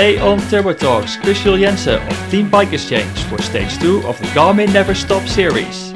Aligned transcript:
Today 0.00 0.18
on 0.18 0.38
Turbo 0.48 0.72
Talks, 0.72 1.16
Chris 1.18 1.42
Juul 1.42 1.60
Jensen 1.60 2.00
of 2.00 2.30
Team 2.30 2.48
Bike 2.48 2.72
Exchange 2.72 3.22
for 3.24 3.36
stage 3.42 3.78
2 3.80 3.98
of 4.06 4.18
the 4.18 4.24
Garmin 4.28 4.72
Never 4.72 4.94
Stop 4.94 5.28
series. 5.28 5.92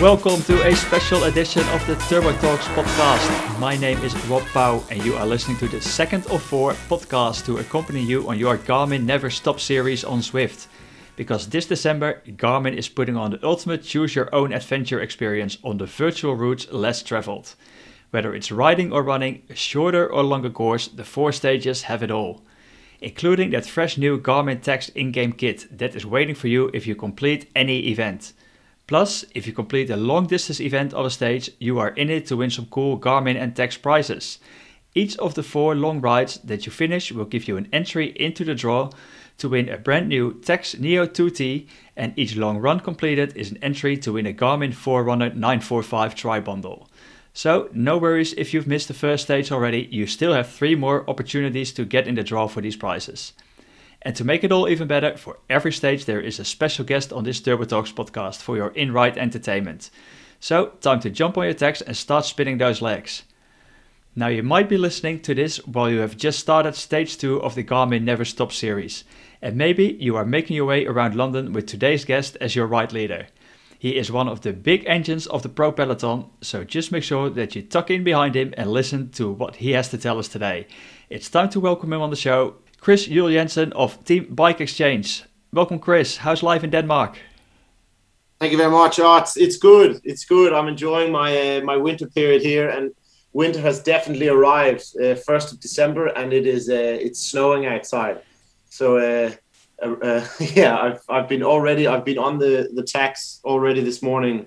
Welcome 0.00 0.42
to 0.44 0.66
a 0.66 0.74
special 0.74 1.24
edition 1.24 1.68
of 1.74 1.86
the 1.86 1.96
Turbo 2.08 2.32
Talks 2.38 2.66
podcast. 2.68 3.60
My 3.60 3.76
name 3.76 3.98
is 3.98 4.16
Rob 4.26 4.44
Pau 4.54 4.82
and 4.90 5.04
you 5.04 5.14
are 5.16 5.26
listening 5.26 5.58
to 5.58 5.68
the 5.68 5.82
second 5.82 6.26
of 6.28 6.42
four 6.42 6.72
podcasts 6.88 7.44
to 7.44 7.58
accompany 7.58 8.02
you 8.02 8.26
on 8.30 8.38
your 8.38 8.56
Garmin 8.56 9.04
Never 9.04 9.28
Stop 9.28 9.60
series 9.60 10.04
on 10.04 10.20
Zwift 10.20 10.68
because 11.16 11.48
this 11.48 11.66
December 11.66 12.22
Garmin 12.26 12.76
is 12.76 12.88
putting 12.88 13.16
on 13.16 13.30
the 13.30 13.46
ultimate 13.46 13.82
choose 13.82 14.14
your 14.14 14.34
own 14.34 14.52
adventure 14.52 15.00
experience 15.00 15.58
on 15.62 15.78
the 15.78 15.86
virtual 15.86 16.34
routes 16.34 16.70
less 16.72 17.02
traveled. 17.02 17.54
Whether 18.10 18.34
it's 18.34 18.52
riding 18.52 18.92
or 18.92 19.02
running, 19.02 19.42
a 19.48 19.54
shorter 19.54 20.06
or 20.10 20.22
longer 20.22 20.50
course, 20.50 20.88
the 20.88 21.04
four 21.04 21.32
stages 21.32 21.82
have 21.82 22.02
it 22.02 22.10
all. 22.10 22.42
Including 23.00 23.50
that 23.50 23.66
fresh 23.66 23.98
new 23.98 24.20
Garmin 24.20 24.62
Tacx 24.62 24.88
in-game 24.94 25.32
kit 25.32 25.66
that 25.70 25.94
is 25.94 26.06
waiting 26.06 26.34
for 26.34 26.48
you 26.48 26.70
if 26.72 26.86
you 26.86 26.94
complete 26.94 27.50
any 27.54 27.88
event. 27.88 28.32
Plus, 28.86 29.24
if 29.34 29.46
you 29.46 29.52
complete 29.52 29.90
a 29.90 29.96
long 29.96 30.26
distance 30.26 30.60
event 30.60 30.92
of 30.94 31.06
a 31.06 31.10
stage, 31.10 31.50
you 31.58 31.78
are 31.78 31.90
in 31.90 32.10
it 32.10 32.26
to 32.26 32.36
win 32.36 32.50
some 32.50 32.66
cool 32.66 32.98
Garmin 32.98 33.40
and 33.40 33.54
Tacx 33.54 33.80
prizes. 33.80 34.38
Each 34.94 35.16
of 35.18 35.34
the 35.34 35.42
four 35.42 35.74
long 35.74 36.00
rides 36.00 36.38
that 36.44 36.66
you 36.66 36.72
finish 36.72 37.10
will 37.10 37.24
give 37.24 37.48
you 37.48 37.56
an 37.56 37.68
entry 37.72 38.14
into 38.16 38.44
the 38.44 38.54
draw 38.54 38.90
to 39.38 39.48
win 39.48 39.68
a 39.68 39.78
brand 39.78 40.08
new 40.08 40.34
Tacx 40.34 40.78
Neo 40.78 41.06
2T, 41.06 41.66
and 41.96 42.12
each 42.16 42.36
long 42.36 42.58
run 42.58 42.80
completed 42.80 43.36
is 43.36 43.50
an 43.50 43.58
entry 43.62 43.96
to 43.98 44.12
win 44.12 44.26
a 44.26 44.32
Garmin 44.32 44.72
Forerunner 44.72 45.30
945 45.30 46.14
Tri 46.14 46.40
Bundle. 46.40 46.88
So, 47.32 47.68
no 47.72 47.98
worries 47.98 48.32
if 48.34 48.54
you've 48.54 48.68
missed 48.68 48.88
the 48.88 48.94
first 48.94 49.24
stage 49.24 49.50
already, 49.50 49.88
you 49.90 50.06
still 50.06 50.32
have 50.32 50.48
three 50.48 50.76
more 50.76 51.08
opportunities 51.10 51.72
to 51.72 51.84
get 51.84 52.06
in 52.06 52.14
the 52.14 52.22
draw 52.22 52.46
for 52.46 52.60
these 52.60 52.76
prizes. 52.76 53.32
And 54.02 54.14
to 54.16 54.24
make 54.24 54.44
it 54.44 54.52
all 54.52 54.68
even 54.68 54.86
better, 54.86 55.16
for 55.16 55.38
every 55.50 55.72
stage 55.72 56.04
there 56.04 56.20
is 56.20 56.38
a 56.38 56.44
special 56.44 56.84
guest 56.84 57.12
on 57.12 57.24
this 57.24 57.40
Turbo 57.40 57.64
Talks 57.64 57.90
podcast 57.90 58.40
for 58.40 58.56
your 58.56 58.68
in 58.68 58.92
ride 58.92 59.18
entertainment. 59.18 59.90
So, 60.38 60.66
time 60.80 61.00
to 61.00 61.10
jump 61.10 61.36
on 61.36 61.44
your 61.44 61.54
Tacx 61.54 61.82
and 61.84 61.96
start 61.96 62.24
spinning 62.24 62.58
those 62.58 62.82
legs. 62.82 63.24
Now, 64.14 64.28
you 64.28 64.44
might 64.44 64.68
be 64.68 64.76
listening 64.76 65.20
to 65.22 65.34
this 65.34 65.56
while 65.66 65.90
you 65.90 65.98
have 65.98 66.16
just 66.16 66.38
started 66.38 66.76
stage 66.76 67.18
2 67.18 67.42
of 67.42 67.56
the 67.56 67.64
Garmin 67.64 68.02
Never 68.02 68.24
Stop 68.24 68.52
series, 68.52 69.02
and 69.44 69.56
maybe 69.56 69.98
you 70.00 70.16
are 70.16 70.24
making 70.24 70.56
your 70.56 70.64
way 70.64 70.86
around 70.86 71.14
London 71.14 71.52
with 71.52 71.66
today's 71.66 72.06
guest 72.06 72.34
as 72.40 72.56
your 72.56 72.66
ride 72.66 72.94
leader. 72.94 73.26
He 73.78 73.98
is 73.98 74.10
one 74.10 74.26
of 74.26 74.40
the 74.40 74.54
big 74.54 74.84
engines 74.86 75.26
of 75.26 75.42
the 75.42 75.50
Pro 75.50 75.70
Peloton, 75.70 76.30
so 76.40 76.64
just 76.64 76.90
make 76.90 77.02
sure 77.04 77.28
that 77.28 77.54
you 77.54 77.60
tuck 77.60 77.90
in 77.90 78.02
behind 78.02 78.34
him 78.34 78.54
and 78.56 78.72
listen 78.72 79.10
to 79.10 79.30
what 79.30 79.56
he 79.56 79.72
has 79.72 79.90
to 79.90 79.98
tell 79.98 80.18
us 80.18 80.28
today. 80.28 80.66
It's 81.10 81.28
time 81.28 81.50
to 81.50 81.60
welcome 81.60 81.92
him 81.92 82.00
on 82.00 82.08
the 82.08 82.16
show, 82.16 82.54
Chris 82.80 83.06
Juul 83.06 83.34
Jensen 83.34 83.70
of 83.74 84.02
Team 84.06 84.34
Bike 84.34 84.62
Exchange. 84.62 85.24
Welcome, 85.52 85.78
Chris. 85.78 86.16
How's 86.16 86.42
life 86.42 86.64
in 86.64 86.70
Denmark? 86.70 87.18
Thank 88.40 88.52
you 88.52 88.58
very 88.58 88.72
much. 88.72 88.98
Oh, 88.98 89.18
it's, 89.18 89.36
it's 89.36 89.58
good. 89.58 90.00
It's 90.04 90.24
good. 90.24 90.54
I'm 90.54 90.68
enjoying 90.68 91.12
my 91.12 91.58
uh, 91.58 91.60
my 91.60 91.76
winter 91.76 92.06
period 92.06 92.40
here, 92.40 92.70
and 92.70 92.94
winter 93.34 93.60
has 93.60 93.82
definitely 93.82 94.28
arrived. 94.28 94.84
Uh, 94.98 95.14
first 95.14 95.52
of 95.52 95.60
December, 95.60 96.06
and 96.06 96.32
it 96.32 96.46
is 96.46 96.70
uh, 96.70 97.06
it's 97.06 97.20
snowing 97.20 97.66
outside. 97.66 98.22
So 98.74 98.96
uh, 98.96 99.30
uh, 99.80 99.94
uh, 100.02 100.26
yeah, 100.40 100.76
I've 100.76 101.00
I've 101.08 101.28
been 101.28 101.44
already. 101.44 101.86
I've 101.86 102.04
been 102.04 102.18
on 102.18 102.38
the 102.38 102.68
the 102.74 102.82
Tacx 102.82 103.40
already 103.44 103.82
this 103.82 104.02
morning, 104.02 104.46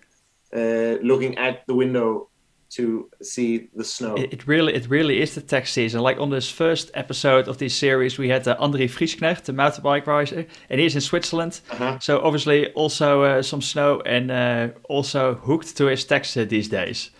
looking 0.51 1.37
at 1.37 1.65
the 1.65 1.73
window 1.73 2.27
to 2.71 3.09
see 3.21 3.69
the 3.73 3.85
snow. 3.85 4.15
It, 4.15 4.33
it, 4.33 4.45
really, 4.45 4.73
it 4.73 4.89
really 4.89 5.21
is 5.21 5.33
the 5.35 5.41
Tacx 5.41 5.67
season. 5.67 6.01
Like 6.01 6.19
on 6.19 6.29
this 6.29 6.51
first 6.51 6.91
episode 6.93 7.47
of 7.47 7.57
this 7.57 7.73
series, 7.73 8.17
we 8.17 8.27
had 8.27 8.45
uh, 8.45 8.57
Andri 8.59 8.89
Frischknecht, 8.89 9.45
the 9.45 9.53
mountain 9.53 9.83
bike 9.83 10.05
rider, 10.05 10.45
and 10.69 10.81
he's 10.81 10.95
in 10.95 10.99
Switzerland. 10.99 11.61
Uh-huh. 11.71 11.97
So 11.99 12.19
obviously, 12.19 12.69
also 12.73 13.23
uh, 13.23 13.41
some 13.41 13.61
snow, 13.61 14.01
and 14.05 14.29
uh, 14.29 14.67
also 14.89 15.35
hooked 15.35 15.77
to 15.77 15.85
his 15.85 16.03
Tacx 16.03 16.49
these 16.49 16.67
days. 16.67 17.11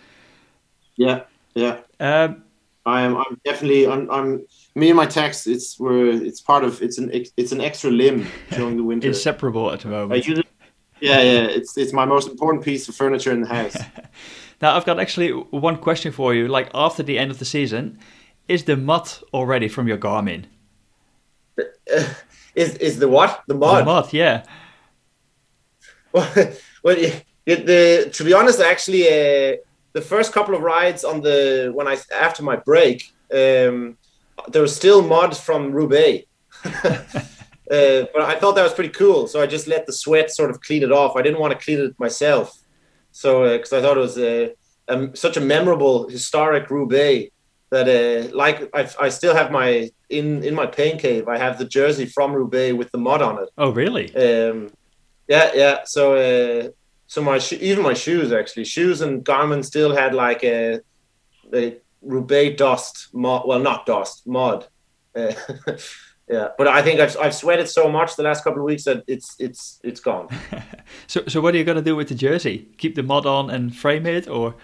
Yeah, 0.96 1.22
yeah. 1.54 1.78
Um, 2.00 2.44
I 2.84 3.00
am. 3.00 3.16
I'm 3.16 3.40
definitely. 3.46 3.88
I'm. 3.88 4.10
I'm 4.10 4.46
me 4.74 4.90
and 4.90 4.96
my 4.96 5.06
Tacx. 5.06 5.46
It's 5.46 5.78
we're. 5.78 6.10
It's 6.10 6.40
part 6.40 6.64
of. 6.64 6.82
It's 6.82 6.98
an. 6.98 7.10
It's 7.36 7.52
an 7.52 7.60
extra 7.60 7.90
limb 7.90 8.26
during 8.50 8.76
the 8.76 8.82
winter. 8.82 9.08
Inseparable 9.08 9.70
at 9.70 9.80
the 9.80 9.88
moment. 9.88 10.26
yeah, 10.26 11.20
yeah. 11.20 11.44
It's 11.44 11.76
it's 11.76 11.92
my 11.92 12.04
most 12.04 12.28
important 12.28 12.64
piece 12.64 12.88
of 12.88 12.94
furniture 12.94 13.32
in 13.32 13.42
the 13.42 13.48
house. 13.48 13.76
now 14.62 14.76
I've 14.76 14.84
got 14.84 15.00
actually 15.00 15.30
one 15.30 15.76
question 15.76 16.12
for 16.12 16.34
you. 16.34 16.48
Like 16.48 16.70
after 16.74 17.02
the 17.02 17.18
end 17.18 17.30
of 17.30 17.38
the 17.38 17.44
season, 17.44 17.98
is 18.46 18.64
the 18.64 18.76
mud 18.76 19.08
already 19.32 19.68
from 19.68 19.88
your 19.88 19.98
Garmin? 19.98 20.44
Uh, 21.58 21.64
is 22.54 22.74
is 22.76 22.98
the 22.98 23.08
what? 23.08 23.42
The 23.48 23.54
mud. 23.54 23.80
The 23.80 23.84
mud. 23.84 24.12
Yeah. 24.12 24.44
Well, 26.10 26.26
well, 26.82 26.96
it, 26.96 27.66
the 27.66 28.08
to 28.14 28.24
be 28.24 28.32
honest, 28.32 28.60
actually. 28.60 29.06
Uh, 29.06 29.56
the 29.92 30.00
first 30.00 30.32
couple 30.32 30.54
of 30.54 30.62
rides 30.62 31.04
on 31.04 31.20
the 31.20 31.70
when 31.74 31.88
I 31.88 31.96
after 32.14 32.42
my 32.42 32.56
break, 32.56 33.12
um, 33.32 33.96
there 34.48 34.62
was 34.62 34.74
still 34.74 35.02
mud 35.02 35.36
from 35.36 35.72
Roubaix. 35.72 36.26
uh, 36.64 37.10
but 37.68 38.22
I 38.22 38.38
thought 38.38 38.54
that 38.54 38.62
was 38.62 38.74
pretty 38.74 38.92
cool, 38.92 39.26
so 39.26 39.40
I 39.40 39.46
just 39.46 39.66
let 39.66 39.86
the 39.86 39.92
sweat 39.92 40.30
sort 40.30 40.50
of 40.50 40.60
clean 40.60 40.82
it 40.82 40.92
off. 40.92 41.16
I 41.16 41.22
didn't 41.22 41.40
want 41.40 41.52
to 41.52 41.64
clean 41.64 41.80
it 41.80 41.98
myself, 41.98 42.58
so 43.12 43.56
because 43.56 43.72
uh, 43.72 43.78
I 43.78 43.82
thought 43.82 43.96
it 43.96 44.00
was 44.00 44.18
a, 44.18 44.54
a, 44.88 45.16
such 45.16 45.36
a 45.36 45.40
memorable, 45.40 46.08
historic 46.08 46.70
Roubaix 46.70 47.30
that 47.70 47.88
uh, 47.88 48.34
like 48.36 48.68
I, 48.74 48.88
I 49.00 49.08
still 49.08 49.34
have 49.34 49.50
my 49.50 49.90
in 50.08 50.42
in 50.42 50.54
my 50.54 50.66
pain 50.66 50.98
cave. 50.98 51.28
I 51.28 51.38
have 51.38 51.58
the 51.58 51.64
jersey 51.64 52.06
from 52.06 52.32
Roubaix 52.32 52.76
with 52.76 52.90
the 52.90 52.98
mud 52.98 53.22
on 53.22 53.42
it. 53.42 53.48
Oh, 53.58 53.70
really? 53.70 54.14
Um, 54.16 54.70
yeah, 55.28 55.50
yeah. 55.54 55.78
So 55.84 56.14
uh, 56.14 56.70
so 57.06 57.22
my 57.22 57.40
even 57.60 57.82
my 57.82 57.94
shoes 57.94 58.32
actually 58.32 58.64
shoes 58.64 59.00
and 59.00 59.24
Garmin 59.24 59.64
still 59.64 59.94
had 59.94 60.14
like 60.14 60.42
a, 60.44 60.80
a 61.52 61.76
Roubaix 62.02 62.56
dust 62.56 63.08
mud. 63.12 63.42
Well, 63.46 63.58
not 63.58 63.86
dust 63.86 64.26
mud. 64.26 64.66
Uh, 65.14 65.32
yeah, 66.28 66.48
but 66.56 66.68
I 66.68 66.82
think 66.82 67.00
I've 67.00 67.16
I've 67.18 67.34
sweated 67.34 67.68
so 67.68 67.90
much 67.90 68.16
the 68.16 68.22
last 68.22 68.44
couple 68.44 68.60
of 68.60 68.64
weeks 68.64 68.84
that 68.84 69.04
it's 69.06 69.36
it's 69.38 69.80
it's 69.82 70.00
gone. 70.00 70.28
so 71.06 71.22
so 71.26 71.40
what 71.40 71.54
are 71.54 71.58
you 71.58 71.64
gonna 71.64 71.82
do 71.82 71.96
with 71.96 72.08
the 72.08 72.14
jersey? 72.14 72.68
Keep 72.78 72.94
the 72.94 73.02
mud 73.02 73.26
on 73.26 73.50
and 73.50 73.74
frame 73.74 74.06
it, 74.06 74.28
or? 74.28 74.54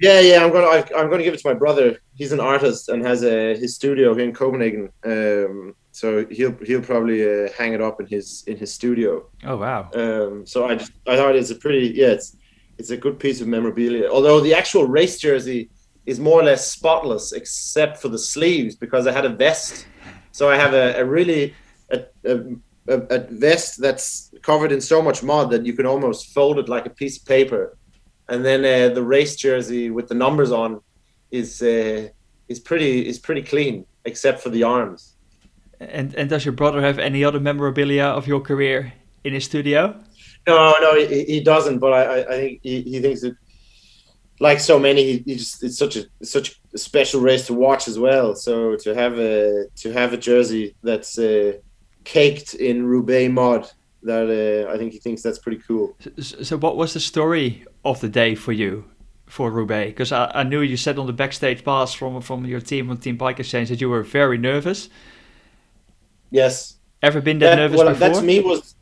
Yeah, 0.00 0.18
yeah, 0.18 0.44
I'm 0.44 0.52
gonna 0.52 0.66
I, 0.66 1.00
am 1.00 1.10
gonna 1.10 1.22
give 1.22 1.34
it 1.34 1.40
to 1.40 1.48
my 1.48 1.54
brother. 1.54 1.98
He's 2.16 2.32
an 2.32 2.40
artist 2.40 2.88
and 2.88 3.04
has 3.04 3.22
a 3.22 3.56
his 3.56 3.76
studio 3.76 4.14
here 4.14 4.24
in 4.24 4.34
Copenhagen. 4.34 4.90
Um, 5.04 5.76
so 5.92 6.26
he'll 6.26 6.56
he'll 6.64 6.82
probably 6.82 7.22
uh, 7.22 7.50
hang 7.56 7.72
it 7.74 7.80
up 7.80 8.00
in 8.00 8.06
his 8.06 8.42
in 8.48 8.56
his 8.56 8.72
studio. 8.72 9.26
Oh 9.44 9.58
wow! 9.58 9.90
Um, 9.94 10.44
so 10.44 10.66
I 10.66 10.74
just 10.74 10.92
I 11.06 11.16
thought 11.16 11.36
it's 11.36 11.50
a 11.50 11.54
pretty 11.54 11.92
yeah 11.94 12.08
it's 12.08 12.36
it's 12.78 12.90
a 12.90 12.96
good 12.96 13.20
piece 13.20 13.40
of 13.40 13.46
memorabilia. 13.46 14.10
Although 14.10 14.40
the 14.40 14.54
actual 14.54 14.86
race 14.86 15.20
jersey 15.20 15.70
is 16.06 16.18
more 16.18 16.40
or 16.40 16.44
less 16.44 16.70
spotless 16.70 17.32
except 17.32 17.98
for 17.98 18.08
the 18.08 18.18
sleeves 18.18 18.74
because 18.74 19.06
I 19.06 19.12
had 19.12 19.24
a 19.24 19.28
vest. 19.28 19.86
So 20.32 20.50
I 20.50 20.56
have 20.56 20.74
a, 20.74 21.00
a 21.00 21.04
really 21.04 21.54
a, 21.90 22.04
a, 22.24 22.40
a, 22.88 23.18
vest 23.30 23.80
that's 23.80 24.32
covered 24.42 24.72
in 24.72 24.80
so 24.80 25.00
much 25.02 25.22
mud 25.22 25.50
that 25.50 25.64
you 25.64 25.74
can 25.74 25.86
almost 25.86 26.32
fold 26.34 26.58
it 26.58 26.68
like 26.68 26.86
a 26.86 26.90
piece 26.90 27.18
of 27.18 27.26
paper, 27.26 27.76
and 28.28 28.44
then 28.44 28.60
uh, 28.64 28.94
the 28.94 29.02
race 29.02 29.36
jersey 29.36 29.90
with 29.90 30.08
the 30.08 30.14
numbers 30.14 30.50
on 30.50 30.80
is 31.30 31.62
uh, 31.62 32.08
is 32.48 32.58
pretty 32.60 33.06
is 33.06 33.18
pretty 33.18 33.42
clean 33.42 33.86
except 34.04 34.40
for 34.40 34.50
the 34.50 34.62
arms. 34.62 35.14
And 35.80 36.14
and 36.14 36.30
does 36.30 36.44
your 36.44 36.52
brother 36.54 36.80
have 36.80 36.98
any 36.98 37.24
other 37.24 37.40
memorabilia 37.40 38.04
of 38.04 38.26
your 38.26 38.40
career 38.40 38.92
in 39.24 39.34
his 39.34 39.44
studio? 39.44 40.00
No, 40.46 40.74
no, 40.80 40.94
he, 40.96 41.24
he 41.24 41.40
doesn't. 41.40 41.78
But 41.78 41.92
I, 41.92 42.20
I 42.20 42.36
think 42.36 42.60
he, 42.62 42.82
he 42.82 43.00
thinks 43.00 43.20
that, 43.20 43.36
like 44.40 44.60
so 44.60 44.78
many, 44.78 45.04
he, 45.04 45.18
he 45.26 45.36
just 45.36 45.62
it's 45.62 45.78
such 45.78 45.96
a 45.96 46.04
it's 46.20 46.32
such 46.32 46.60
a 46.74 46.78
special 46.78 47.20
race 47.20 47.46
to 47.46 47.54
watch 47.54 47.88
as 47.88 47.98
well. 47.98 48.34
So 48.34 48.76
to 48.76 48.94
have 48.94 49.18
a 49.18 49.66
to 49.76 49.92
have 49.92 50.12
a 50.12 50.16
jersey 50.16 50.74
that's 50.82 51.18
uh, 51.18 51.52
caked 52.04 52.54
in 52.54 52.84
Roubaix 52.86 53.32
mud, 53.32 53.70
that 54.02 54.66
uh, 54.68 54.72
I 54.72 54.78
think 54.78 54.92
he 54.92 54.98
thinks 54.98 55.22
that's 55.22 55.38
pretty 55.38 55.62
cool. 55.66 55.96
So, 56.18 56.42
so, 56.42 56.56
what 56.56 56.76
was 56.76 56.94
the 56.94 57.00
story 57.00 57.64
of 57.84 58.00
the 58.00 58.08
day 58.08 58.34
for 58.34 58.52
you? 58.52 58.84
For 59.26 59.50
Roubaix, 59.50 59.92
because 59.92 60.12
I, 60.12 60.30
I 60.34 60.42
knew 60.42 60.60
you 60.60 60.76
said 60.76 60.98
on 60.98 61.06
the 61.06 61.12
backstage 61.14 61.64
pass 61.64 61.94
from 61.94 62.20
from 62.20 62.44
your 62.44 62.60
team 62.60 62.90
on 62.90 62.98
Team 62.98 63.16
Bike 63.16 63.40
Exchange 63.40 63.70
that 63.70 63.80
you 63.80 63.88
were 63.88 64.02
very 64.02 64.36
nervous. 64.36 64.90
Yes. 66.30 66.76
Ever 67.00 67.22
been 67.22 67.38
that, 67.38 67.50
that 67.50 67.56
nervous 67.56 67.78
well, 67.78 67.88
before? 67.88 68.08
That 68.08 68.14
to 68.16 68.22
me 68.22 68.40
was 68.40 68.74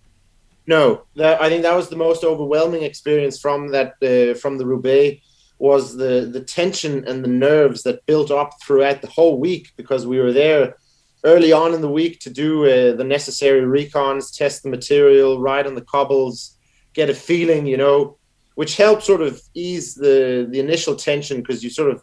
no. 0.66 1.02
That 1.14 1.40
I 1.40 1.48
think 1.48 1.62
that 1.62 1.76
was 1.76 1.88
the 1.88 1.96
most 1.96 2.24
overwhelming 2.24 2.82
experience 2.82 3.38
from 3.38 3.68
that 3.68 3.94
uh, 4.02 4.34
from 4.38 4.58
the 4.58 4.66
Roubaix 4.66 5.22
was 5.60 5.96
the 5.96 6.28
the 6.32 6.40
tension 6.40 7.04
and 7.06 7.22
the 7.22 7.28
nerves 7.28 7.82
that 7.82 8.04
built 8.06 8.30
up 8.30 8.50
throughout 8.62 9.02
the 9.02 9.08
whole 9.08 9.38
week 9.38 9.68
because 9.76 10.06
we 10.06 10.18
were 10.18 10.32
there 10.32 10.76
early 11.24 11.52
on 11.52 11.74
in 11.74 11.82
the 11.82 11.88
week 11.88 12.18
to 12.20 12.30
do 12.30 12.64
uh, 12.64 12.96
the 12.96 13.04
necessary 13.04 13.60
recons, 13.60 14.34
test 14.34 14.62
the 14.62 14.70
material, 14.70 15.40
ride 15.40 15.66
on 15.66 15.74
the 15.74 15.82
cobbles, 15.82 16.56
get 16.94 17.10
a 17.10 17.14
feeling. 17.14 17.66
You 17.66 17.76
know, 17.76 18.18
which 18.54 18.76
helps 18.76 19.06
sort 19.06 19.22
of 19.22 19.40
ease 19.54 19.94
the 19.94 20.46
the 20.50 20.60
initial 20.60 20.96
tension 20.96 21.38
because 21.40 21.62
you 21.62 21.70
sort 21.70 21.90
of 21.90 22.02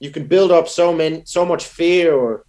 you 0.00 0.10
can 0.10 0.26
build 0.26 0.50
up 0.50 0.68
so 0.68 0.92
many 0.92 1.22
so 1.24 1.44
much 1.44 1.64
fear 1.64 2.14
or 2.14 2.44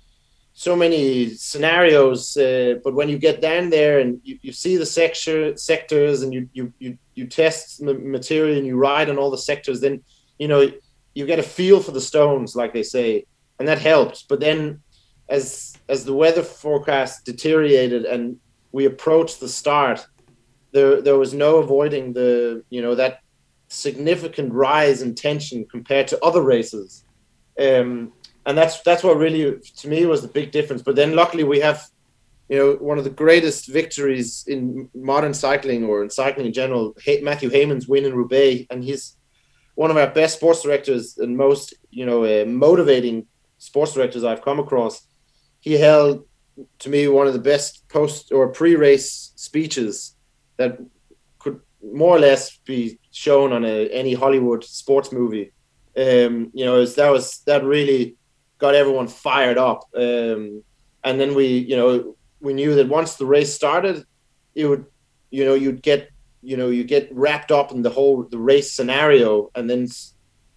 so 0.53 0.75
many 0.75 1.33
scenarios 1.35 2.35
uh, 2.37 2.75
but 2.83 2.93
when 2.93 3.07
you 3.07 3.17
get 3.17 3.41
down 3.41 3.69
there 3.69 3.99
and 3.99 4.19
you, 4.23 4.37
you 4.41 4.51
see 4.51 4.75
the 4.75 4.85
sector 4.85 5.55
sectors 5.55 6.21
and 6.21 6.33
you 6.33 6.49
you 6.53 6.73
you, 6.79 6.97
you 7.15 7.25
test 7.27 7.83
the 7.85 7.93
material 7.93 8.57
and 8.57 8.67
you 8.67 8.75
ride 8.77 9.09
on 9.09 9.17
all 9.17 9.31
the 9.31 9.37
sectors 9.37 9.79
then 9.81 10.01
you 10.39 10.47
know 10.47 10.71
you 11.13 11.25
get 11.25 11.39
a 11.39 11.43
feel 11.43 11.79
for 11.81 11.91
the 11.91 12.01
stones 12.01 12.55
like 12.55 12.73
they 12.73 12.83
say 12.83 13.25
and 13.59 13.67
that 13.67 13.79
helped 13.79 14.27
but 14.27 14.39
then 14.39 14.81
as 15.29 15.75
as 15.87 16.05
the 16.05 16.13
weather 16.13 16.43
forecast 16.43 17.25
deteriorated 17.25 18.05
and 18.05 18.37
we 18.71 18.85
approached 18.85 19.39
the 19.39 19.49
start 19.49 20.07
there 20.71 21.01
there 21.01 21.17
was 21.17 21.33
no 21.33 21.57
avoiding 21.57 22.13
the 22.13 22.63
you 22.69 22.81
know 22.81 22.95
that 22.95 23.19
significant 23.67 24.51
rise 24.51 25.01
in 25.03 25.13
tension 25.13 25.65
compared 25.65 26.07
to 26.07 26.23
other 26.23 26.41
races 26.41 27.03
um, 27.59 28.13
and 28.45 28.57
that's 28.57 28.81
that's 28.81 29.03
what 29.03 29.17
really 29.17 29.59
to 29.77 29.87
me 29.87 30.05
was 30.05 30.21
the 30.21 30.27
big 30.27 30.51
difference. 30.51 30.81
But 30.81 30.95
then 30.95 31.15
luckily 31.15 31.43
we 31.43 31.59
have, 31.59 31.87
you 32.47 32.57
know, 32.57 32.73
one 32.75 32.97
of 32.97 33.03
the 33.03 33.09
greatest 33.09 33.67
victories 33.67 34.45
in 34.47 34.89
modern 34.95 35.33
cycling 35.33 35.83
or 35.85 36.03
in 36.03 36.09
cycling 36.09 36.47
in 36.47 36.53
general. 36.53 36.95
Mathew 37.21 37.49
Hayman's 37.49 37.87
win 37.87 38.05
in 38.05 38.15
Roubaix, 38.15 38.65
and 38.71 38.83
he's 38.83 39.17
one 39.81 39.91
of 39.91 39.97
our 39.97 40.11
best 40.19 40.33
sports 40.37 40.61
directors 40.63 41.17
and 41.21 41.31
most 41.45 41.65
you 41.89 42.05
know 42.05 42.19
uh, 42.25 42.45
motivating 42.45 43.17
sports 43.57 43.93
directors 43.93 44.23
I've 44.23 44.43
come 44.49 44.59
across. 44.59 44.95
He 45.67 45.73
held 45.73 46.25
to 46.83 46.89
me 46.89 47.07
one 47.07 47.27
of 47.27 47.33
the 47.33 47.47
best 47.53 47.87
post 47.89 48.31
or 48.31 48.43
pre-race 48.59 49.31
speeches 49.35 50.15
that 50.57 50.71
could 51.41 51.57
more 51.99 52.15
or 52.17 52.19
less 52.19 52.57
be 52.71 52.99
shown 53.11 53.53
on 53.53 53.63
a, 53.65 53.77
any 54.01 54.13
Hollywood 54.13 54.63
sports 54.63 55.11
movie 55.11 55.51
um, 55.99 56.51
you 56.53 56.65
know, 56.65 56.75
was, 56.75 56.95
that 56.95 57.11
was 57.11 57.39
that 57.45 57.63
really 57.63 58.15
got 58.57 58.75
everyone 58.75 59.07
fired 59.07 59.57
up. 59.57 59.83
Um, 59.95 60.63
and 61.03 61.19
then 61.19 61.33
we, 61.35 61.47
you 61.47 61.75
know, 61.75 62.15
we 62.39 62.53
knew 62.53 62.75
that 62.75 62.87
once 62.87 63.15
the 63.15 63.25
race 63.25 63.53
started, 63.53 64.05
it 64.55 64.65
would, 64.65 64.85
you 65.29 65.45
know, 65.45 65.55
you'd 65.55 65.81
get, 65.81 66.09
you 66.49 66.57
know, 66.57 66.69
you 66.69 66.83
get 66.83 67.07
wrapped 67.11 67.51
up 67.51 67.71
in 67.71 67.83
the 67.83 67.91
whole 67.91 68.23
the 68.23 68.39
race 68.39 68.73
scenario, 68.73 69.51
and 69.53 69.69
then 69.69 69.87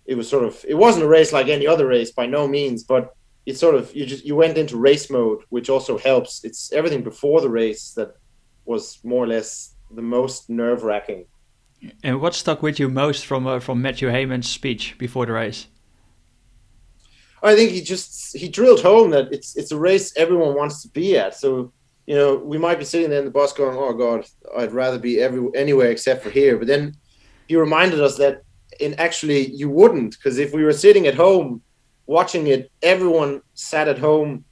it 0.07 0.15
was 0.15 0.27
sort 0.27 0.45
of 0.45 0.65
it 0.67 0.79
wasn't 0.85 1.05
a 1.05 1.09
race 1.09 1.35
like 1.35 1.49
any 1.49 1.67
other 1.67 1.87
race 1.87 2.11
by 2.11 2.25
no 2.25 2.49
means, 2.49 2.83
but 2.83 3.15
it 3.45 3.59
sort 3.59 3.75
of 3.75 3.95
you 3.95 4.07
just 4.07 4.25
you 4.25 4.35
went 4.35 4.57
into 4.57 4.79
race 4.79 5.11
mode, 5.11 5.41
which 5.51 5.69
also 5.69 5.99
helps. 5.99 6.45
It's 6.45 6.73
everything 6.73 7.03
before 7.03 7.43
the 7.43 7.51
race 7.51 7.93
that 7.97 8.17
was 8.65 9.01
more 9.05 9.25
or 9.25 9.27
less 9.27 9.75
the 9.91 10.01
most 10.01 10.49
nerve 10.49 10.83
wracking. 10.83 11.27
And 12.03 12.23
what 12.23 12.35
stuck 12.35 12.63
with 12.63 12.81
you 12.81 12.89
most 12.89 13.27
from 13.27 13.47
uh, 13.47 13.61
from 13.61 13.83
Mathew 13.83 14.09
Hayman's 14.09 14.49
speech 14.49 14.97
before 14.97 15.27
the 15.27 15.33
race? 15.33 15.67
I 17.43 17.55
think 17.55 17.73
he 17.73 17.83
just 17.83 18.35
he 18.35 18.49
drilled 18.49 18.81
home 18.81 19.11
that 19.11 19.31
it's 19.31 19.57
it's 19.59 19.73
a 19.73 19.79
race 19.79 20.17
everyone 20.17 20.55
wants 20.55 20.81
to 20.83 20.89
be 20.89 21.19
at. 21.19 21.35
So 21.35 21.71
you 22.07 22.15
know 22.15 22.37
we 22.37 22.59
might 22.59 22.79
be 22.79 22.85
sitting 22.85 23.11
there 23.11 23.21
in 23.21 23.25
the 23.25 23.31
bus 23.31 23.53
going, 23.53 23.77
"Oh 23.77 23.93
God, 23.93 24.27
I'd 24.57 24.73
rather 24.73 24.99
be 24.99 25.21
every 25.21 25.49
anywhere 25.55 25.91
except 25.91 26.23
for 26.23 26.31
here." 26.31 26.57
But 26.59 26.69
then 26.69 26.95
he 27.49 27.57
reminded 27.57 28.01
us 28.01 28.17
that 28.19 28.43
in 28.81 28.95
actually 28.95 29.51
you 29.51 29.69
wouldn't 29.69 30.17
because 30.17 30.39
if 30.39 30.53
we 30.53 30.65
were 30.65 30.73
sitting 30.73 31.07
at 31.07 31.15
home 31.15 31.63
watching 32.07 32.49
it, 32.49 32.71
everyone 32.83 33.43
sat 33.55 33.89
at 33.89 33.99
home 33.99 34.45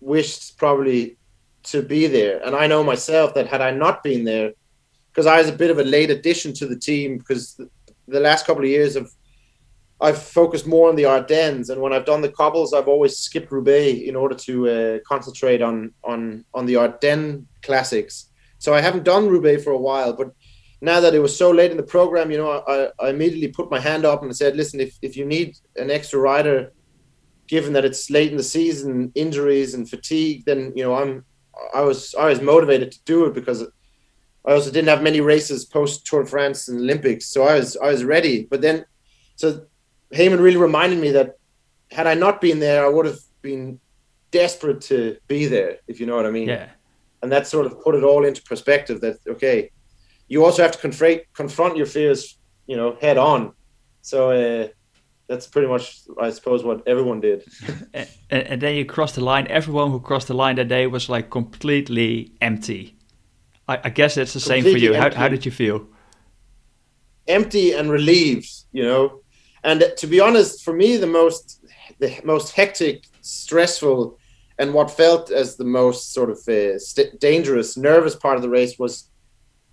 wished 0.00 0.56
probably 0.58 1.16
to 1.64 1.82
be 1.82 2.06
there. 2.06 2.42
And 2.44 2.54
I 2.54 2.66
know 2.66 2.82
myself 2.82 3.34
that 3.34 3.46
had 3.46 3.60
I 3.60 3.70
not 3.70 4.02
been 4.02 4.24
there, 4.24 4.52
because 5.10 5.26
I 5.26 5.38
was 5.38 5.48
a 5.48 5.52
bit 5.52 5.70
of 5.70 5.78
a 5.78 5.84
late 5.84 6.10
addition 6.10 6.52
to 6.54 6.66
the 6.66 6.78
team 6.78 7.18
because 7.18 7.54
the, 7.54 7.68
the 8.06 8.20
last 8.20 8.46
couple 8.46 8.62
of 8.62 8.70
years 8.70 8.96
of 8.96 9.12
I've 10.00 10.22
focused 10.22 10.66
more 10.66 10.88
on 10.88 10.96
the 10.96 11.06
Ardennes, 11.06 11.70
and 11.70 11.80
when 11.82 11.92
I've 11.92 12.04
done 12.04 12.20
the 12.20 12.30
cobbles, 12.30 12.72
I've 12.72 12.86
always 12.86 13.18
skipped 13.18 13.50
Roubaix 13.50 14.08
in 14.08 14.14
order 14.14 14.34
to 14.36 14.68
uh, 14.68 14.98
concentrate 15.06 15.60
on 15.60 15.92
on 16.04 16.44
on 16.54 16.66
the 16.66 16.76
Ardennes 16.76 17.44
classics. 17.62 18.30
So 18.58 18.74
I 18.74 18.80
haven't 18.80 19.04
done 19.04 19.28
Roubaix 19.28 19.62
for 19.62 19.72
a 19.72 19.78
while, 19.78 20.12
but 20.12 20.32
now 20.80 21.00
that 21.00 21.14
it 21.14 21.18
was 21.18 21.36
so 21.36 21.50
late 21.50 21.72
in 21.72 21.76
the 21.76 21.82
program, 21.82 22.30
you 22.30 22.38
know, 22.38 22.62
I, 22.66 22.90
I 23.04 23.10
immediately 23.10 23.48
put 23.48 23.70
my 23.70 23.80
hand 23.80 24.04
up 24.04 24.22
and 24.22 24.36
said, 24.36 24.56
"Listen, 24.56 24.80
if 24.80 24.96
if 25.02 25.16
you 25.16 25.24
need 25.24 25.56
an 25.76 25.90
extra 25.90 26.20
rider, 26.20 26.72
given 27.48 27.72
that 27.72 27.84
it's 27.84 28.10
late 28.10 28.30
in 28.30 28.36
the 28.36 28.42
season, 28.42 29.10
injuries 29.16 29.74
and 29.74 29.90
fatigue, 29.90 30.44
then 30.44 30.72
you 30.76 30.84
know 30.84 30.94
I'm 30.94 31.24
I 31.74 31.80
was 31.80 32.14
I 32.14 32.26
was 32.26 32.40
motivated 32.40 32.92
to 32.92 33.04
do 33.04 33.24
it 33.24 33.34
because 33.34 33.66
I 34.46 34.52
also 34.52 34.70
didn't 34.70 34.88
have 34.88 35.02
many 35.02 35.20
races 35.20 35.64
post 35.64 36.06
Tour 36.06 36.22
de 36.22 36.30
France 36.30 36.68
and 36.68 36.78
Olympics, 36.78 37.26
so 37.26 37.42
I 37.42 37.54
was 37.54 37.76
I 37.76 37.88
was 37.88 38.04
ready. 38.04 38.46
But 38.48 38.60
then, 38.60 38.84
so 39.34 39.66
Hayman 40.10 40.40
really 40.40 40.56
reminded 40.56 40.98
me 40.98 41.10
that 41.12 41.36
had 41.90 42.06
I 42.06 42.14
not 42.14 42.40
been 42.40 42.60
there, 42.60 42.84
I 42.84 42.88
would 42.88 43.06
have 43.06 43.18
been 43.42 43.80
desperate 44.30 44.80
to 44.82 45.16
be 45.26 45.46
there, 45.46 45.78
if 45.86 46.00
you 46.00 46.06
know 46.06 46.16
what 46.16 46.26
I 46.26 46.30
mean. 46.30 46.48
Yeah. 46.48 46.68
And 47.22 47.32
that 47.32 47.46
sort 47.46 47.66
of 47.66 47.80
put 47.82 47.94
it 47.94 48.04
all 48.04 48.24
into 48.24 48.42
perspective. 48.42 49.00
That 49.00 49.18
okay, 49.28 49.70
you 50.28 50.44
also 50.44 50.62
have 50.62 50.72
to 50.72 50.78
confront 50.78 51.22
confront 51.34 51.76
your 51.76 51.86
fears, 51.86 52.38
you 52.66 52.76
know, 52.76 52.96
head 53.00 53.18
on. 53.18 53.52
So 54.02 54.30
uh, 54.30 54.68
that's 55.26 55.46
pretty 55.46 55.66
much, 55.66 56.00
I 56.20 56.30
suppose, 56.30 56.62
what 56.62 56.86
everyone 56.86 57.20
did. 57.20 57.44
and, 57.94 58.08
and 58.30 58.60
then 58.60 58.76
you 58.76 58.84
crossed 58.84 59.16
the 59.16 59.24
line. 59.24 59.48
Everyone 59.48 59.90
who 59.90 60.00
crossed 60.00 60.28
the 60.28 60.34
line 60.34 60.56
that 60.56 60.68
day 60.68 60.86
was 60.86 61.08
like 61.08 61.28
completely 61.30 62.32
empty 62.40 62.98
I, 63.68 63.80
I 63.84 63.90
guess 63.90 64.16
it's 64.16 64.32
the 64.32 64.40
same 64.40 64.64
for 64.64 64.70
you. 64.70 64.94
How, 64.94 65.14
how 65.14 65.28
did 65.28 65.44
you 65.44 65.52
feel? 65.52 65.86
Empty 67.28 67.72
and 67.72 67.90
relieved, 67.90 68.50
you 68.72 68.82
know. 68.82 69.20
And 69.68 69.84
to 69.98 70.06
be 70.06 70.18
honest, 70.18 70.64
for 70.64 70.72
me, 70.72 70.96
the 70.96 71.12
most 71.20 71.62
the 71.98 72.10
most 72.24 72.52
hectic, 72.52 73.04
stressful, 73.20 74.18
and 74.58 74.72
what 74.72 74.90
felt 74.90 75.30
as 75.30 75.56
the 75.56 75.70
most 75.80 76.14
sort 76.14 76.30
of 76.30 76.38
uh, 76.48 76.78
st- 76.78 77.20
dangerous, 77.20 77.76
nervous 77.76 78.16
part 78.16 78.36
of 78.36 78.42
the 78.42 78.48
race 78.48 78.78
was 78.78 79.10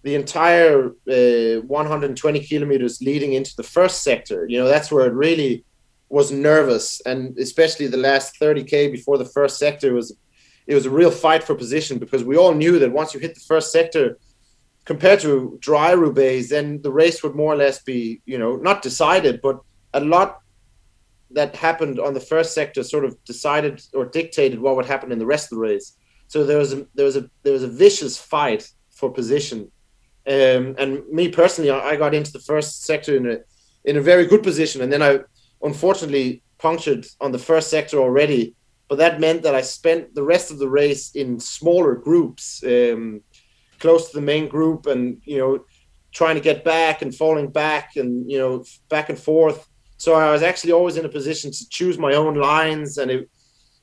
the 0.03 0.15
entire 0.15 0.87
uh, 1.09 1.61
120 1.61 2.39
kilometers 2.41 3.01
leading 3.01 3.33
into 3.33 3.55
the 3.55 3.63
first 3.77 4.03
sector. 4.03 4.45
You 4.49 4.57
know, 4.59 4.67
that's 4.67 4.91
where 4.91 5.05
it 5.05 5.13
really 5.13 5.63
was 6.09 6.29
nervous, 6.29 7.01
and 7.05 7.37
especially 7.37 7.87
the 7.87 8.05
last 8.09 8.37
30k 8.41 8.91
before 8.91 9.17
the 9.17 9.31
first 9.37 9.57
sector 9.57 9.93
was 9.93 10.07
it 10.67 10.75
was 10.75 10.85
a 10.85 10.97
real 11.01 11.11
fight 11.11 11.43
for 11.43 11.55
position 11.55 11.99
because 11.99 12.23
we 12.25 12.35
all 12.35 12.53
knew 12.53 12.79
that 12.79 12.91
once 12.91 13.13
you 13.13 13.21
hit 13.21 13.33
the 13.33 13.47
first 13.53 13.71
sector, 13.71 14.17
compared 14.83 15.21
to 15.21 15.57
dry 15.61 15.91
Roubaix, 15.91 16.49
then 16.49 16.81
the 16.81 16.91
race 16.91 17.23
would 17.23 17.35
more 17.35 17.53
or 17.53 17.59
less 17.65 17.81
be, 17.81 18.21
you 18.25 18.37
know, 18.37 18.57
not 18.57 18.81
decided, 18.81 19.41
but 19.41 19.61
a 19.99 20.01
lot 20.15 20.29
that 21.31 21.55
happened 21.55 21.99
on 21.99 22.13
the 22.13 22.25
first 22.31 22.53
sector 22.53 22.81
sort 22.83 23.05
of 23.05 23.11
decided 23.25 23.75
or 23.93 24.05
dictated 24.05 24.59
what 24.59 24.75
would 24.75 24.85
happen 24.85 25.11
in 25.11 25.19
the 25.19 25.25
rest 25.33 25.45
of 25.51 25.57
the 25.57 25.65
race. 25.69 25.97
So 26.27 26.43
there 26.43 26.59
was 26.63 26.71
a 26.73 26.79
there 26.95 27.05
was 27.09 27.17
a 27.21 27.23
there 27.43 27.53
was 27.53 27.63
a 27.63 27.75
vicious 27.83 28.15
fight 28.17 28.63
for 28.97 29.09
position. 29.11 29.59
Um, 30.27 30.63
and 30.81 30.89
me 31.17 31.29
personally, 31.29 31.69
I 31.71 31.95
got 31.95 32.15
into 32.15 32.31
the 32.31 32.45
first 32.51 32.83
sector 32.89 33.15
in 33.15 33.25
a 33.33 33.37
in 33.89 33.97
a 33.97 34.01
very 34.11 34.25
good 34.25 34.43
position, 34.43 34.81
and 34.81 34.91
then 34.91 35.03
I 35.03 35.19
unfortunately 35.61 36.41
punctured 36.57 37.05
on 37.21 37.31
the 37.31 37.45
first 37.49 37.69
sector 37.69 37.97
already 37.99 38.55
but 38.87 38.97
that 38.99 39.19
meant 39.19 39.43
that 39.43 39.55
I 39.55 39.61
spent 39.61 40.13
the 40.13 40.23
rest 40.23 40.51
of 40.51 40.59
the 40.59 40.69
race 40.69 41.11
in 41.15 41.39
smaller 41.39 41.95
groups, 41.95 42.63
um, 42.63 43.21
close 43.79 44.09
to 44.09 44.17
the 44.17 44.25
main 44.25 44.47
group, 44.47 44.85
and 44.85 45.21
you 45.25 45.37
know, 45.37 45.65
trying 46.11 46.35
to 46.35 46.41
get 46.41 46.63
back 46.63 47.01
and 47.01 47.13
falling 47.13 47.49
back, 47.49 47.95
and 47.95 48.29
you 48.29 48.37
know, 48.37 48.63
back 48.89 49.09
and 49.09 49.19
forth. 49.19 49.67
So 49.97 50.13
I 50.13 50.31
was 50.31 50.43
actually 50.43 50.73
always 50.73 50.97
in 50.97 51.05
a 51.05 51.09
position 51.09 51.51
to 51.51 51.69
choose 51.69 51.97
my 51.97 52.13
own 52.13 52.35
lines, 52.35 52.97
and 52.97 53.09
it 53.09 53.29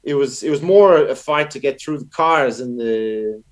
it 0.02 0.14
was 0.14 0.42
it 0.42 0.50
was 0.50 0.62
more 0.62 1.06
a 1.06 1.16
fight 1.16 1.50
to 1.52 1.58
get 1.58 1.80
through 1.80 1.98
the 1.98 2.06
cars 2.06 2.60
in 2.60 2.76
the 2.76 3.42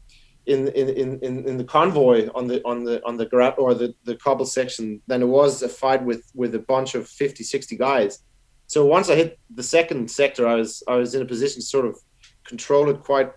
in 0.46 0.68
in 0.68 1.18
in, 1.20 1.48
in 1.48 1.56
the 1.56 1.64
convoy 1.64 2.28
on 2.34 2.46
the 2.46 2.62
on 2.64 2.84
the 2.84 3.04
on 3.06 3.16
the 3.16 3.26
or 3.56 3.74
the 3.74 3.94
the 4.04 4.16
cobble 4.16 4.46
section 4.46 5.00
than 5.06 5.22
it 5.22 5.26
was 5.26 5.62
a 5.62 5.68
fight 5.68 6.02
with 6.04 6.30
with 6.34 6.54
a 6.54 6.58
bunch 6.58 6.94
of 6.94 7.08
50 7.08 7.44
60 7.44 7.76
guys 7.76 8.22
so 8.70 8.86
once 8.86 9.10
I 9.10 9.16
hit 9.16 9.36
the 9.52 9.64
second 9.64 10.08
sector, 10.08 10.46
I 10.46 10.54
was 10.54 10.80
I 10.86 10.94
was 10.94 11.16
in 11.16 11.22
a 11.22 11.24
position 11.24 11.60
to 11.60 11.66
sort 11.66 11.86
of 11.86 11.98
control 12.44 12.88
it 12.88 13.02
quite 13.02 13.32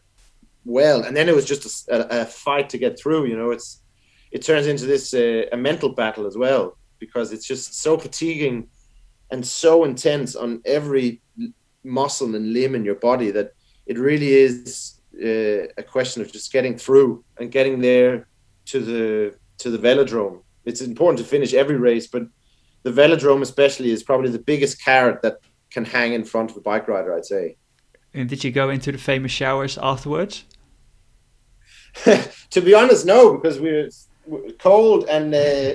well, 0.63 1.01
and 1.01 1.17
then 1.17 1.27
it 1.27 1.33
was 1.33 1.45
just 1.45 1.89
a, 1.89 2.21
a 2.21 2.25
fight 2.25 2.69
to 2.69 2.77
get 2.77 2.99
through. 2.99 3.25
You 3.25 3.35
know, 3.35 3.49
it's 3.49 3.81
it 4.31 4.43
turns 4.43 4.67
into 4.67 4.85
this 4.85 5.11
uh, 5.11 5.45
a 5.51 5.57
mental 5.57 5.89
battle 5.89 6.27
as 6.27 6.37
well 6.37 6.77
because 6.99 7.33
it's 7.33 7.47
just 7.47 7.81
so 7.81 7.97
fatiguing 7.97 8.67
and 9.33 9.45
so 9.45 9.83
intense 9.83 10.35
on 10.35 10.61
every 10.65 11.21
muscle 11.83 12.35
and 12.35 12.53
limb 12.53 12.75
in 12.75 12.85
your 12.85 12.99
body 13.09 13.31
that 13.31 13.51
it 13.85 13.97
really 13.97 14.31
is 14.31 15.01
uh, 15.15 15.67
a 15.77 15.83
question 15.95 16.21
of 16.21 16.31
just 16.31 16.53
getting 16.53 16.77
through 16.77 17.23
and 17.39 17.51
getting 17.51 17.81
there 17.81 18.27
to 18.65 18.79
the 18.79 19.35
to 19.57 19.69
the 19.69 19.77
velodrome. 19.77 20.41
It's 20.65 20.81
important 20.81 21.19
to 21.19 21.25
finish 21.25 21.53
every 21.53 21.75
race, 21.75 22.07
but 22.07 22.23
the 22.83 22.91
velodrome 22.91 23.41
especially 23.41 23.91
is 23.91 24.03
probably 24.03 24.29
the 24.29 24.39
biggest 24.39 24.83
carrot 24.83 25.21
that 25.21 25.37
can 25.71 25.85
hang 25.85 26.13
in 26.13 26.23
front 26.23 26.51
of 26.51 26.57
a 26.57 26.61
bike 26.61 26.87
rider 26.87 27.15
i'd 27.15 27.25
say 27.25 27.55
and 28.13 28.29
did 28.29 28.43
you 28.43 28.51
go 28.51 28.69
into 28.69 28.91
the 28.91 28.97
famous 28.97 29.31
showers 29.31 29.77
afterwards 29.81 30.45
to 32.49 32.61
be 32.61 32.73
honest 32.73 33.05
no 33.05 33.35
because 33.35 33.59
we 33.59 33.71
were 34.27 34.51
cold 34.59 35.05
and 35.09 35.33
uh, 35.33 35.73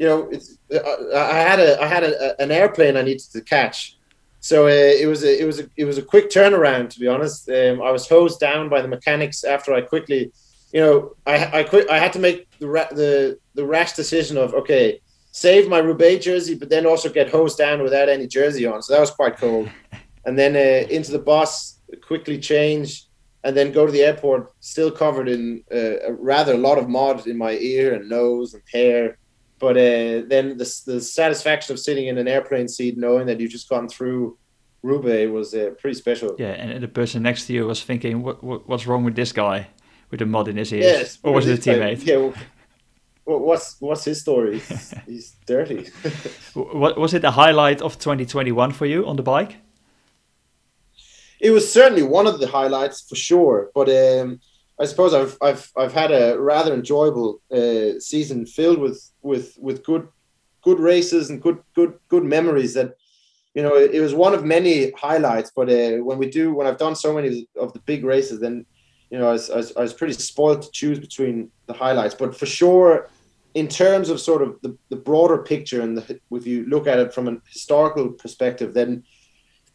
you 0.00 0.06
know, 0.06 0.30
it's 0.30 0.56
I, 0.72 1.14
I 1.14 1.40
had 1.50 1.60
a 1.60 1.80
I 1.82 1.86
had 1.86 2.04
a, 2.04 2.42
an 2.42 2.50
airplane 2.50 2.96
I 2.96 3.02
needed 3.02 3.30
to 3.32 3.42
catch, 3.42 3.98
so 4.40 4.64
uh, 4.64 4.70
it 4.70 5.06
was 5.06 5.22
a 5.22 5.42
it 5.42 5.44
was 5.44 5.60
a 5.60 5.68
it 5.76 5.84
was 5.84 5.98
a 5.98 6.02
quick 6.02 6.30
turnaround. 6.30 6.88
To 6.90 6.98
be 6.98 7.06
honest, 7.06 7.50
um, 7.50 7.82
I 7.82 7.90
was 7.90 8.08
hosed 8.08 8.40
down 8.40 8.70
by 8.70 8.80
the 8.80 8.88
mechanics 8.88 9.44
after 9.44 9.74
I 9.74 9.82
quickly, 9.82 10.32
you 10.72 10.80
know, 10.80 11.16
I 11.26 11.60
I 11.60 11.62
quit. 11.64 11.90
I 11.90 11.98
had 11.98 12.14
to 12.14 12.18
make 12.18 12.48
the 12.58 12.68
ra- 12.68 12.88
the 12.90 13.38
the 13.54 13.66
rash 13.66 13.92
decision 13.92 14.38
of 14.38 14.54
okay, 14.54 15.02
save 15.32 15.68
my 15.68 15.78
Roubaix 15.78 16.24
jersey, 16.24 16.54
but 16.54 16.70
then 16.70 16.86
also 16.86 17.10
get 17.10 17.30
hosed 17.30 17.58
down 17.58 17.82
without 17.82 18.08
any 18.08 18.26
jersey 18.26 18.64
on. 18.64 18.80
So 18.80 18.94
that 18.94 19.00
was 19.00 19.10
quite 19.10 19.36
cool. 19.36 19.68
and 20.24 20.38
then 20.38 20.56
uh, 20.56 20.88
into 20.88 21.12
the 21.12 21.18
bus, 21.18 21.78
quickly 22.02 22.38
change, 22.38 23.04
and 23.44 23.54
then 23.54 23.70
go 23.70 23.84
to 23.84 23.92
the 23.92 24.02
airport, 24.02 24.50
still 24.60 24.90
covered 24.90 25.28
in 25.28 25.62
uh, 25.70 26.12
rather 26.12 26.54
a 26.54 26.64
lot 26.68 26.78
of 26.78 26.88
mud 26.88 27.26
in 27.26 27.36
my 27.36 27.52
ear 27.52 27.92
and 27.92 28.08
nose 28.08 28.54
and 28.54 28.62
hair. 28.72 29.18
But 29.60 29.76
uh, 29.76 30.24
then 30.26 30.56
the, 30.56 30.82
the 30.86 31.00
satisfaction 31.02 31.74
of 31.74 31.78
sitting 31.78 32.06
in 32.06 32.16
an 32.16 32.26
airplane 32.26 32.66
seat, 32.66 32.96
knowing 32.96 33.26
that 33.26 33.38
you've 33.38 33.50
just 33.50 33.68
gone 33.68 33.88
through 33.88 34.38
Roubaix, 34.82 35.30
was 35.30 35.54
uh, 35.54 35.74
pretty 35.78 35.98
special. 35.98 36.34
Yeah, 36.38 36.52
and 36.52 36.82
the 36.82 36.88
person 36.88 37.22
next 37.22 37.46
to 37.46 37.52
you 37.52 37.66
was 37.66 37.84
thinking, 37.84 38.22
"What, 38.22 38.42
what 38.42 38.66
what's 38.66 38.86
wrong 38.86 39.04
with 39.04 39.14
this 39.14 39.32
guy 39.32 39.68
with 40.10 40.20
the 40.20 40.26
mud 40.26 40.48
in 40.48 40.56
his 40.56 40.72
ears?" 40.72 40.84
Yes, 40.84 41.18
or 41.22 41.34
was 41.34 41.46
it 41.46 41.66
a 41.66 41.70
teammate? 41.70 42.04
yeah. 42.06 42.32
Well, 43.26 43.40
what's 43.40 43.76
what's 43.80 44.04
his 44.06 44.22
story? 44.22 44.60
He's, 44.60 44.94
he's 45.06 45.36
dirty. 45.46 45.90
what 46.54 46.98
was 46.98 47.12
it? 47.12 47.22
A 47.22 47.30
highlight 47.30 47.82
of 47.82 47.98
2021 47.98 48.72
for 48.72 48.86
you 48.86 49.06
on 49.06 49.16
the 49.16 49.22
bike? 49.22 49.56
It 51.38 51.50
was 51.50 51.70
certainly 51.70 52.02
one 52.02 52.26
of 52.26 52.40
the 52.40 52.48
highlights 52.48 53.02
for 53.02 53.14
sure, 53.14 53.70
but 53.74 53.90
um, 53.90 54.40
I 54.80 54.86
suppose 54.86 55.12
I've 55.12 55.36
I've 55.42 55.70
I've 55.76 55.92
had 55.92 56.10
a 56.10 56.40
rather 56.40 56.72
enjoyable 56.72 57.42
uh, 57.52 58.00
season 58.00 58.46
filled 58.46 58.78
with 58.78 59.12
with 59.22 59.56
with 59.60 59.84
good 59.84 60.08
good 60.62 60.80
races 60.80 61.30
and 61.30 61.40
good 61.40 61.58
good 61.74 61.98
good 62.08 62.24
memories 62.24 62.74
that 62.74 62.94
you 63.54 63.62
know 63.62 63.76
it, 63.76 63.94
it 63.94 64.00
was 64.00 64.14
one 64.14 64.34
of 64.34 64.44
many 64.44 64.90
highlights 64.92 65.50
but 65.54 65.68
uh, 65.68 65.96
when 65.98 66.18
we 66.18 66.28
do 66.28 66.54
when 66.54 66.66
i've 66.66 66.78
done 66.78 66.94
so 66.94 67.12
many 67.12 67.48
of 67.56 67.72
the 67.72 67.78
big 67.80 68.04
races 68.04 68.40
then 68.40 68.64
you 69.10 69.18
know 69.18 69.28
I 69.28 69.32
was, 69.32 69.50
I 69.50 69.56
was, 69.56 69.76
I 69.76 69.80
was 69.80 69.92
pretty 69.92 70.14
spoiled 70.14 70.62
to 70.62 70.70
choose 70.70 71.00
between 71.00 71.50
the 71.66 71.72
highlights. 71.72 72.14
But 72.14 72.36
for 72.36 72.46
sure 72.46 73.08
in 73.54 73.66
terms 73.66 74.08
of 74.10 74.20
sort 74.20 74.42
of 74.42 74.60
the, 74.62 74.76
the 74.90 74.96
broader 74.96 75.38
picture 75.38 75.80
and 75.80 75.98
the, 75.98 76.20
if 76.30 76.46
you 76.46 76.64
look 76.66 76.86
at 76.86 77.00
it 77.00 77.12
from 77.12 77.26
a 77.26 77.36
historical 77.48 78.10
perspective 78.10 78.72
then 78.74 79.02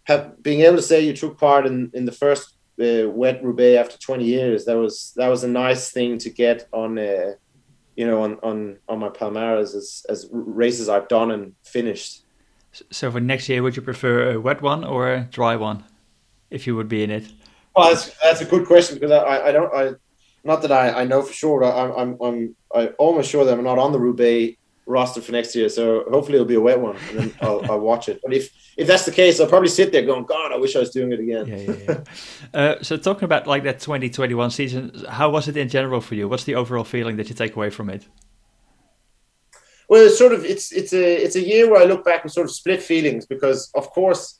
have 0.06 0.42
being 0.42 0.62
able 0.62 0.78
to 0.78 0.82
say 0.82 1.02
you 1.02 1.14
took 1.14 1.38
part 1.38 1.66
in 1.66 1.92
in 1.94 2.06
the 2.06 2.12
first 2.12 2.55
uh, 2.80 3.10
wet 3.10 3.44
Roubaix 3.44 3.78
after 3.78 3.98
20 3.98 4.26
years. 4.26 4.66
That 4.66 4.78
was 4.78 5.14
that 5.16 5.28
was 5.28 5.44
a 5.44 5.48
nice 5.48 5.92
thing 5.92 6.18
to 6.20 6.30
get 6.30 6.68
on 6.72 6.98
uh, 6.98 7.34
you 7.96 8.06
know 8.06 8.24
on 8.24 8.38
on 8.44 8.78
on 8.88 9.00
my 9.00 9.10
palmares 9.10 9.76
as 9.76 10.06
as 10.10 10.28
races 10.32 10.90
I've 10.90 11.08
done 11.08 11.32
and 11.32 11.54
finished. 11.64 12.24
So 12.92 13.12
for 13.12 13.22
next 13.22 13.48
year 13.48 13.64
would 13.64 13.76
you 13.76 13.82
prefer 13.82 14.32
a 14.32 14.40
wet 14.40 14.62
one 14.62 14.84
or 14.84 15.14
a 15.14 15.24
dry 15.32 15.56
one 15.56 15.84
if 16.50 16.68
you 16.68 16.76
would 16.76 16.90
be 16.90 17.04
in 17.04 17.12
it? 17.12 17.26
Well 17.76 17.90
that's 17.90 18.12
that's 18.22 18.42
a 18.42 18.46
good 18.46 18.66
question 18.68 18.96
because 18.96 19.12
I 19.12 19.48
I 19.48 19.52
don't 19.52 19.74
I 19.74 19.94
not 20.44 20.62
that 20.62 20.72
I, 20.72 21.02
I 21.02 21.04
know 21.06 21.22
for 21.22 21.34
sure 21.34 21.64
I'm 21.64 21.92
I'm 21.92 22.22
I'm 22.22 22.56
I 22.74 22.88
almost 22.98 23.30
sure 23.30 23.46
that 23.46 23.58
I'm 23.58 23.64
not 23.64 23.80
on 23.80 23.92
the 23.92 24.00
Roubaix 24.00 24.58
roster 24.86 25.22
for 25.22 25.32
next 25.32 25.56
year. 25.56 25.70
So 25.70 26.06
hopefully 26.10 26.36
it'll 26.36 26.46
be 26.48 26.56
a 26.56 26.62
wet 26.62 26.80
one, 26.80 26.98
and 27.10 27.20
then 27.20 27.34
I'll, 27.42 27.72
I'll 27.72 27.80
watch 27.80 28.10
it. 28.10 28.20
But 28.24 28.34
if 28.34 28.52
if 28.78 28.88
that's 28.88 29.06
the 29.06 29.12
case, 29.12 29.40
I'll 29.40 29.48
probably 29.48 29.70
sit 29.70 29.92
there 29.92 30.04
going, 30.04 30.26
"God, 30.26 30.52
I 30.52 30.58
wish 30.58 30.76
I 30.76 30.80
was 30.80 30.92
doing 30.92 31.12
it 31.12 31.20
again." 31.20 31.48
Yeah, 31.48 31.58
yeah, 31.58 32.04
yeah. 32.54 32.60
uh, 32.60 32.84
so 32.84 32.98
talking 32.98 33.26
about 33.26 33.48
like 33.48 33.64
that 33.64 33.80
2021 33.80 34.52
season, 34.52 35.06
how 35.10 35.30
was 35.30 35.48
it 35.48 35.58
in 35.58 35.70
general 35.70 36.02
for 36.02 36.16
you? 36.16 36.28
What's 36.28 36.44
the 36.44 36.56
overall 36.56 36.84
feeling 36.84 37.18
that 37.18 37.30
you 37.30 37.36
take 37.36 37.56
away 37.56 37.70
from 37.70 37.90
it? 37.90 38.08
Well, 39.88 40.06
it's 40.06 40.18
sort 40.18 40.34
of 40.34 40.46
it's 40.46 40.72
it's 40.72 40.94
a 40.94 41.24
it's 41.24 41.36
a 41.36 41.46
year 41.46 41.70
where 41.70 41.82
I 41.82 41.86
look 41.86 42.04
back 42.04 42.24
and 42.24 42.32
sort 42.32 42.46
of 42.46 42.52
split 42.52 42.82
feelings 42.82 43.26
because, 43.26 43.72
of 43.76 43.90
course, 43.92 44.40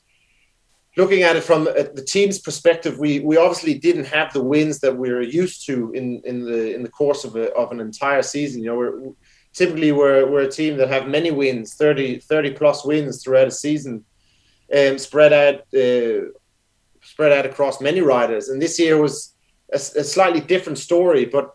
looking 0.96 1.22
at 1.22 1.36
it 1.36 1.44
from 1.44 1.64
the 1.64 2.04
team's 2.06 2.38
perspective, 2.38 2.98
we 2.98 3.20
we 3.20 3.36
obviously 3.36 3.74
didn't 3.74 4.06
have 4.06 4.32
the 4.32 4.42
wins 4.42 4.80
that 4.80 4.96
we 4.96 5.10
are 5.10 5.22
used 5.22 5.66
to 5.66 5.92
in 5.92 6.20
in 6.24 6.44
the 6.44 6.74
in 6.74 6.82
the 6.82 6.88
course 6.88 7.24
of 7.24 7.36
a, 7.36 7.52
of 7.54 7.70
an 7.70 7.80
entire 7.80 8.22
season. 8.22 8.62
You 8.62 8.70
know, 8.70 8.76
we're 8.76 9.12
typically 9.56 9.90
we're, 9.90 10.30
we're 10.30 10.42
a 10.42 10.50
team 10.50 10.76
that 10.76 10.88
have 10.88 11.08
many 11.08 11.30
wins 11.30 11.74
30, 11.74 12.20
30 12.20 12.52
plus 12.52 12.84
wins 12.84 13.22
throughout 13.22 13.48
a 13.48 13.50
season 13.50 14.04
um, 14.76 14.98
spread 14.98 15.32
out 15.32 15.54
uh, 15.74 16.28
spread 17.02 17.32
out 17.32 17.46
across 17.46 17.80
many 17.80 18.00
riders. 18.00 18.48
And 18.48 18.60
this 18.60 18.78
year 18.78 19.00
was 19.00 19.34
a, 19.72 19.76
a, 19.76 20.04
slightly 20.04 20.40
different 20.40 20.78
story 20.78 21.24
but 21.24 21.54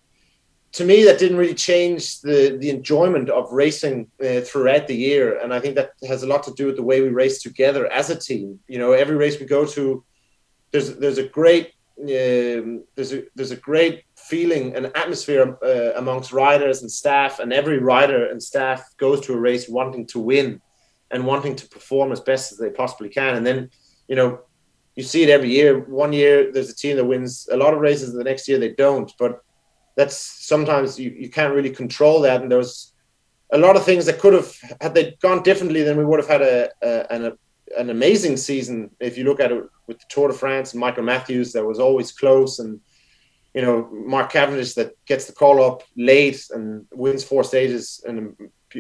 to 0.74 0.86
me 0.86 1.04
that 1.04 1.20
didn't 1.20 1.38
really 1.38 1.54
change 1.54 2.22
the 2.22 2.58
the 2.60 2.70
enjoyment 2.70 3.30
of 3.30 3.52
racing 3.52 4.10
uh, 4.24 4.42
throughout 4.42 4.88
the 4.88 4.96
year. 4.96 5.40
And 5.40 5.54
i 5.54 5.60
think 5.60 5.76
that 5.76 5.92
has 6.08 6.24
a 6.24 6.28
lot 6.28 6.44
to 6.44 6.54
do 6.54 6.66
with 6.68 6.78
the 6.78 6.84
way 6.90 7.02
we 7.02 7.10
race 7.10 7.42
together 7.42 7.86
as 7.92 8.10
a 8.10 8.16
team. 8.16 8.60
You 8.68 8.80
know 8.80 8.94
every 8.94 9.16
race 9.16 9.40
we 9.40 9.46
go 9.46 9.66
to 9.66 10.04
there's 10.72 10.96
there's 10.98 11.18
a 11.18 11.28
great 11.28 11.74
um, 12.00 12.84
there's 12.96 13.14
a 13.14 13.24
there's 13.36 13.52
a 13.52 13.58
great 13.70 14.06
feeling 14.32 14.66
and 14.76 14.86
atmosphere 15.04 15.44
uh, 15.72 15.92
amongst 16.02 16.34
riders 16.46 16.78
and 16.82 16.92
staff, 17.02 17.34
and 17.42 17.50
every 17.52 17.80
rider 17.94 18.22
and 18.32 18.40
staff 18.52 18.80
goes 19.04 19.20
to 19.22 19.34
a 19.34 19.44
race 19.50 19.66
wanting 19.80 20.06
to 20.14 20.20
win 20.32 20.48
and 21.12 21.30
wanting 21.32 21.56
to 21.62 21.66
perform 21.76 22.10
as 22.12 22.22
best 22.32 22.46
as 22.52 22.58
they 22.58 22.72
possibly 22.82 23.10
can. 23.20 23.34
And 23.38 23.46
then, 23.48 23.60
you 24.10 24.16
know, 24.20 24.30
you 24.98 25.04
see 25.04 25.24
it 25.26 25.36
every 25.38 25.52
year. 25.60 25.72
One 26.04 26.14
year 26.22 26.36
there's 26.54 26.72
a 26.72 26.82
team 26.84 26.96
that 26.98 27.12
wins 27.14 27.32
a 27.56 27.58
lot 27.64 27.74
of 27.74 27.82
races, 27.88 28.08
the 28.14 28.30
next 28.32 28.48
year 28.48 28.60
they 28.60 28.74
don't. 28.86 29.12
But 29.24 29.32
that's 29.98 30.18
sometimes 30.54 31.00
you, 31.04 31.10
you 31.24 31.30
can't 31.38 31.56
really 31.58 31.74
control 31.82 32.18
that. 32.22 32.42
And 32.42 32.52
there's 32.52 32.94
a 33.58 33.58
lot 33.66 33.76
of 33.76 33.84
things 33.84 34.06
that 34.06 34.20
could 34.22 34.36
have 34.40 34.52
had 34.84 34.94
they 34.96 35.06
gone 35.22 35.44
differently, 35.44 35.84
then 35.84 35.98
we 35.98 36.06
would 36.06 36.22
have 36.24 36.34
had 36.36 36.44
a, 36.54 36.70
a 36.90 36.92
an 37.16 37.22
a, 37.30 37.32
an 37.82 37.90
amazing 37.90 38.38
season. 38.38 38.78
If 39.00 39.14
you 39.18 39.24
look 39.26 39.42
at 39.42 39.52
it 39.52 39.64
with 39.88 39.98
the 40.00 40.06
Tour 40.14 40.30
de 40.30 40.34
France 40.34 40.68
and 40.72 40.80
Michael 40.86 41.04
Matthews, 41.04 41.52
that 41.54 41.66
was 41.72 41.80
always 41.80 42.12
close, 42.22 42.54
and 42.64 42.80
you 43.54 43.62
know 43.62 43.90
Mark 43.92 44.32
Cavendish 44.32 44.74
that 44.76 44.94
gets 45.06 45.26
the 45.26 45.34
call 45.34 45.64
up 45.64 45.84
late 45.96 46.46
and 46.52 46.86
wins 46.92 47.24
four 47.24 47.44
stages, 47.44 48.04
and 48.08 48.36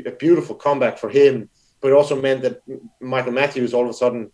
a 0.05 0.11
beautiful 0.11 0.55
comeback 0.55 0.97
for 0.97 1.09
him. 1.09 1.49
But 1.81 1.89
it 1.89 1.95
also 1.95 2.21
meant 2.21 2.43
that 2.43 2.61
Michael 2.99 3.33
Matthews 3.33 3.73
all 3.73 3.83
of 3.83 3.89
a 3.89 3.93
sudden 3.93 4.31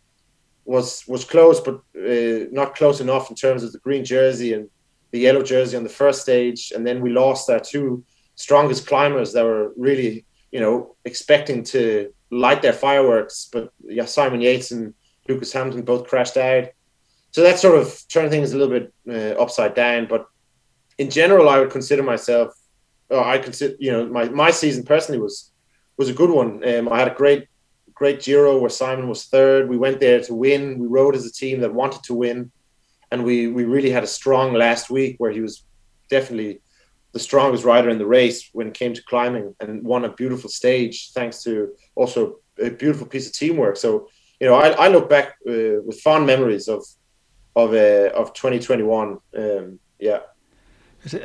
was 0.66 1.04
was 1.08 1.24
close, 1.24 1.60
but 1.60 1.76
uh, 1.98 2.48
not 2.52 2.76
close 2.76 3.00
enough 3.00 3.30
in 3.30 3.36
terms 3.36 3.64
of 3.64 3.72
the 3.72 3.80
green 3.80 4.06
jersey 4.06 4.54
and 4.54 4.70
the 5.12 5.20
yellow 5.20 5.42
jersey 5.42 5.78
on 5.78 5.84
the 5.84 5.90
first 5.90 6.22
stage, 6.22 6.72
and 6.76 6.86
then 6.86 7.02
we 7.02 7.10
lost 7.10 7.50
our 7.50 7.60
two 7.60 8.04
strongest 8.36 8.86
climbers 8.86 9.34
that 9.34 9.46
were 9.46 9.74
really 9.78 10.26
you 10.52 10.60
know 10.60 10.96
expecting 11.06 11.64
to 11.64 12.14
light 12.30 12.62
their 12.62 12.74
fireworks, 12.74 13.50
but 13.52 13.72
yeah, 13.84 14.06
Simon 14.06 14.42
Yates 14.42 14.72
and 14.72 14.94
Lucas 15.28 15.54
Hamilton 15.54 15.84
both 15.84 16.08
crashed 16.08 16.38
out. 16.38 16.68
So 17.38 17.44
that 17.44 17.60
sort 17.60 17.78
of 17.78 18.04
turned 18.08 18.32
things 18.32 18.52
a 18.52 18.58
little 18.58 18.80
bit 18.80 18.92
uh, 19.08 19.40
upside 19.40 19.76
down. 19.76 20.08
But 20.08 20.26
in 20.98 21.12
general, 21.12 21.50
I 21.50 21.60
would 21.60 21.70
consider 21.70 22.02
myself. 22.02 22.52
I 23.12 23.38
consider 23.38 23.76
you 23.80 23.92
know 23.92 24.08
my 24.08 24.28
my 24.30 24.50
season 24.50 24.84
personally 24.84 25.22
was 25.22 25.52
was 25.98 26.10
a 26.10 26.16
good 26.16 26.32
one. 26.32 26.68
Um, 26.68 26.90
I 26.90 26.98
had 26.98 27.12
a 27.12 27.14
great 27.14 27.48
great 27.94 28.24
Giro 28.24 28.58
where 28.58 28.72
Simon 28.72 29.08
was 29.08 29.26
third. 29.26 29.70
We 29.70 29.78
went 29.78 30.00
there 30.00 30.20
to 30.20 30.34
win. 30.34 30.80
We 30.80 30.88
rode 30.88 31.14
as 31.14 31.28
a 31.28 31.32
team 31.32 31.60
that 31.62 31.72
wanted 31.72 32.02
to 32.06 32.16
win, 32.16 32.52
and 33.12 33.24
we 33.24 33.46
we 33.46 33.66
really 33.66 33.92
had 33.92 34.04
a 34.04 34.16
strong 34.20 34.54
last 34.54 34.90
week 34.90 35.18
where 35.20 35.32
he 35.32 35.42
was 35.42 35.64
definitely 36.10 36.62
the 37.12 37.20
strongest 37.20 37.64
rider 37.64 37.92
in 37.92 38.00
the 38.00 38.14
race 38.20 38.50
when 38.52 38.70
it 38.70 38.74
came 38.74 38.96
to 38.96 39.04
climbing 39.04 39.54
and 39.60 39.84
won 39.84 40.06
a 40.06 40.18
beautiful 40.22 40.50
stage 40.50 41.12
thanks 41.12 41.44
to 41.44 41.76
also 41.94 42.40
a 42.60 42.72
beautiful 42.72 43.06
piece 43.06 43.28
of 43.28 43.34
teamwork. 43.34 43.78
So 43.78 44.10
you 44.40 44.48
know, 44.48 44.56
I, 44.56 44.70
I 44.86 44.88
look 44.88 45.08
back 45.08 45.36
uh, 45.48 45.86
with 45.86 46.02
fond 46.02 46.26
memories 46.26 46.68
of 46.68 46.84
of 47.58 47.74
uh, 47.74 48.10
of 48.16 48.34
2021. 48.34 49.18
Um, 49.36 49.80
yeah. 50.00 50.20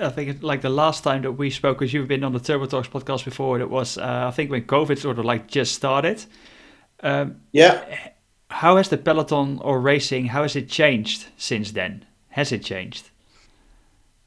I 0.00 0.10
think 0.10 0.42
like 0.42 0.62
the 0.62 0.70
last 0.70 1.04
time 1.04 1.22
that 1.22 1.32
we 1.32 1.50
spoke, 1.50 1.78
because 1.78 1.92
you've 1.92 2.08
been 2.08 2.24
on 2.24 2.32
the 2.32 2.40
Turbo 2.40 2.66
Talks 2.66 2.88
podcast 2.88 3.24
before, 3.24 3.60
it 3.60 3.68
was 3.68 3.98
uh, 3.98 4.26
I 4.28 4.30
think 4.30 4.50
when 4.50 4.62
COVID 4.62 4.98
sort 4.98 5.18
of 5.18 5.24
like 5.24 5.48
just 5.48 5.74
started. 5.74 6.24
Um, 7.02 7.40
yeah. 7.52 7.82
How 8.48 8.76
has 8.76 8.88
the 8.88 8.98
peloton 8.98 9.58
or 9.60 9.80
racing? 9.80 10.26
How 10.26 10.42
has 10.42 10.56
it 10.56 10.68
changed 10.68 11.26
since 11.36 11.72
then? 11.72 12.04
Has 12.28 12.52
it 12.52 12.62
changed? 12.62 13.10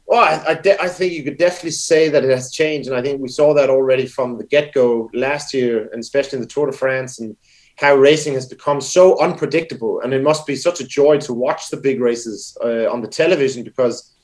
Well, 0.07 0.23
I, 0.23 0.51
I, 0.51 0.53
de- 0.55 0.81
I, 0.81 0.87
think 0.87 1.13
you 1.13 1.23
could 1.23 1.37
definitely 1.37 1.71
say 1.71 2.09
that 2.09 2.23
it 2.23 2.29
has 2.29 2.51
changed, 2.51 2.87
and 2.87 2.97
I 2.97 3.01
think 3.01 3.21
we 3.21 3.27
saw 3.27 3.55
that 3.55 3.71
already 3.71 4.05
from 4.05 4.37
the 4.37 4.45
get-go 4.45 5.09
last 5.13 5.53
year, 5.53 5.89
and 5.91 5.99
especially 5.99 6.37
in 6.37 6.41
the 6.41 6.47
Tour 6.47 6.67
de 6.67 6.73
France, 6.73 7.19
and 7.19 7.35
how 7.77 7.95
racing 7.95 8.33
has 8.33 8.45
become 8.45 8.79
so 8.79 9.19
unpredictable. 9.19 9.99
And 10.01 10.13
it 10.13 10.23
must 10.23 10.47
be 10.47 10.55
such 10.55 10.79
a 10.79 10.87
joy 10.87 11.19
to 11.19 11.33
watch 11.33 11.69
the 11.69 11.77
big 11.77 11.99
races 11.99 12.57
uh, 12.63 12.89
on 12.91 13.01
the 13.01 13.07
television 13.07 13.63
because 13.63 14.15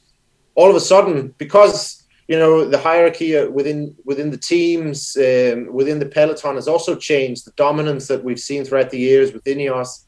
all 0.56 0.70
of 0.70 0.76
a 0.76 0.80
sudden, 0.80 1.34
because 1.38 2.04
you 2.28 2.38
know 2.38 2.64
the 2.64 2.78
hierarchy 2.78 3.36
uh, 3.36 3.50
within 3.50 3.96
within 4.06 4.32
the 4.32 4.38
teams, 4.38 5.18
um, 5.18 5.74
within 5.74 6.00
the 6.00 6.06
peloton 6.06 6.56
has 6.56 6.68
also 6.68 6.96
changed. 6.96 7.46
The 7.46 7.52
dominance 7.52 8.08
that 8.08 8.24
we've 8.24 8.40
seen 8.40 8.64
throughout 8.64 8.90
the 8.90 9.00
years 9.00 9.34
with 9.34 9.44
Ineos 9.44 10.06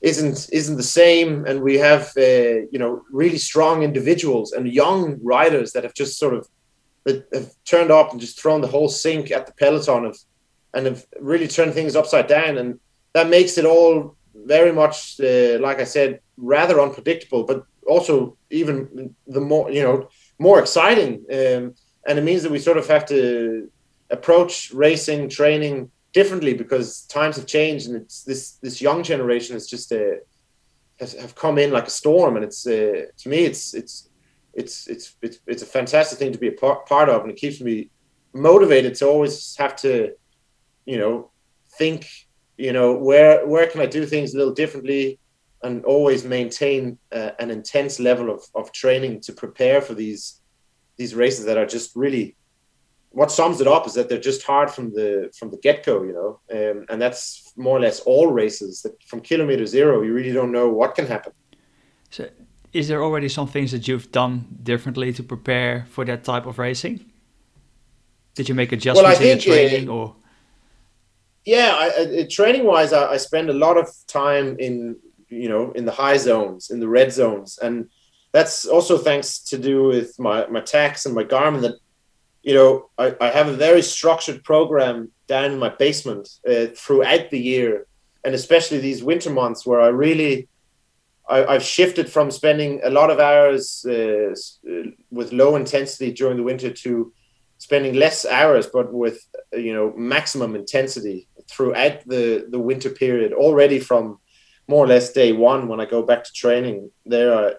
isn't 0.00 0.48
isn't 0.52 0.76
the 0.76 0.82
same, 0.82 1.46
and 1.46 1.62
we 1.62 1.78
have 1.78 2.12
uh, 2.16 2.66
you 2.72 2.78
know 2.78 3.02
really 3.10 3.38
strong 3.38 3.82
individuals 3.82 4.52
and 4.52 4.72
young 4.72 5.18
riders 5.22 5.72
that 5.72 5.84
have 5.84 5.94
just 5.94 6.18
sort 6.18 6.34
of 6.34 6.48
that 7.04 7.26
have 7.32 7.52
turned 7.64 7.90
up 7.90 8.12
and 8.12 8.20
just 8.20 8.40
thrown 8.40 8.60
the 8.60 8.66
whole 8.66 8.88
sink 8.88 9.30
at 9.30 9.46
the 9.46 9.52
peloton 9.54 10.04
of 10.04 10.18
and 10.74 10.86
have 10.86 11.04
really 11.20 11.48
turned 11.48 11.74
things 11.74 11.96
upside 11.96 12.26
down, 12.26 12.58
and 12.58 12.78
that 13.12 13.28
makes 13.28 13.58
it 13.58 13.64
all 13.64 14.16
very 14.34 14.72
much, 14.72 15.20
uh, 15.20 15.58
like 15.60 15.80
I 15.80 15.84
said, 15.84 16.20
rather 16.36 16.80
unpredictable, 16.80 17.44
but 17.44 17.64
also 17.86 18.36
even 18.50 19.14
the 19.26 19.40
more 19.40 19.70
you 19.70 19.82
know 19.82 20.08
more 20.38 20.60
exciting. 20.60 21.24
Um, 21.30 21.74
and 22.06 22.18
it 22.18 22.24
means 22.24 22.42
that 22.42 22.52
we 22.52 22.58
sort 22.58 22.78
of 22.78 22.88
have 22.88 23.06
to 23.06 23.70
approach 24.10 24.72
racing 24.72 25.28
training 25.28 25.90
differently 26.12 26.54
because 26.54 27.02
times 27.02 27.36
have 27.36 27.46
changed, 27.46 27.88
and 27.88 27.96
it's 27.96 28.24
this 28.24 28.52
this 28.62 28.80
young 28.80 29.02
generation 29.02 29.56
is 29.56 29.68
just 29.68 29.92
uh, 29.92 30.18
has 30.98 31.12
have 31.14 31.34
come 31.34 31.58
in 31.58 31.70
like 31.70 31.86
a 31.86 31.90
storm, 31.90 32.36
and 32.36 32.44
it's 32.44 32.66
uh, 32.66 33.06
to 33.18 33.28
me 33.28 33.44
it's 33.44 33.74
it's 33.74 34.08
it's 34.54 34.88
it's 34.88 35.16
it's 35.22 35.38
it's 35.46 35.62
a 35.62 35.66
fantastic 35.66 36.18
thing 36.18 36.32
to 36.32 36.38
be 36.38 36.48
a 36.48 36.52
part 36.52 37.08
of, 37.08 37.22
and 37.22 37.30
it 37.30 37.36
keeps 37.36 37.60
me 37.60 37.90
motivated 38.32 38.94
to 38.94 39.06
always 39.06 39.56
have 39.56 39.74
to, 39.76 40.12
you 40.84 40.98
know, 40.98 41.30
think, 41.78 42.08
you 42.56 42.72
know, 42.72 42.94
where 42.94 43.46
where 43.46 43.66
can 43.66 43.80
I 43.80 43.86
do 43.86 44.06
things 44.06 44.34
a 44.34 44.38
little 44.38 44.54
differently, 44.54 45.18
and 45.62 45.84
always 45.84 46.24
maintain 46.24 46.98
uh, 47.12 47.30
an 47.38 47.50
intense 47.50 48.00
level 48.00 48.30
of 48.30 48.42
of 48.54 48.72
training 48.72 49.20
to 49.22 49.32
prepare 49.32 49.80
for 49.80 49.94
these 49.94 50.40
these 50.96 51.14
races 51.14 51.44
that 51.46 51.56
are 51.56 51.66
just 51.66 51.96
really 51.96 52.36
what 53.10 53.30
sums 53.30 53.60
it 53.60 53.66
up 53.66 53.86
is 53.86 53.94
that 53.94 54.08
they're 54.08 54.20
just 54.20 54.42
hard 54.42 54.70
from 54.70 54.92
the 54.92 55.30
from 55.36 55.50
the 55.50 55.56
get 55.58 55.84
go, 55.84 56.02
you 56.02 56.12
know, 56.12 56.40
um, 56.56 56.86
and 56.88 57.02
that's 57.02 57.52
more 57.56 57.76
or 57.76 57.80
less 57.80 58.00
all 58.00 58.28
races. 58.28 58.82
That 58.82 59.02
from 59.04 59.20
kilometer 59.20 59.66
zero, 59.66 60.02
you 60.02 60.12
really 60.14 60.32
don't 60.32 60.52
know 60.52 60.68
what 60.68 60.94
can 60.94 61.06
happen. 61.06 61.32
So, 62.10 62.28
is 62.72 62.86
there 62.86 63.02
already 63.02 63.28
some 63.28 63.48
things 63.48 63.72
that 63.72 63.88
you've 63.88 64.12
done 64.12 64.58
differently 64.62 65.12
to 65.14 65.22
prepare 65.22 65.86
for 65.90 66.04
that 66.04 66.22
type 66.22 66.46
of 66.46 66.58
racing? 66.58 67.04
Did 68.36 68.48
you 68.48 68.54
make 68.54 68.70
adjustments 68.70 69.18
well, 69.18 69.28
in 69.28 69.38
your 69.38 69.56
training, 69.56 69.88
uh, 69.88 69.92
or? 69.92 70.16
Yeah, 71.44 71.74
I, 71.74 72.26
training 72.30 72.64
wise, 72.64 72.92
I, 72.92 73.12
I 73.12 73.16
spend 73.16 73.50
a 73.50 73.54
lot 73.54 73.76
of 73.76 73.88
time 74.06 74.56
in 74.58 74.96
you 75.28 75.48
know 75.48 75.72
in 75.72 75.84
the 75.84 75.92
high 75.92 76.16
zones, 76.16 76.70
in 76.70 76.80
the 76.80 76.88
red 76.88 77.12
zones, 77.12 77.58
and 77.58 77.88
that's 78.32 78.66
also 78.66 78.98
thanks 78.98 79.38
to 79.50 79.58
do 79.58 79.84
with 79.84 80.18
my 80.18 80.46
my 80.46 80.60
Tacx 80.60 81.06
and 81.06 81.14
my 81.14 81.24
Garmin 81.24 81.62
that 81.62 81.76
you 82.42 82.54
know, 82.54 82.90
I, 82.96 83.14
I 83.20 83.28
have 83.28 83.48
a 83.48 83.52
very 83.52 83.82
structured 83.82 84.42
program 84.44 85.10
down 85.26 85.52
in 85.52 85.58
my 85.58 85.68
basement 85.68 86.28
uh, 86.48 86.66
throughout 86.74 87.30
the 87.30 87.38
year, 87.38 87.86
and 88.24 88.34
especially 88.34 88.78
these 88.78 89.04
winter 89.04 89.30
months 89.30 89.66
where 89.66 89.80
I 89.80 89.88
really, 89.88 90.48
I, 91.28 91.52
have 91.52 91.62
shifted 91.62 92.10
from 92.10 92.30
spending 92.30 92.80
a 92.82 92.90
lot 92.90 93.10
of 93.10 93.20
hours 93.20 93.84
uh, 93.84 94.34
with 95.10 95.32
low 95.32 95.56
intensity 95.56 96.12
during 96.12 96.36
the 96.36 96.42
winter 96.42 96.70
to 96.72 97.12
spending 97.60 97.94
less 97.94 98.24
hours, 98.24 98.66
but 98.66 98.92
with 98.92 99.18
you 99.52 99.72
know 99.72 99.92
maximum 99.96 100.56
intensity 100.56 101.28
throughout 101.48 101.96
the 102.06 102.46
the 102.50 102.58
winter 102.58 102.90
period. 102.90 103.32
Already 103.32 103.78
from 103.78 104.18
more 104.66 104.84
or 104.84 104.88
less 104.88 105.12
day 105.12 105.32
one, 105.32 105.68
when 105.68 105.80
I 105.80 105.84
go 105.84 106.02
back 106.02 106.24
to 106.24 106.32
training, 106.32 106.90
there 107.04 107.32
I, 107.44 107.52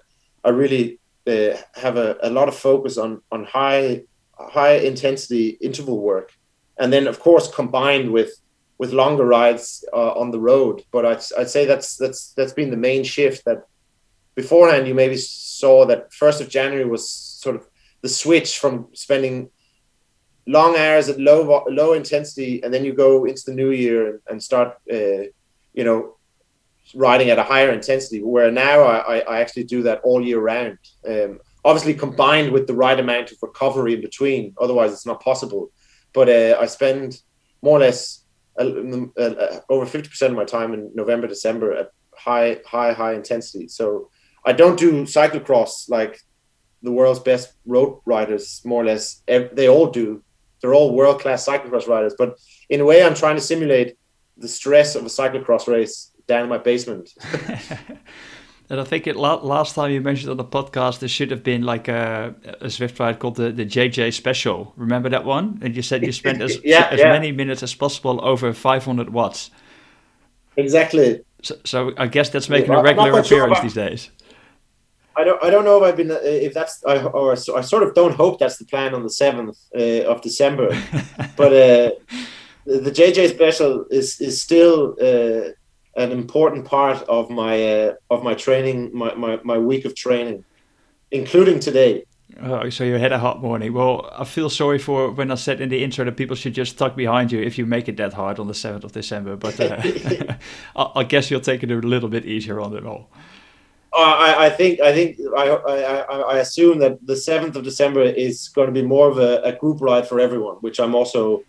I 0.44 0.50
really 0.50 1.00
uh, 1.28 1.56
have 1.76 1.98
a, 1.98 2.18
a 2.22 2.30
lot 2.30 2.50
of 2.50 2.56
focus 2.56 2.98
on 2.98 3.22
on 3.32 3.46
high 3.46 4.04
high 4.34 4.78
intensity 4.92 5.50
interval 5.62 6.00
work, 6.02 6.34
and 6.80 6.92
then 6.92 7.08
of 7.08 7.20
course 7.20 7.48
combined 7.48 8.12
with 8.12 8.32
with 8.80 8.94
longer 8.94 9.26
rides 9.26 9.86
uh, 9.94 10.14
on 10.22 10.32
the 10.32 10.40
road. 10.40 10.84
But 10.92 11.06
I'd, 11.06 11.24
I'd 11.38 11.50
say 11.56 11.66
that's 11.66 11.96
that's 11.96 12.34
that's 12.34 12.54
been 12.54 12.72
the 12.72 12.86
main 12.90 13.04
shift. 13.04 13.46
That 13.46 13.66
beforehand 14.34 14.88
you 14.88 14.96
maybe 14.96 15.18
saw 15.18 15.86
that 15.86 16.12
first 16.12 16.42
of 16.42 16.50
January 16.50 16.86
was 16.86 17.08
sort 17.08 17.56
of 17.56 17.68
the 18.02 18.10
switch 18.10 18.58
from 18.58 18.88
spending 18.94 19.52
long 20.48 20.76
hours 20.78 21.10
at 21.10 21.20
low 21.20 21.64
low 21.70 21.94
intensity, 21.94 22.64
and 22.64 22.74
then 22.74 22.84
you 22.84 22.94
go 22.94 23.26
into 23.26 23.44
the 23.46 23.54
new 23.54 23.72
year 23.72 24.22
and 24.30 24.42
start, 24.42 24.78
uh, 24.92 25.24
you 25.74 25.84
know, 25.84 26.18
riding 26.96 27.30
at 27.30 27.40
a 27.40 27.44
higher 27.44 27.72
intensity. 27.72 28.22
Where 28.22 28.52
now 28.52 28.82
I, 28.82 29.20
I 29.20 29.42
actually 29.42 29.66
do 29.66 29.84
that 29.84 30.02
all 30.04 30.26
year 30.26 30.40
round. 30.40 30.78
Um, 31.08 31.40
obviously 31.64 31.94
combined 31.94 32.52
with 32.52 32.66
the 32.68 32.74
right 32.74 33.00
amount 33.00 33.32
of 33.32 33.38
recovery 33.42 33.94
in 33.94 34.02
between. 34.02 34.54
Otherwise, 34.60 34.92
it's 34.92 35.06
not 35.06 35.22
possible. 35.22 35.72
But 36.14 36.28
uh, 36.28 36.58
I 36.60 36.66
spend 36.66 37.22
more 37.62 37.78
or 37.78 37.82
less 37.82 38.24
over 38.58 39.86
fifty 39.86 40.10
percent 40.10 40.32
of 40.32 40.38
my 40.38 40.46
time 40.46 40.74
in 40.74 40.92
November, 40.94 41.28
December 41.28 41.74
at 41.74 41.92
high, 42.16 42.60
high, 42.66 42.94
high 42.94 43.14
intensity. 43.14 43.68
So 43.68 44.10
I 44.46 44.52
don't 44.54 44.78
do 44.78 45.04
cyclocross 45.04 45.90
like 45.90 46.20
the 46.82 46.92
world's 46.92 47.20
best 47.20 47.54
road 47.66 48.02
riders. 48.06 48.62
More 48.66 48.82
or 48.82 48.86
less, 48.86 49.22
they 49.28 49.70
all 49.70 49.88
do. 49.92 50.24
They're 50.62 50.74
all 50.74 50.94
world 50.94 51.22
class 51.22 51.46
cyclocross 51.46 51.88
riders. 51.88 52.16
But 52.18 52.38
in 52.70 52.82
a 52.82 52.86
way, 52.86 53.04
I'm 53.04 53.16
trying 53.16 53.36
to 53.36 53.42
simulate 53.42 53.98
the 54.38 54.48
stress 54.48 54.96
of 54.96 55.04
a 55.04 55.10
cyclocross 55.10 55.68
race 55.68 56.12
down 56.28 56.44
in 56.44 56.50
my 56.50 56.58
basement. 56.58 57.14
And 58.72 58.80
I 58.80 58.86
think 58.86 59.06
it 59.06 59.18
last 59.18 59.76
time 59.76 59.92
you 59.92 60.00
mentioned 60.00 60.32
on 60.32 60.38
the 60.38 60.46
podcast, 60.46 61.00
there 61.00 61.10
should 61.10 61.30
have 61.30 61.44
been 61.44 61.64
like 61.64 61.90
a, 61.90 62.34
a 62.62 62.68
Zwift 62.68 62.98
ride 63.02 63.20
called 63.20 63.36
the, 63.36 63.52
the 63.52 63.66
JJ 63.66 64.14
Special. 64.14 64.72
Remember 64.78 65.10
that 65.10 65.26
one? 65.26 65.60
And 65.62 65.76
you 65.76 65.82
said 65.82 66.06
you 66.06 66.14
spent 66.14 66.42
as, 66.42 66.58
yeah, 66.64 66.88
as 66.90 67.02
yeah. 67.02 67.12
many 67.12 67.34
minutes 67.34 67.64
as 67.64 67.76
possible 67.76 68.22
over 68.24 68.54
500 68.54 69.10
watts. 69.10 69.52
Exactly. 70.56 71.20
So, 71.42 71.58
so 71.66 71.92
I 71.98 72.08
guess 72.08 72.30
that's 72.30 72.48
making 72.48 72.72
yeah, 72.72 72.80
a 72.80 72.84
regular 72.84 73.10
appearance 73.10 73.28
sure 73.28 73.48
about, 73.48 73.62
these 73.62 73.74
days. 73.74 74.10
I 75.16 75.24
don't. 75.24 75.44
I 75.44 75.50
don't 75.50 75.66
know 75.66 75.78
if 75.78 75.84
I've 75.84 75.98
been. 75.98 76.12
Uh, 76.12 76.20
if 76.24 76.54
that's. 76.54 76.84
I, 76.86 77.04
or 77.04 77.34
I 77.34 77.36
sort 77.62 77.84
of 77.84 77.94
don't 77.94 78.16
hope 78.16 78.40
that's 78.40 78.58
the 78.58 78.66
plan 78.66 78.94
on 78.94 79.04
the 79.04 79.10
seventh 79.10 79.58
uh, 79.76 80.04
of 80.04 80.22
December. 80.22 80.70
but 81.36 81.52
uh, 81.52 81.92
the 82.66 82.92
JJ 82.92 83.30
special 83.30 83.86
is 83.90 84.22
is 84.22 84.42
still 84.42 84.96
uh, 85.02 85.52
an 85.96 86.12
important 86.12 86.66
part 86.66 87.02
of 87.04 87.30
my 87.30 87.64
uh, 87.64 87.94
of 88.10 88.24
my 88.24 88.34
training, 88.34 88.92
my, 88.94 89.14
my, 89.16 89.40
my 89.44 89.58
week 89.58 89.86
of 89.86 89.96
training, 89.96 90.46
including 91.12 91.60
today. 91.60 92.06
Oh, 92.42 92.70
so 92.70 92.84
you 92.84 92.96
had 92.96 93.12
a 93.12 93.20
hot 93.20 93.42
morning. 93.42 93.74
Well, 93.74 94.10
I 94.18 94.24
feel 94.24 94.50
sorry 94.50 94.80
for 94.80 95.12
when 95.12 95.32
I 95.32 95.36
said 95.36 95.60
in 95.60 95.70
the 95.70 95.84
intro 95.84 96.06
that 96.06 96.16
people 96.18 96.36
should 96.36 96.54
just 96.54 96.78
tuck 96.78 96.96
behind 96.96 97.32
you 97.32 97.42
if 97.42 97.58
you 97.58 97.66
make 97.66 97.90
it 97.90 97.98
that 97.98 98.14
hard 98.14 98.40
on 98.40 98.48
the 98.48 98.54
7th 98.54 98.84
of 98.86 98.94
December. 98.94 99.36
But 99.36 99.60
uh, 99.60 100.34
I, 100.96 101.04
guess 101.04 101.30
you'll 101.30 101.42
take 101.42 101.62
it 101.62 101.72
a 101.72 101.76
little 101.76 102.10
bit 102.10 102.26
easier 102.26 102.62
on 102.62 102.76
it 102.76 102.86
all. 102.86 103.10
Uh, 103.94 103.98
I, 103.98 104.46
I, 104.46 104.50
think 104.50 104.80
I 104.80 104.94
think 104.94 105.20
I, 105.38 105.50
I, 105.50 106.20
I 106.20 106.38
assume 106.38 106.80
that 106.80 107.06
the 107.06 107.14
7th 107.14 107.56
of 107.56 107.64
December 107.66 108.04
is 108.04 108.48
going 108.48 108.68
to 108.68 108.74
be 108.74 108.82
more 108.82 109.10
of 109.10 109.18
a, 109.18 109.42
a 109.42 109.52
group 109.52 109.82
ride 109.82 110.08
for 110.08 110.20
everyone, 110.20 110.56
which 110.62 110.80
I'm 110.80 110.96
also 110.96 111.44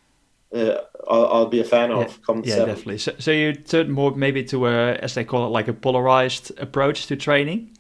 uh, 0.53 0.83
I'll, 1.09 1.27
I'll, 1.27 1.47
be 1.47 1.61
a 1.61 1.65
fan 1.65 1.91
of. 1.91 2.09
Yeah, 2.11 2.17
come 2.27 2.43
yeah 2.45 2.65
definitely. 2.65 2.99
So, 2.99 3.13
so 3.19 3.31
you 3.31 3.55
turn 3.55 3.91
more 3.91 4.15
maybe 4.15 4.45
to 4.45 4.67
a, 4.67 4.95
as 4.95 5.15
they 5.15 5.25
call 5.25 5.47
it, 5.47 5.51
like 5.51 5.69
a 5.69 5.73
polarized 5.73 6.53
approach 6.59 7.07
to 7.07 7.17
training. 7.17 7.77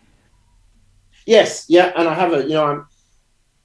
Yes, 1.27 1.67
yeah, 1.69 1.93
and 1.97 2.09
I 2.09 2.15
have 2.15 2.33
a, 2.33 2.43
you 2.43 2.51
know, 2.51 2.65
I'm, 2.65 2.87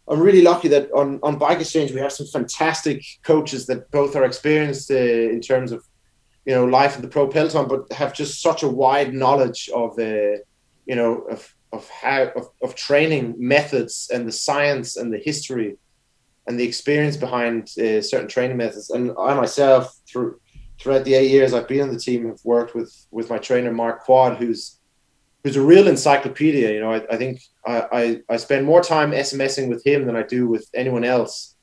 I'm 0.10 0.20
really 0.20 0.42
lucky 0.42 0.68
that 0.70 0.92
on 0.92 1.20
on 1.24 1.38
Bike 1.38 1.60
Exchange 1.60 1.92
we 1.92 2.00
have 2.00 2.12
some 2.12 2.28
fantastic 2.28 3.04
coaches 3.24 3.66
that 3.68 3.90
both 3.92 4.16
are 4.16 4.24
experienced 4.24 4.92
uh, 4.92 4.96
in 4.96 5.42
terms 5.42 5.72
of, 5.72 5.84
you 6.46 6.54
know, 6.54 6.66
life 6.66 6.96
in 6.96 7.02
the 7.02 7.08
pro 7.08 7.28
peloton, 7.28 7.68
but 7.68 7.92
have 7.92 8.14
just 8.14 8.42
such 8.42 8.64
a 8.64 8.68
wide 8.68 9.14
knowledge 9.14 9.70
of 9.74 9.96
the, 9.96 10.34
uh, 10.34 10.38
you 10.88 10.96
know, 10.96 11.22
of 11.30 11.54
of 11.74 11.88
how 11.90 12.32
of, 12.36 12.50
of 12.62 12.76
training 12.76 13.36
methods 13.38 14.10
and 14.14 14.28
the 14.28 14.32
science 14.32 14.96
and 14.96 15.14
the 15.14 15.18
history 15.18 15.78
and 16.48 16.60
the 16.60 16.64
experience 16.64 17.18
behind 17.18 17.64
uh, 17.78 18.02
certain 18.02 18.30
training 18.30 18.58
methods. 18.58 18.90
And 18.90 19.12
I 19.20 19.34
myself, 19.34 19.94
through 20.08 20.40
throughout 20.80 21.06
the 21.06 21.16
eight 21.16 21.32
years 21.32 21.54
I've 21.54 21.68
been 21.68 21.82
on 21.82 21.94
the 21.94 22.00
team, 22.00 22.28
have 22.28 22.44
worked 22.44 22.74
with 22.74 22.94
with 23.12 23.30
my 23.30 23.38
trainer 23.38 23.72
Marc 23.72 24.04
Quod, 24.04 24.38
who's 24.38 24.80
who's 25.44 25.58
a 25.58 25.62
real 25.62 25.88
encyclopedia. 25.88 26.72
You 26.74 26.80
know, 26.80 26.94
I, 26.94 27.06
I 27.12 27.18
think 27.18 27.42
I, 27.66 27.88
I, 27.92 28.22
I 28.30 28.38
spend 28.38 28.66
more 28.66 28.82
time 28.82 29.12
SMSing 29.12 29.70
with 29.70 29.86
him 29.86 30.06
than 30.06 30.16
I 30.16 30.24
do 30.24 30.48
with 30.48 30.70
anyone 30.74 31.04
else, 31.04 31.56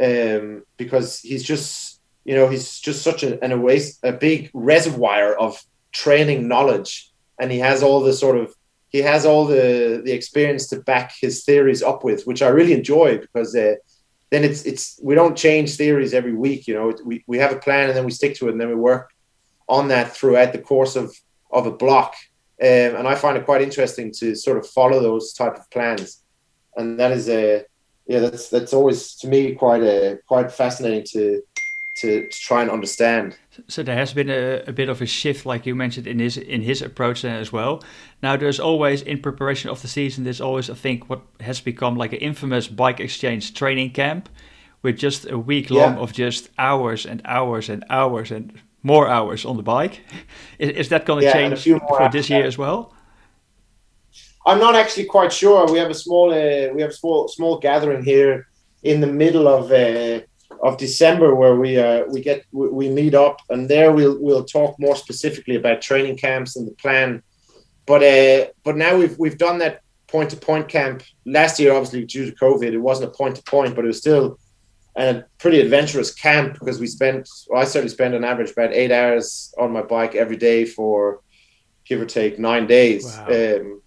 um, 0.00 0.62
because 0.76 1.20
he's 1.20 1.42
just 1.42 2.00
you 2.24 2.34
know 2.34 2.48
he's 2.48 2.78
just 2.78 3.02
such 3.02 3.22
a, 3.22 3.42
an 3.42 3.52
a, 3.52 3.58
waste, 3.58 4.00
a 4.04 4.12
big 4.12 4.50
reservoir 4.52 5.34
of 5.34 5.62
training 5.92 6.48
knowledge, 6.48 7.10
and 7.40 7.50
he 7.50 7.58
has 7.58 7.82
all 7.82 8.00
the 8.00 8.12
sort 8.12 8.36
of 8.36 8.54
he 8.90 8.98
has 8.98 9.26
all 9.26 9.44
the 9.46 10.02
the 10.04 10.12
experience 10.12 10.66
to 10.68 10.80
back 10.80 11.12
his 11.20 11.44
theories 11.44 11.82
up 11.82 12.04
with, 12.04 12.24
which 12.26 12.42
I 12.42 12.48
really 12.48 12.72
enjoy 12.72 13.18
because 13.18 13.54
uh, 13.54 13.74
then 14.30 14.44
it's 14.44 14.62
it's 14.64 14.98
we 15.02 15.14
don't 15.14 15.36
change 15.36 15.76
theories 15.76 16.14
every 16.14 16.34
week. 16.34 16.66
You 16.66 16.74
know, 16.74 16.94
we, 17.04 17.24
we 17.26 17.38
have 17.38 17.52
a 17.52 17.58
plan 17.58 17.88
and 17.88 17.96
then 17.96 18.04
we 18.04 18.10
stick 18.10 18.36
to 18.36 18.48
it 18.48 18.52
and 18.52 18.60
then 18.60 18.68
we 18.68 18.74
work 18.74 19.10
on 19.68 19.88
that 19.88 20.14
throughout 20.14 20.52
the 20.52 20.58
course 20.58 20.96
of 20.96 21.14
of 21.50 21.66
a 21.66 21.72
block. 21.72 22.14
Um, 22.60 22.96
and 22.96 23.06
I 23.06 23.14
find 23.14 23.36
it 23.36 23.44
quite 23.44 23.62
interesting 23.62 24.12
to 24.18 24.34
sort 24.34 24.58
of 24.58 24.66
follow 24.66 25.00
those 25.00 25.32
type 25.32 25.56
of 25.56 25.70
plans. 25.70 26.24
And 26.76 26.98
that 26.98 27.12
is 27.12 27.28
a 27.28 27.64
yeah, 28.06 28.20
that's 28.20 28.48
that's 28.48 28.72
always 28.72 29.14
to 29.16 29.28
me 29.28 29.54
quite 29.54 29.82
a 29.82 30.18
quite 30.26 30.50
fascinating 30.50 31.04
to 31.12 31.42
to, 32.00 32.28
to 32.28 32.40
try 32.40 32.62
and 32.62 32.70
understand. 32.70 33.36
So 33.66 33.82
there 33.82 33.96
has 33.96 34.12
been 34.12 34.30
a, 34.30 34.62
a, 34.66 34.72
bit 34.72 34.88
of 34.88 35.02
a 35.02 35.06
shift, 35.06 35.44
like 35.44 35.66
you 35.66 35.74
mentioned 35.74 36.06
in 36.06 36.18
his 36.18 36.36
in 36.36 36.62
his 36.62 36.82
approach 36.82 37.24
as 37.24 37.52
well. 37.52 37.82
Now 38.22 38.36
there's 38.36 38.60
always 38.60 39.02
in 39.02 39.20
preparation 39.20 39.70
of 39.70 39.82
the 39.82 39.88
season, 39.88 40.24
there's 40.24 40.40
always 40.40 40.70
I 40.70 40.74
think 40.74 41.10
what 41.10 41.22
has 41.40 41.60
become 41.60 41.96
like 41.96 42.12
an 42.12 42.20
infamous 42.20 42.68
bike 42.68 43.00
exchange 43.00 43.54
training 43.54 43.90
camp, 43.90 44.28
with 44.82 44.96
just 44.98 45.28
a 45.30 45.38
week 45.38 45.70
long 45.70 45.94
Yeah. 45.94 46.02
of 46.02 46.12
just 46.12 46.50
hours 46.58 47.06
and 47.06 47.20
hours 47.24 47.68
and 47.68 47.84
hours 47.90 48.30
and 48.30 48.52
more 48.82 49.08
hours 49.08 49.44
on 49.44 49.56
the 49.56 49.62
bike. 49.62 50.00
Is, 50.58 50.70
is 50.70 50.88
that 50.88 51.04
going 51.04 51.20
to 51.20 51.26
Yeah, 51.26 51.32
change 51.32 51.64
for 51.64 52.08
this 52.10 52.30
year 52.30 52.42
that. 52.42 52.48
as 52.48 52.58
well? 52.58 52.94
I'm 54.46 54.58
not 54.58 54.74
actually 54.74 55.04
quite 55.04 55.32
sure. 55.32 55.70
We 55.70 55.78
have 55.78 55.90
a 55.90 55.94
small 55.94 56.30
uh, 56.30 56.72
we 56.74 56.80
have 56.82 56.90
a 56.90 56.94
small 56.94 57.28
small 57.28 57.58
gathering 57.58 58.04
here 58.04 58.46
in 58.82 59.00
the 59.00 59.06
middle 59.06 59.46
of 59.46 59.70
uh, 59.72 60.20
of 60.62 60.76
December 60.76 61.34
where 61.34 61.56
we 61.56 61.78
uh, 61.78 62.04
we 62.08 62.20
get 62.20 62.44
we, 62.52 62.68
we 62.68 62.88
meet 62.88 63.14
up 63.14 63.40
and 63.50 63.68
there 63.68 63.92
we'll 63.92 64.18
we'll 64.20 64.44
talk 64.44 64.78
more 64.78 64.96
specifically 64.96 65.56
about 65.56 65.82
training 65.82 66.16
camps 66.16 66.56
and 66.56 66.66
the 66.66 66.74
plan. 66.74 67.22
But 67.86 68.02
uh, 68.02 68.46
but 68.64 68.76
now 68.76 68.96
we've 68.96 69.18
we've 69.18 69.38
done 69.38 69.58
that 69.58 69.82
point 70.06 70.30
to 70.30 70.36
point 70.36 70.68
camp 70.68 71.02
last 71.26 71.60
year. 71.60 71.72
Obviously 71.72 72.04
due 72.04 72.30
to 72.30 72.36
COVID, 72.36 72.72
it 72.72 72.78
wasn't 72.78 73.10
a 73.10 73.16
point 73.16 73.36
to 73.36 73.42
point, 73.42 73.74
but 73.74 73.84
it 73.84 73.88
was 73.88 73.98
still 73.98 74.38
a 74.96 75.22
pretty 75.38 75.60
adventurous 75.60 76.12
camp 76.12 76.54
because 76.54 76.80
we 76.80 76.86
spent 76.86 77.28
well, 77.48 77.62
I 77.62 77.64
certainly 77.64 77.90
spent 77.90 78.14
on 78.14 78.24
average 78.24 78.50
about 78.50 78.72
eight 78.72 78.90
hours 78.90 79.54
on 79.58 79.72
my 79.72 79.82
bike 79.82 80.14
every 80.14 80.36
day 80.36 80.64
for 80.64 81.20
give 81.84 82.00
or 82.00 82.06
take 82.06 82.38
nine 82.38 82.66
days. 82.66 83.04
Wow. 83.04 83.56
Um, 83.56 83.82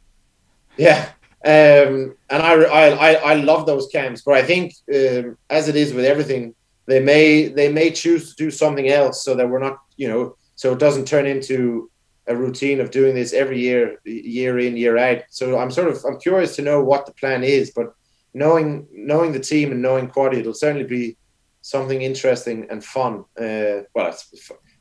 yeah. 0.78 1.10
Um, 1.44 2.16
and 2.30 2.44
I, 2.44 2.54
I, 2.54 3.14
I, 3.14 3.34
love 3.34 3.66
those 3.66 3.88
camps, 3.88 4.22
but 4.22 4.36
I 4.36 4.44
think 4.44 4.76
um, 4.94 5.38
as 5.50 5.68
it 5.68 5.76
is 5.76 5.92
with 5.92 6.06
everything, 6.06 6.54
they 6.86 7.00
may 7.00 7.48
they 7.48 7.72
may 7.72 7.90
choose 7.90 8.30
to 8.30 8.44
do 8.44 8.52
something 8.52 8.90
else 8.90 9.24
so 9.26 9.34
that 9.34 9.50
we're 9.50 9.58
not, 9.58 9.80
you 9.98 10.08
know, 10.08 10.36
so 10.56 10.72
it 10.74 10.78
doesn't 10.78 11.08
turn 11.08 11.26
into 11.26 11.90
a 12.28 12.36
routine 12.36 12.80
of 12.80 12.92
doing 12.92 13.16
this 13.16 13.34
every 13.34 13.60
year, 13.60 14.00
year 14.06 14.60
in, 14.60 14.78
year 14.78 14.98
out. 14.98 15.24
So 15.32 15.58
I'm 15.58 15.72
sort 15.72 15.88
of 15.88 16.06
I'm 16.06 16.20
curious 16.20 16.56
to 16.58 16.62
know 16.62 16.84
what 16.84 17.08
the 17.08 17.14
plan 17.14 17.44
is, 17.44 17.72
but 17.76 17.96
knowing 18.36 18.88
knowing 18.92 19.32
the 19.32 19.40
team 19.40 19.72
and 19.72 19.82
knowing 19.82 20.10
Quoddy, 20.10 20.38
it'll 20.38 20.54
certainly 20.54 20.86
be 20.86 21.18
something 21.62 22.04
interesting 22.04 22.68
and 22.70 22.86
fun. 22.86 23.26
Uh, 23.40 23.82
well, 23.96 24.16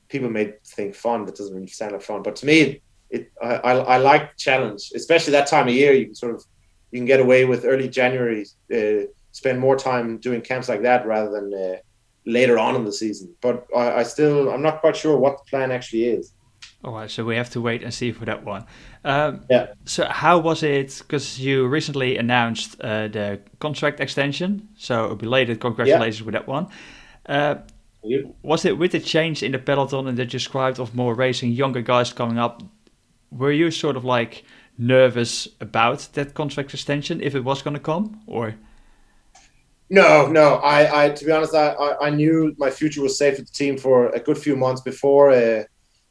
people 0.08 0.28
may 0.28 0.52
think 0.66 0.94
fun, 0.94 1.24
that 1.24 1.36
doesn't 1.36 1.54
really 1.54 1.68
sound 1.68 1.92
like 1.92 2.02
fun, 2.02 2.22
but 2.22 2.36
to 2.36 2.46
me, 2.46 2.82
it 3.10 3.32
I, 3.42 3.54
I, 3.56 3.72
I 3.72 3.96
like 3.98 4.36
challenge, 4.36 4.92
especially 4.94 5.32
that 5.32 5.46
time 5.46 5.68
of 5.68 5.74
year. 5.74 5.92
You 5.92 6.06
can 6.06 6.14
sort 6.14 6.34
of 6.34 6.44
you 6.90 6.98
can 6.98 7.06
get 7.06 7.20
away 7.20 7.44
with 7.44 7.64
early 7.64 7.88
January, 7.88 8.46
uh, 8.74 9.06
spend 9.32 9.60
more 9.60 9.76
time 9.76 10.18
doing 10.18 10.40
camps 10.40 10.68
like 10.68 10.82
that 10.82 11.06
rather 11.06 11.30
than 11.30 11.54
uh, 11.54 11.76
later 12.26 12.58
on 12.58 12.76
in 12.76 12.84
the 12.84 12.92
season. 12.92 13.34
But 13.40 13.66
I, 13.76 14.00
I 14.00 14.02
still 14.02 14.50
I'm 14.50 14.62
not 14.62 14.80
quite 14.80 14.96
sure 14.96 15.16
what 15.16 15.38
the 15.38 15.50
plan 15.50 15.70
actually 15.70 16.04
is. 16.04 16.32
All 16.82 16.94
right, 16.94 17.10
so 17.10 17.24
we 17.24 17.36
have 17.36 17.50
to 17.50 17.60
wait 17.60 17.82
and 17.82 17.92
see 17.92 18.10
for 18.10 18.24
that 18.24 18.44
one. 18.44 18.64
Um, 19.04 19.44
Yeah. 19.50 19.66
So 19.84 20.06
how 20.06 20.38
was 20.38 20.62
it? 20.62 20.96
Because 20.98 21.38
you 21.38 21.66
recently 21.66 22.16
announced 22.16 22.80
uh, 22.80 23.08
the 23.08 23.40
contract 23.58 24.00
extension, 24.00 24.68
so 24.76 25.14
belated 25.14 25.60
congratulations 25.60 26.22
with 26.22 26.32
that 26.32 26.48
one. 26.48 26.68
Uh, 27.26 27.56
was 28.42 28.64
it 28.64 28.78
with 28.78 28.92
the 28.92 29.00
change 29.00 29.42
in 29.42 29.52
the 29.52 29.58
peloton 29.58 30.06
and 30.06 30.16
that 30.16 30.24
you 30.24 30.30
described 30.30 30.80
of 30.80 30.94
more 30.94 31.14
racing 31.14 31.52
younger 31.52 31.82
guys 31.82 32.12
coming 32.14 32.38
up? 32.38 32.62
Were 33.30 33.52
you 33.52 33.70
sort 33.70 33.96
of 33.96 34.04
like 34.04 34.44
nervous 34.78 35.48
about 35.60 36.08
that 36.14 36.34
contract 36.34 36.72
extension 36.72 37.20
if 37.20 37.34
it 37.34 37.44
was 37.44 37.62
going 37.62 37.74
to 37.74 37.80
come, 37.80 38.20
or? 38.26 38.54
No, 39.90 40.26
no. 40.28 40.54
I, 40.56 41.06
I 41.06 41.10
to 41.10 41.24
be 41.24 41.32
honest, 41.32 41.54
I, 41.54 41.74
I, 42.00 42.10
knew 42.10 42.54
my 42.58 42.70
future 42.70 43.02
was 43.02 43.18
safe 43.18 43.38
with 43.38 43.48
the 43.48 43.52
team 43.52 43.76
for 43.76 44.08
a 44.10 44.20
good 44.20 44.38
few 44.38 44.54
months 44.56 44.80
before 44.80 45.30
uh, 45.32 45.64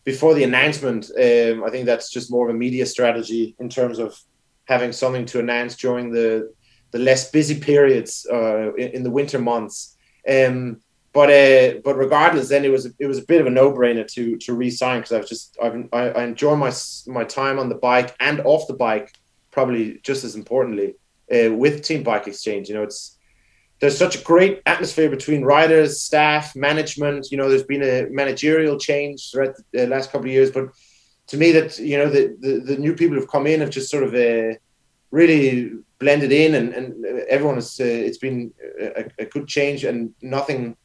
before 0.04 0.34
the 0.34 0.44
announcement. 0.44 1.06
Um, 1.18 1.64
I 1.64 1.70
think 1.70 1.86
that's 1.86 2.12
just 2.12 2.30
more 2.30 2.50
of 2.50 2.56
a 2.56 2.58
media 2.58 2.86
strategy 2.86 3.56
in 3.60 3.70
terms 3.70 3.98
of 3.98 4.20
having 4.66 4.92
something 4.92 5.26
to 5.28 5.40
announce 5.40 5.78
during 5.78 6.12
the 6.12 6.54
the 6.92 7.00
less 7.00 7.32
busy 7.32 7.60
periods 7.60 8.28
uh, 8.32 8.74
in, 8.74 8.90
in 8.90 9.04
the 9.04 9.12
winter 9.12 9.40
months. 9.40 9.96
Um, 10.28 10.82
but 11.14 11.30
uh, 11.30 11.80
but 11.84 11.98
regardless, 11.98 12.50
then 12.50 12.66
it 12.66 12.72
was 12.72 12.86
it 13.00 13.08
was 13.08 13.18
a 13.18 13.26
bit 13.26 13.42
of 13.42 13.48
a 13.48 13.50
no 13.50 13.72
brainer 13.72 14.08
to 14.14 14.38
to 14.38 14.54
re-sign 14.54 15.00
because 15.00 15.12
I 15.12 15.18
was 15.18 15.30
just 15.30 15.58
I've, 15.62 15.88
I, 15.92 16.10
I 16.10 16.24
enjoy 16.24 16.56
my 16.56 16.72
my 17.08 17.24
time 17.24 17.60
on 17.60 17.70
the 17.70 17.76
bike 17.76 18.16
and 18.20 18.42
off 18.42 18.68
the 18.68 18.74
bike 18.74 19.14
probably 19.52 20.00
just 20.04 20.24
as 20.24 20.36
importantly 20.36 20.96
uh, 21.34 21.52
with 21.54 21.84
Team 21.84 22.04
Bike 22.04 22.28
Exchange. 22.28 22.70
You 22.70 22.76
know, 22.76 22.84
it's 22.84 23.18
there's 23.80 23.98
such 23.98 24.20
a 24.20 24.24
great 24.24 24.62
atmosphere 24.66 25.10
between 25.10 25.44
riders, 25.44 26.02
staff, 26.02 26.56
management. 26.56 27.32
You 27.32 27.38
know, 27.38 27.50
there's 27.50 27.64
been 27.64 27.84
a 27.84 28.08
managerial 28.10 28.78
change 28.78 29.32
throughout 29.32 29.56
the 29.72 29.88
last 29.88 30.12
couple 30.12 30.28
of 30.28 30.34
years, 30.34 30.52
but 30.52 30.70
to 31.28 31.38
me, 31.38 31.52
that 31.54 31.80
you 31.80 31.98
know, 31.98 32.10
the 32.10 32.36
the, 32.40 32.60
the 32.60 32.78
new 32.78 32.94
people 32.94 33.16
who've 33.16 33.30
come 33.30 33.48
in 33.48 33.62
have 33.62 33.70
just 33.70 33.90
sort 33.90 34.04
of 34.04 34.14
uh, 34.14 34.58
really 35.12 35.72
blended 36.00 36.32
in, 36.32 36.56
and 36.56 36.74
and 36.74 37.06
everyone 37.30 37.56
has. 37.56 37.80
Uh, 37.80 37.86
it's 37.86 38.18
been 38.18 38.52
a, 38.82 39.06
a 39.20 39.26
good 39.26 39.48
change, 39.48 39.84
and 39.86 40.14
nothing, 40.22 40.76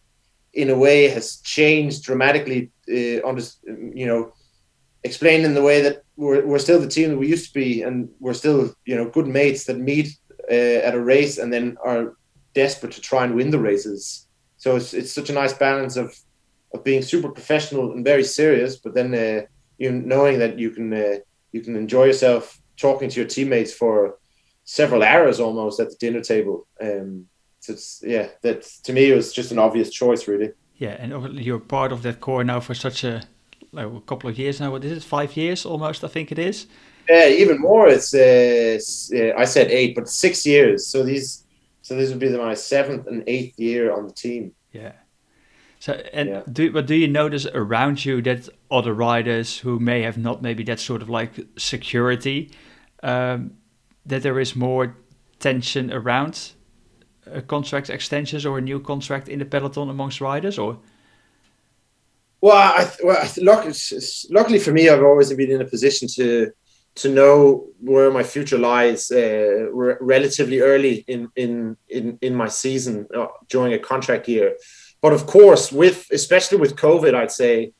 in 0.54 0.70
a 0.70 0.78
way, 0.78 1.08
has 1.08 1.40
changed 1.40 2.04
dramatically. 2.04 2.70
Uh, 2.88 3.26
on 3.26 3.36
this, 3.36 3.58
you 3.64 4.06
know, 4.06 4.32
explained 5.02 5.44
in 5.44 5.54
the 5.54 5.62
way 5.62 5.82
that 5.82 6.02
we're, 6.16 6.44
we're 6.44 6.58
still 6.58 6.80
the 6.80 6.88
team 6.88 7.10
that 7.10 7.18
we 7.18 7.28
used 7.28 7.48
to 7.48 7.54
be, 7.54 7.82
and 7.82 8.08
we're 8.20 8.34
still 8.34 8.74
you 8.84 8.96
know 8.96 9.08
good 9.08 9.26
mates 9.26 9.64
that 9.64 9.78
meet 9.78 10.08
uh, 10.50 10.80
at 10.86 10.94
a 10.94 11.00
race 11.00 11.38
and 11.38 11.52
then 11.52 11.76
are 11.84 12.14
desperate 12.54 12.92
to 12.92 13.00
try 13.00 13.24
and 13.24 13.34
win 13.34 13.50
the 13.50 13.58
races. 13.58 14.28
So 14.56 14.76
it's, 14.76 14.94
it's 14.94 15.12
such 15.12 15.30
a 15.30 15.34
nice 15.34 15.52
balance 15.52 15.96
of 15.96 16.16
of 16.72 16.82
being 16.82 17.02
super 17.02 17.28
professional 17.28 17.92
and 17.92 18.04
very 18.04 18.24
serious, 18.24 18.76
but 18.76 18.94
then 18.94 19.14
uh, 19.14 19.42
you 19.78 19.92
knowing 19.92 20.38
that 20.38 20.58
you 20.58 20.70
can 20.70 20.92
uh, 20.92 21.16
you 21.52 21.60
can 21.60 21.76
enjoy 21.76 22.04
yourself 22.04 22.60
talking 22.76 23.08
to 23.08 23.20
your 23.20 23.28
teammates 23.28 23.72
for 23.72 24.18
several 24.64 25.02
hours 25.02 25.40
almost 25.40 25.80
at 25.80 25.90
the 25.90 25.96
dinner 26.00 26.20
table. 26.20 26.66
Um, 26.80 27.26
so 27.64 27.72
it's 27.72 28.02
yeah, 28.06 28.28
that 28.42 28.62
to 28.84 28.92
me 28.92 29.10
it 29.10 29.14
was 29.16 29.32
just 29.32 29.52
an 29.52 29.58
obvious 29.58 29.90
choice, 29.90 30.28
really. 30.28 30.52
Yeah, 30.76 30.96
and 30.98 31.38
you're 31.38 31.60
part 31.60 31.92
of 31.92 32.02
that 32.02 32.20
core 32.20 32.44
now 32.44 32.60
for 32.60 32.74
such 32.74 33.04
a, 33.04 33.22
like, 33.72 33.86
a 33.86 34.00
couple 34.00 34.28
of 34.28 34.38
years 34.38 34.60
now. 34.60 34.70
What 34.72 34.84
is 34.84 34.92
it? 34.92 35.02
Five 35.04 35.36
years 35.36 35.64
almost, 35.64 36.04
I 36.04 36.08
think 36.08 36.32
it 36.32 36.38
is. 36.38 36.66
Yeah, 37.08 37.28
even 37.28 37.60
more. 37.60 37.88
It's 37.88 38.14
uh, 38.14 38.78
uh, 39.16 39.40
I 39.40 39.44
said 39.44 39.70
eight, 39.70 39.94
but 39.94 40.08
six 40.08 40.46
years. 40.46 40.86
So 40.88 41.02
these 41.02 41.44
so 41.82 41.94
this 41.96 42.10
would 42.10 42.18
be 42.18 42.30
my 42.30 42.54
seventh 42.54 43.06
and 43.06 43.22
eighth 43.26 43.58
year 43.58 43.92
on 43.92 44.06
the 44.06 44.12
team. 44.14 44.52
Yeah. 44.72 44.92
So, 45.78 45.92
and 46.12 46.28
Yeah. 46.28 46.42
do 46.50 46.72
but 46.72 46.86
do 46.86 46.94
you 46.94 47.08
notice 47.08 47.46
around 47.46 48.04
you 48.04 48.22
that 48.22 48.48
other 48.70 48.94
riders 48.94 49.58
who 49.58 49.78
may 49.78 50.02
have 50.02 50.18
not 50.18 50.42
maybe 50.42 50.64
that 50.64 50.80
sort 50.80 51.02
of 51.02 51.10
like 51.10 51.32
security, 51.58 52.50
um, 53.02 53.58
that 54.06 54.22
there 54.22 54.40
is 54.40 54.56
more 54.56 54.96
tension 55.38 55.92
around 55.92 56.53
uh, 57.32 57.40
contract 57.42 57.90
extensions 57.90 58.44
or 58.46 58.58
a 58.58 58.60
new 58.60 58.80
contract 58.80 59.28
in 59.28 59.38
the 59.38 59.44
peloton 59.44 59.88
amongst 59.88 60.20
riders, 60.20 60.58
or 60.58 60.78
Well, 62.40 62.56
I, 62.56 62.90
well, 63.02 63.26
luckily 64.30 64.58
for 64.58 64.72
me, 64.72 64.88
I've 64.88 65.02
always 65.02 65.32
been 65.32 65.50
in 65.50 65.60
a 65.60 65.64
position 65.64 66.08
to 66.16 66.52
to 66.96 67.08
know 67.08 67.66
where 67.80 68.10
my 68.10 68.22
future 68.22 68.58
lies 68.58 69.10
uh, 69.10 69.68
re- 69.72 69.96
relatively 70.00 70.60
early 70.60 71.04
in 71.08 71.28
in 71.36 71.76
in, 71.88 72.18
in 72.20 72.34
my 72.34 72.48
season 72.48 73.06
uh, 73.16 73.26
during 73.48 73.72
a 73.72 73.78
contract 73.78 74.28
year. 74.28 74.56
But 75.00 75.12
of 75.12 75.26
course, 75.26 75.72
with 75.72 76.06
especially 76.12 76.58
with 76.58 76.76
COVID, 76.76 77.14
I'd 77.14 77.32
say, 77.32 77.72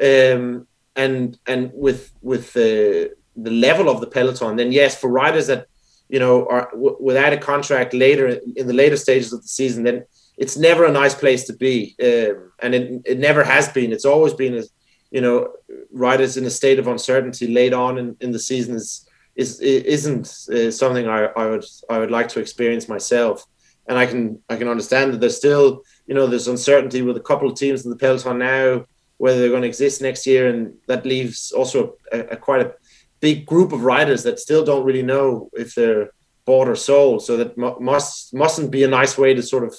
um, 0.00 0.66
and 0.94 1.38
and 1.46 1.70
with 1.74 2.12
with 2.20 2.52
the 2.52 3.12
the 3.36 3.50
level 3.50 3.88
of 3.88 4.00
the 4.00 4.06
peloton, 4.06 4.56
then 4.56 4.72
yes, 4.72 4.98
for 5.00 5.10
riders 5.10 5.46
that 5.46 5.66
you 6.12 6.20
know 6.20 6.46
are 6.46 6.68
w- 6.72 6.98
without 7.00 7.32
a 7.32 7.38
contract 7.38 7.94
later 7.94 8.26
in 8.60 8.66
the 8.66 8.80
later 8.82 8.96
stages 8.96 9.32
of 9.32 9.42
the 9.42 9.48
season, 9.48 9.82
then 9.82 10.04
it's 10.36 10.56
never 10.56 10.84
a 10.84 10.92
nice 11.02 11.14
place 11.14 11.44
to 11.46 11.54
be, 11.54 11.96
um, 12.02 12.52
and 12.62 12.74
it, 12.74 13.02
it 13.12 13.18
never 13.18 13.42
has 13.42 13.68
been. 13.68 13.92
It's 13.92 14.04
always 14.04 14.34
been, 14.34 14.58
a, 14.58 14.62
you 15.10 15.20
know, 15.20 15.52
riders 15.90 16.36
in 16.36 16.44
a 16.44 16.50
state 16.50 16.78
of 16.78 16.86
uncertainty 16.86 17.46
late 17.48 17.72
on 17.72 17.98
in, 17.98 18.16
in 18.20 18.30
the 18.30 18.38
season 18.38 18.74
is 18.76 19.08
is 19.34 19.60
isn't 19.60 20.26
uh, 20.54 20.70
something 20.70 21.08
I, 21.08 21.20
I 21.42 21.46
would 21.46 21.64
I 21.88 21.98
would 21.98 22.10
like 22.10 22.28
to 22.30 22.40
experience 22.40 22.88
myself. 22.88 23.46
And 23.88 23.98
I 23.98 24.06
can 24.06 24.40
I 24.48 24.56
can 24.56 24.68
understand 24.68 25.12
that 25.12 25.20
there's 25.20 25.38
still 25.44 25.82
you 26.06 26.14
know 26.14 26.26
there's 26.26 26.48
uncertainty 26.48 27.02
with 27.02 27.16
a 27.16 27.26
couple 27.28 27.48
of 27.48 27.56
teams 27.56 27.84
in 27.84 27.90
the 27.90 27.96
peloton 27.96 28.38
now 28.38 28.84
whether 29.22 29.38
they're 29.38 29.50
going 29.50 29.62
to 29.62 29.68
exist 29.68 30.02
next 30.02 30.26
year, 30.26 30.48
and 30.48 30.74
that 30.88 31.06
leaves 31.06 31.52
also 31.52 31.94
a, 32.10 32.20
a 32.34 32.36
quite 32.36 32.60
a 32.60 32.74
big 33.22 33.46
group 33.46 33.72
of 33.72 33.84
riders 33.84 34.24
that 34.24 34.38
still 34.38 34.64
don't 34.64 34.84
really 34.84 35.02
know 35.02 35.48
if 35.54 35.74
they're 35.74 36.10
bought 36.44 36.68
or 36.68 36.76
sold. 36.76 37.24
So 37.24 37.38
that 37.38 37.56
must 37.56 38.34
mustn't 38.34 38.70
be 38.70 38.82
a 38.84 38.88
nice 38.88 39.16
way 39.16 39.32
to 39.32 39.42
sort 39.42 39.64
of 39.64 39.74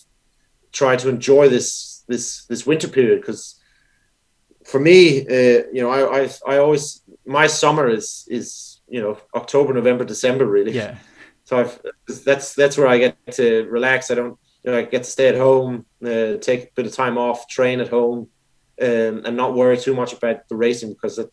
try 0.71 0.95
to 0.95 1.09
enjoy 1.09 1.49
this 1.49 2.03
this 2.07 2.45
this 2.45 2.65
winter 2.65 2.87
period 2.87 3.21
because 3.21 3.59
for 4.65 4.79
me, 4.79 5.21
uh, 5.27 5.63
you 5.73 5.81
know, 5.81 5.91
I, 5.91 6.21
I 6.21 6.29
I 6.47 6.57
always 6.57 7.03
my 7.25 7.47
summer 7.47 7.87
is 7.89 8.25
is 8.29 8.81
you 8.87 9.01
know 9.01 9.17
October, 9.35 9.73
November, 9.73 10.05
December 10.05 10.45
really. 10.45 10.71
yeah, 10.71 10.95
So 11.43 11.59
I've, 11.59 11.79
that's 12.25 12.55
that's 12.55 12.77
where 12.77 12.87
I 12.87 12.97
get 12.97 13.17
to 13.33 13.67
relax. 13.69 14.09
I 14.09 14.15
don't 14.15 14.39
you 14.63 14.71
know 14.71 14.77
I 14.77 14.83
get 14.83 15.03
to 15.03 15.11
stay 15.17 15.27
at 15.27 15.35
home, 15.35 15.85
uh, 16.01 16.37
take 16.49 16.61
a 16.63 16.73
bit 16.75 16.85
of 16.85 16.93
time 16.93 17.17
off, 17.17 17.47
train 17.49 17.81
at 17.81 17.89
home, 17.89 18.29
um, 18.81 19.15
and 19.25 19.35
not 19.35 19.53
worry 19.53 19.77
too 19.77 19.93
much 19.93 20.13
about 20.13 20.47
the 20.47 20.55
racing 20.55 20.93
because 20.93 21.17
that 21.17 21.29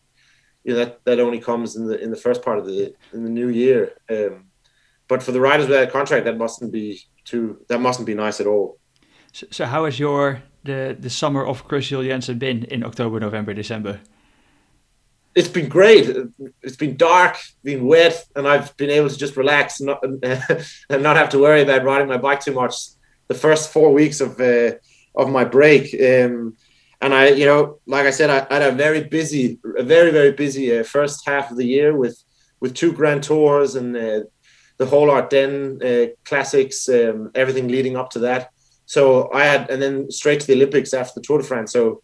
you 0.63 0.73
know 0.73 0.79
that 0.79 1.03
that 1.05 1.19
only 1.19 1.39
comes 1.39 1.75
in 1.75 1.87
the 1.87 1.99
in 1.99 2.11
the 2.11 2.17
first 2.17 2.41
part 2.41 2.59
of 2.59 2.65
the 2.65 2.93
in 3.13 3.23
the 3.23 3.29
new 3.29 3.49
year. 3.49 3.93
Um, 4.09 4.45
but 5.07 5.21
for 5.21 5.31
the 5.31 5.41
riders 5.41 5.67
without 5.67 5.87
a 5.87 5.91
contract, 5.91 6.25
that 6.25 6.37
mustn't 6.37 6.71
be 6.71 7.01
too 7.25 7.65
that 7.67 7.79
mustn't 7.79 8.05
be 8.05 8.13
nice 8.13 8.39
at 8.39 8.47
all. 8.47 8.79
So, 9.31 9.47
so 9.51 9.65
how 9.65 9.85
has 9.85 9.99
your 9.99 10.43
the 10.63 10.95
the 10.99 11.09
summer 11.09 11.45
of 11.45 11.67
Chris 11.67 11.89
Jensen 11.89 12.37
been 12.37 12.63
in 12.65 12.83
October, 12.83 13.19
November, 13.19 13.53
December? 13.53 13.99
It's 15.33 15.47
been 15.47 15.69
great. 15.69 16.13
It's 16.61 16.75
been 16.75 16.97
dark, 16.97 17.37
been 17.63 17.87
wet, 17.87 18.25
and 18.35 18.45
I've 18.45 18.75
been 18.75 18.89
able 18.89 19.09
to 19.09 19.17
just 19.17 19.37
relax 19.37 19.79
and 19.79 19.87
not, 19.87 20.03
and 20.03 20.21
not 21.03 21.15
have 21.15 21.29
to 21.29 21.39
worry 21.39 21.61
about 21.61 21.85
riding 21.85 22.09
my 22.09 22.17
bike 22.17 22.41
too 22.41 22.53
much. 22.53 22.75
The 23.29 23.33
first 23.33 23.71
four 23.71 23.93
weeks 23.93 24.19
of 24.19 24.39
uh, 24.41 24.73
of 25.15 25.29
my 25.29 25.45
break, 25.45 25.93
um, 26.01 26.57
and 27.01 27.13
I, 27.13 27.29
you 27.29 27.45
know, 27.45 27.79
like 27.85 28.05
I 28.05 28.11
said, 28.11 28.29
I, 28.29 28.47
I, 28.49 28.59
had 28.59 28.73
a 28.73 28.75
very 28.75 29.03
busy, 29.03 29.59
a 29.77 29.83
very 29.83 30.11
very 30.11 30.31
busy 30.31 30.77
uh, 30.77 30.83
first 30.83 31.25
half 31.25 31.51
of 31.51 31.57
the 31.57 31.65
year 31.65 31.95
with 31.95 32.17
with 32.59 32.75
two 32.75 32.93
Grand 32.93 33.23
Tours 33.23 33.75
and 33.75 33.95
uh, 33.97 34.21
the 34.77 34.85
whole 34.85 35.09
Ardennes 35.09 35.81
uh, 35.83 36.07
classics, 36.25 36.87
um, 36.89 37.31
everything 37.35 37.67
leading 37.67 37.95
up 37.97 38.09
to 38.11 38.19
that. 38.19 38.51
So 38.85 39.31
I 39.33 39.45
had, 39.45 39.69
and 39.69 39.81
then 39.81 40.11
straight 40.11 40.39
to 40.41 40.47
the 40.47 40.53
Olympics 40.53 40.93
after 40.93 41.13
the 41.15 41.21
Tour 41.21 41.39
de 41.39 41.43
France. 41.43 41.71
So 41.71 42.01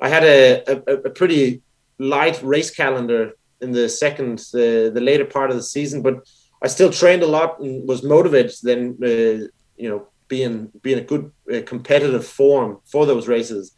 I 0.00 0.08
had 0.08 0.24
a, 0.24 0.62
a, 0.72 0.92
a 1.08 1.10
pretty 1.10 1.62
light 1.98 2.42
race 2.42 2.70
calendar 2.70 3.32
in 3.60 3.72
the 3.72 3.88
second, 3.88 4.38
the, 4.52 4.90
the 4.92 5.00
later 5.00 5.24
part 5.24 5.50
of 5.50 5.56
the 5.56 5.62
season, 5.62 6.02
but 6.02 6.26
I 6.62 6.68
still 6.68 6.90
trained 6.90 7.22
a 7.22 7.26
lot 7.26 7.60
and 7.60 7.88
was 7.88 8.02
motivated. 8.02 8.54
Then, 8.62 8.98
uh, 9.02 9.46
you 9.76 9.88
know, 9.88 10.08
being 10.28 10.70
being 10.80 10.98
a 10.98 11.08
good 11.12 11.30
uh, 11.52 11.62
competitive 11.66 12.26
form 12.26 12.78
for 12.86 13.04
those 13.04 13.28
races. 13.28 13.72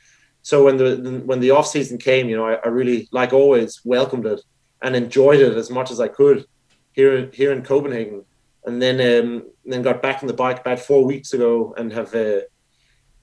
So 0.44 0.64
when 0.64 0.76
the 0.76 1.22
when 1.26 1.40
the 1.40 1.50
off 1.50 1.66
season 1.66 1.98
came, 1.98 2.28
you 2.28 2.36
know, 2.36 2.46
I, 2.46 2.54
I, 2.64 2.68
really, 2.68 3.08
like 3.10 3.32
always, 3.32 3.80
welcomed 3.84 4.26
it 4.26 4.40
and 4.82 4.94
enjoyed 4.94 5.40
it 5.40 5.56
as 5.56 5.70
much 5.70 5.90
as 5.90 5.98
I 5.98 6.08
could 6.08 6.46
here 6.92 7.30
here 7.32 7.50
in 7.50 7.62
Copenhagen 7.62 8.24
and 8.64 8.80
then 8.80 8.96
um, 9.00 9.44
then 9.64 9.82
got 9.82 10.02
back 10.02 10.22
on 10.22 10.26
the 10.26 10.34
bike 10.34 10.60
about 10.60 10.78
four 10.78 11.04
weeks 11.04 11.32
ago 11.32 11.74
and 11.76 11.92
have 11.92 12.14
uh, 12.14 12.40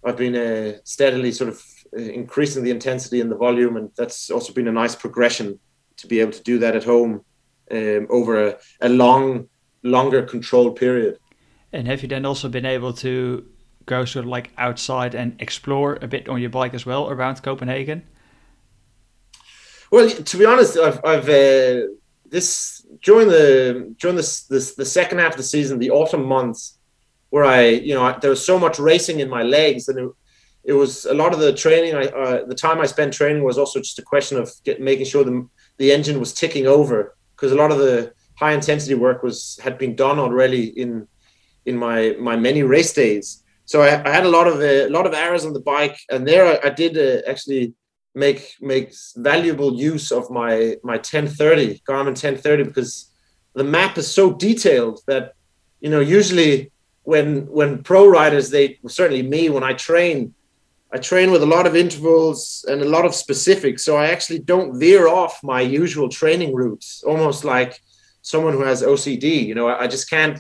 I've 0.04 0.18
been 0.18 0.36
uh, 0.36 0.80
steadily 0.84 1.32
sort 1.32 1.50
of 1.50 1.64
uh, 1.96 2.02
increasing 2.02 2.64
the 2.64 2.72
intensity 2.72 3.22
and 3.22 3.32
the 3.32 3.36
volume, 3.36 3.78
and 3.78 3.92
that's 3.96 4.32
also 4.32 4.54
been 4.54 4.68
a 4.68 4.72
nice 4.72 4.96
progression 4.96 5.60
to 5.98 6.08
be 6.08 6.20
able 6.20 6.32
to 6.32 6.44
do 6.44 6.58
that 6.60 6.76
at 6.76 6.84
home 6.84 7.22
um, 7.70 8.08
over 8.10 8.48
a, 8.48 8.58
a 8.82 8.90
long, 8.90 9.48
longer 9.84 10.24
controlled 10.24 10.76
period. 10.76 11.20
And 11.72 11.88
have 11.88 12.02
you 12.02 12.08
then 12.08 12.26
also 12.26 12.50
been 12.50 12.66
able 12.66 12.94
to 12.94 13.48
go 13.92 14.06
sort 14.06 14.26
of 14.26 14.30
like 14.38 14.48
outside 14.58 15.14
and 15.22 15.30
explore 15.40 15.90
a 16.02 16.08
bit 16.08 16.24
on 16.30 16.38
your 16.44 16.54
bike 16.60 16.74
as 16.80 16.86
well 16.86 17.04
around 17.14 17.44
Copenhagen? 17.44 18.00
Well, 19.92 20.10
to 20.10 20.38
be 20.38 20.46
honest, 20.46 20.78
I've, 20.78 21.00
I've 21.12 21.28
uh, 21.28 21.88
this 22.36 22.86
during 23.08 23.28
the 23.28 23.94
during 24.00 24.16
this, 24.16 24.32
this 24.54 24.76
the 24.76 24.86
second 25.00 25.18
half 25.20 25.34
of 25.34 25.38
the 25.38 25.50
season, 25.56 25.80
the 25.80 25.92
autumn 25.92 26.26
months, 26.26 26.62
where 27.34 27.44
I 27.44 27.62
you 27.88 27.94
know 27.96 28.04
I, 28.08 28.12
there 28.22 28.30
was 28.36 28.46
so 28.52 28.58
much 28.58 28.80
racing 28.80 29.20
in 29.20 29.30
my 29.30 29.44
legs, 29.44 29.90
and 29.90 30.00
it, 30.00 30.10
it 30.64 30.74
was 30.74 31.06
a 31.06 31.14
lot 31.14 31.34
of 31.34 31.40
the 31.40 31.54
training. 31.54 31.94
I 32.02 32.06
uh, 32.24 32.46
the 32.46 32.62
time 32.66 32.80
I 32.80 32.86
spent 32.86 33.14
training 33.14 33.44
was 33.44 33.58
also 33.58 33.80
just 33.80 34.00
a 34.00 34.08
question 34.14 34.38
of 34.38 34.50
get, 34.64 34.80
making 34.80 35.08
sure 35.12 35.24
the 35.26 35.48
the 35.78 35.92
engine 35.92 36.20
was 36.20 36.34
ticking 36.34 36.68
over 36.78 36.98
because 37.36 37.52
a 37.52 37.62
lot 37.64 37.72
of 37.72 37.80
the 37.86 38.14
high 38.42 38.54
intensity 38.54 38.96
work 38.96 39.24
was 39.28 39.60
had 39.66 39.78
been 39.78 39.96
done 39.96 40.18
already 40.26 40.66
in 40.84 41.08
in 41.66 41.76
my 41.78 42.16
my 42.30 42.36
many 42.38 42.64
race 42.64 42.94
days. 42.94 43.44
So 43.72 43.84
I, 43.84 44.06
I 44.06 44.12
had 44.14 44.26
a 44.26 44.30
lot 44.38 44.48
of 44.48 44.56
uh, 44.60 44.88
a 44.90 44.96
lot 44.98 45.08
of 45.08 45.14
hours 45.14 45.46
on 45.46 45.54
the 45.54 45.66
bike, 45.76 45.98
and 46.12 46.28
there 46.28 46.46
I, 46.46 46.68
I 46.68 46.72
did 46.82 46.94
uh, 46.98 47.22
actually 47.32 47.74
make 48.14 48.42
makes 48.60 49.14
valuable 49.16 49.80
use 49.80 50.12
of 50.12 50.30
my 50.30 50.76
my 50.84 50.98
1030 50.98 51.82
Garmin 51.88 52.18
1030 52.20 52.64
because 52.64 53.10
the 53.54 53.64
map 53.64 53.98
is 53.98 54.14
so 54.14 54.34
detailed 54.34 55.00
that 55.08 55.36
you 55.80 55.90
know 55.90 56.02
usually 56.02 56.70
when 57.04 57.48
when 57.48 57.82
pro 57.82 58.06
riders 58.10 58.50
they 58.50 58.78
certainly 58.88 59.24
me 59.24 59.50
when 59.50 59.64
I 59.64 59.72
train 59.72 60.34
I 60.92 60.98
train 60.98 61.32
with 61.32 61.42
a 61.42 61.54
lot 61.56 61.66
of 61.66 61.74
intervals 61.74 62.66
and 62.68 62.82
a 62.82 62.90
lot 62.96 63.06
of 63.06 63.16
specifics. 63.16 63.86
So 63.86 63.96
I 63.96 64.08
actually 64.08 64.40
don't 64.40 64.78
veer 64.78 65.08
off 65.08 65.40
my 65.44 65.62
usual 65.62 66.10
training 66.10 66.54
routes 66.54 67.04
almost 67.08 67.46
like 67.46 67.80
someone 68.22 68.54
who 68.54 68.66
has 68.72 68.84
OCD 68.84 69.46
you 69.46 69.56
know 69.56 69.68
I, 69.70 69.84
I 69.84 69.88
just 69.88 70.10
can't 70.10 70.38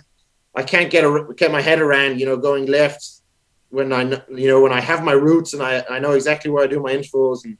I 0.53 0.63
can't 0.63 0.91
get 0.91 1.05
a, 1.05 1.33
get 1.37 1.49
my 1.49 1.61
head 1.61 1.79
around 1.79 2.19
you 2.19 2.25
know 2.25 2.35
going 2.35 2.65
left 2.65 3.20
when 3.71 3.93
I 3.93 4.03
you 4.29 4.47
know 4.47 4.61
when 4.61 4.73
I 4.73 4.81
have 4.81 5.03
my 5.03 5.13
routes 5.13 5.53
and 5.53 5.63
I, 5.63 5.83
I 5.89 5.99
know 5.99 6.11
exactly 6.11 6.51
where 6.51 6.63
I 6.63 6.67
do 6.67 6.79
my 6.79 6.91
intervals 6.91 7.45
and 7.45 7.57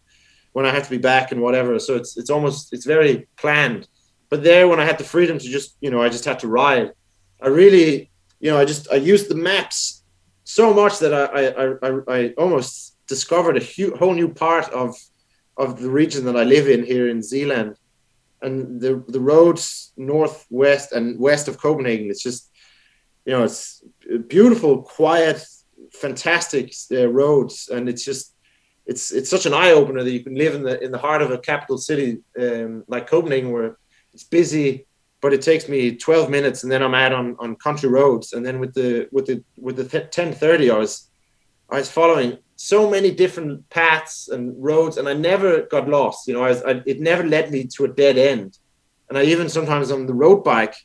when 0.51 0.65
I 0.65 0.71
have 0.71 0.83
to 0.83 0.89
be 0.89 0.97
back 0.97 1.31
and 1.31 1.41
whatever. 1.41 1.79
So 1.79 1.95
it's 1.95 2.17
it's 2.17 2.29
almost 2.29 2.73
it's 2.73 2.85
very 2.85 3.27
planned. 3.37 3.87
But 4.29 4.43
there, 4.43 4.67
when 4.67 4.79
I 4.79 4.85
had 4.85 4.97
the 4.97 5.03
freedom 5.03 5.39
to 5.39 5.47
just 5.47 5.77
you 5.81 5.89
know 5.89 6.01
I 6.01 6.09
just 6.09 6.25
had 6.25 6.39
to 6.39 6.47
ride. 6.47 6.91
I 7.41 7.47
really 7.47 8.11
you 8.39 8.51
know 8.51 8.59
I 8.59 8.65
just 8.65 8.91
I 8.91 8.97
used 8.97 9.29
the 9.29 9.35
maps 9.35 10.03
so 10.43 10.73
much 10.73 10.99
that 10.99 11.13
I 11.13 11.23
I 11.63 11.65
I, 11.87 12.17
I 12.17 12.29
almost 12.37 12.97
discovered 13.07 13.57
a 13.57 13.97
whole 13.97 14.13
new 14.13 14.29
part 14.29 14.69
of 14.71 14.95
of 15.57 15.81
the 15.81 15.89
region 15.89 16.25
that 16.25 16.37
I 16.37 16.43
live 16.43 16.67
in 16.67 16.83
here 16.83 17.07
in 17.09 17.21
Zealand. 17.21 17.77
And 18.41 18.81
the 18.81 19.03
the 19.07 19.19
roads 19.21 19.93
northwest 19.95 20.91
and 20.91 21.17
west 21.19 21.47
of 21.47 21.57
Copenhagen, 21.57 22.09
it's 22.09 22.23
just 22.23 22.49
you 23.25 23.31
know 23.33 23.43
it's 23.43 23.81
beautiful, 24.27 24.81
quiet 24.81 25.45
fantastic 26.01 26.73
uh, 26.91 27.07
roads, 27.07 27.69
and 27.69 27.87
it's 27.87 28.03
just 28.03 28.35
it's 28.85 29.11
it's 29.11 29.29
such 29.29 29.45
an 29.45 29.53
eye 29.53 29.71
opener 29.71 30.03
that 30.03 30.11
you 30.11 30.23
can 30.23 30.35
live 30.35 30.55
in 30.55 30.63
the 30.63 30.83
in 30.83 30.91
the 30.91 30.97
heart 30.97 31.21
of 31.21 31.31
a 31.31 31.37
capital 31.37 31.77
city 31.77 32.19
um, 32.39 32.83
like 32.87 33.07
Copenhagen, 33.07 33.51
where 33.51 33.77
it's 34.13 34.23
busy, 34.23 34.87
but 35.21 35.33
it 35.33 35.41
takes 35.41 35.69
me 35.69 35.95
12 35.95 36.29
minutes, 36.29 36.63
and 36.63 36.71
then 36.71 36.83
I'm 36.83 36.95
out 36.95 37.13
on, 37.13 37.35
on 37.39 37.55
country 37.55 37.89
roads. 37.89 38.33
And 38.33 38.45
then 38.45 38.59
with 38.59 38.73
the 38.73 39.07
with 39.11 39.27
the 39.27 39.43
with 39.57 39.77
the 39.77 39.83
1030, 39.83 40.71
I 40.71 40.77
was 40.77 41.09
I 41.69 41.77
was 41.77 41.91
following 41.91 42.39
so 42.55 42.89
many 42.89 43.11
different 43.11 43.69
paths 43.69 44.27
and 44.27 44.53
roads, 44.61 44.97
and 44.97 45.07
I 45.07 45.13
never 45.13 45.63
got 45.63 45.87
lost. 45.87 46.27
You 46.27 46.33
know, 46.33 46.43
I 46.43 46.49
was, 46.49 46.63
I, 46.63 46.81
it 46.85 46.99
never 46.99 47.23
led 47.23 47.51
me 47.51 47.65
to 47.75 47.85
a 47.85 47.87
dead 47.87 48.17
end. 48.17 48.57
And 49.09 49.17
I 49.17 49.23
even 49.23 49.49
sometimes 49.49 49.91
on 49.91 50.05
the 50.05 50.13
road 50.13 50.43
bike, 50.43 50.75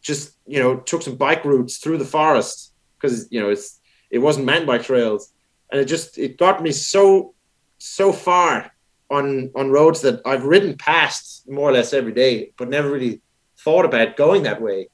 just 0.00 0.36
you 0.46 0.58
know, 0.58 0.76
took 0.76 1.02
some 1.02 1.16
bike 1.16 1.44
routes 1.44 1.78
through 1.78 1.98
the 1.98 2.04
forest 2.04 2.72
because 2.96 3.28
you 3.30 3.40
know 3.40 3.50
it's 3.50 3.79
it 4.10 4.18
wasn't 4.18 4.46
mountain 4.46 4.66
by 4.66 4.78
trails, 4.78 5.32
and 5.70 5.80
it 5.80 5.86
just 5.86 6.18
it 6.18 6.38
got 6.38 6.62
me 6.62 6.72
so 6.72 7.34
so 7.78 8.12
far 8.12 8.72
on 9.10 9.50
on 9.54 9.70
roads 9.70 10.00
that 10.02 10.20
I've 10.24 10.44
ridden 10.44 10.76
past 10.76 11.48
more 11.48 11.68
or 11.68 11.72
less 11.72 11.92
every 11.92 12.12
day, 12.12 12.52
but 12.56 12.68
never 12.68 12.90
really 12.90 13.20
thought 13.58 13.84
about 13.84 14.16
going 14.16 14.42
that 14.44 14.60
way. 14.60 14.88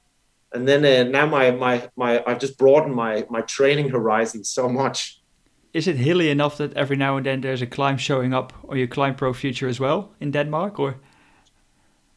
And 0.53 0.67
then 0.67 0.85
uh, 0.85 1.09
now 1.09 1.25
my 1.25 1.51
my 1.51 1.89
my 1.95 2.23
I've 2.25 2.39
just 2.39 2.57
broadened 2.57 2.95
my 2.95 3.25
my 3.29 3.41
training 3.41 3.89
horizon 3.89 4.43
so 4.43 4.69
much. 4.69 5.21
Is 5.73 5.87
it 5.87 5.97
hilly 5.97 6.29
enough 6.29 6.57
that 6.57 6.73
every 6.73 6.95
now 6.95 7.17
and 7.17 7.25
then 7.25 7.41
there's 7.41 7.61
a 7.61 7.67
climb 7.67 7.97
showing 7.97 8.33
up 8.33 8.53
on 8.69 8.77
your 8.77 8.87
climb 8.87 9.15
pro 9.15 9.33
future 9.33 9.67
as 9.67 9.79
well 9.79 10.13
in 10.19 10.31
Denmark, 10.31 10.79
or? 10.79 10.95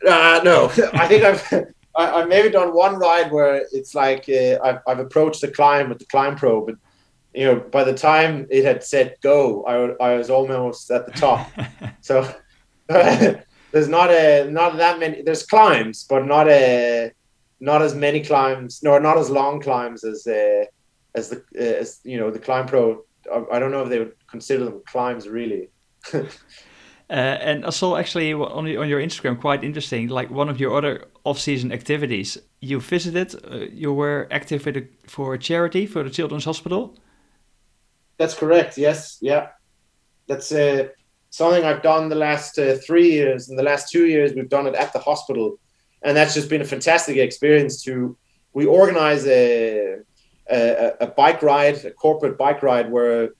Uh, 0.08 0.40
no, 0.44 0.66
I 0.94 1.06
think 1.08 1.24
I've 1.24 1.66
I, 1.96 2.20
have 2.20 2.28
maybe 2.28 2.50
done 2.50 2.72
one 2.72 2.96
ride 2.96 3.30
where 3.32 3.66
it's 3.72 3.94
like 3.94 4.28
uh, 4.28 4.58
I've, 4.64 4.78
I've 4.86 4.98
approached 5.00 5.40
the 5.40 5.48
climb 5.48 5.88
with 5.88 5.98
the 5.98 6.06
climb 6.06 6.36
pro, 6.36 6.64
but 6.64 6.76
you 7.34 7.44
know, 7.44 7.56
by 7.60 7.84
the 7.84 7.94
time 7.94 8.46
it 8.50 8.64
had 8.64 8.82
said 8.82 9.16
go, 9.22 9.64
I, 9.64 10.04
I 10.04 10.16
was 10.16 10.30
almost 10.30 10.90
at 10.90 11.06
the 11.06 11.12
top. 11.12 11.50
so 12.00 12.32
there's 12.88 13.88
not 13.88 14.10
a 14.10 14.50
not 14.50 14.76
that 14.76 14.98
many. 14.98 15.22
There's 15.22 15.44
climbs, 15.44 16.04
but 16.08 16.26
not 16.26 16.48
a 16.48 17.12
not 17.60 17.82
as 17.82 17.94
many 17.94 18.22
climbs, 18.22 18.82
nor 18.82 19.00
not 19.00 19.18
as 19.18 19.30
long 19.30 19.60
climbs 19.60 20.02
as 20.04 20.26
uh, 20.26 20.64
as 21.14 21.28
the 21.28 21.36
uh, 21.56 21.80
as 21.80 22.00
you 22.04 22.18
know 22.18 22.30
the 22.30 22.38
climb 22.38 22.66
pro. 22.66 23.04
I, 23.32 23.44
I 23.52 23.58
don't 23.58 23.70
know 23.70 23.82
if 23.82 23.88
they 23.88 23.98
would 23.98 24.14
consider 24.28 24.64
them 24.64 24.82
climbs 24.86 25.28
really. 25.28 25.70
Uh, 27.10 27.36
and 27.42 27.66
I 27.66 27.70
saw 27.70 27.96
actually 27.96 28.32
on, 28.32 28.76
on 28.76 28.88
your 28.88 29.00
Instagram 29.00 29.40
quite 29.40 29.64
interesting, 29.64 30.06
like 30.06 30.30
one 30.30 30.48
of 30.48 30.60
your 30.60 30.76
other 30.76 31.08
off-season 31.24 31.72
activities. 31.72 32.38
You 32.60 32.78
visited, 32.78 33.34
uh, 33.50 33.66
you 33.72 33.92
were 33.92 34.28
active 34.30 34.64
a, 34.68 34.86
for 35.08 35.34
a 35.34 35.38
charity 35.38 35.86
for 35.86 36.04
the 36.04 36.10
Children's 36.10 36.44
Hospital. 36.44 36.96
That's 38.20 38.34
correct. 38.34 38.76
Yes, 38.76 39.16
yeah, 39.22 39.46
that's 40.26 40.52
uh, 40.52 40.88
something 41.30 41.64
I've 41.64 41.80
done 41.80 42.10
the 42.10 42.22
last 42.28 42.58
uh, 42.58 42.76
three 42.86 43.10
years. 43.12 43.48
In 43.48 43.56
the 43.56 43.62
last 43.62 43.90
two 43.90 44.04
years, 44.04 44.34
we've 44.34 44.50
done 44.50 44.66
it 44.66 44.74
at 44.74 44.92
the 44.92 44.98
hospital, 44.98 45.58
and 46.02 46.14
that's 46.14 46.34
just 46.34 46.50
been 46.50 46.60
a 46.60 46.66
fantastic 46.66 47.16
experience. 47.16 47.82
To 47.84 48.18
we 48.52 48.66
organize 48.66 49.26
a 49.26 50.00
a, 50.50 50.92
a 51.00 51.06
bike 51.06 51.40
ride, 51.40 51.82
a 51.86 51.92
corporate 51.92 52.36
bike 52.36 52.62
ride, 52.62 52.90
where 52.90 53.30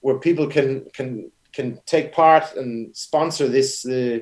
where 0.00 0.18
people 0.18 0.48
can 0.48 0.84
can 0.92 1.32
can 1.54 1.80
take 1.86 2.12
part 2.12 2.56
and 2.56 2.94
sponsor 2.94 3.48
this. 3.48 3.86
Uh, 3.86 4.18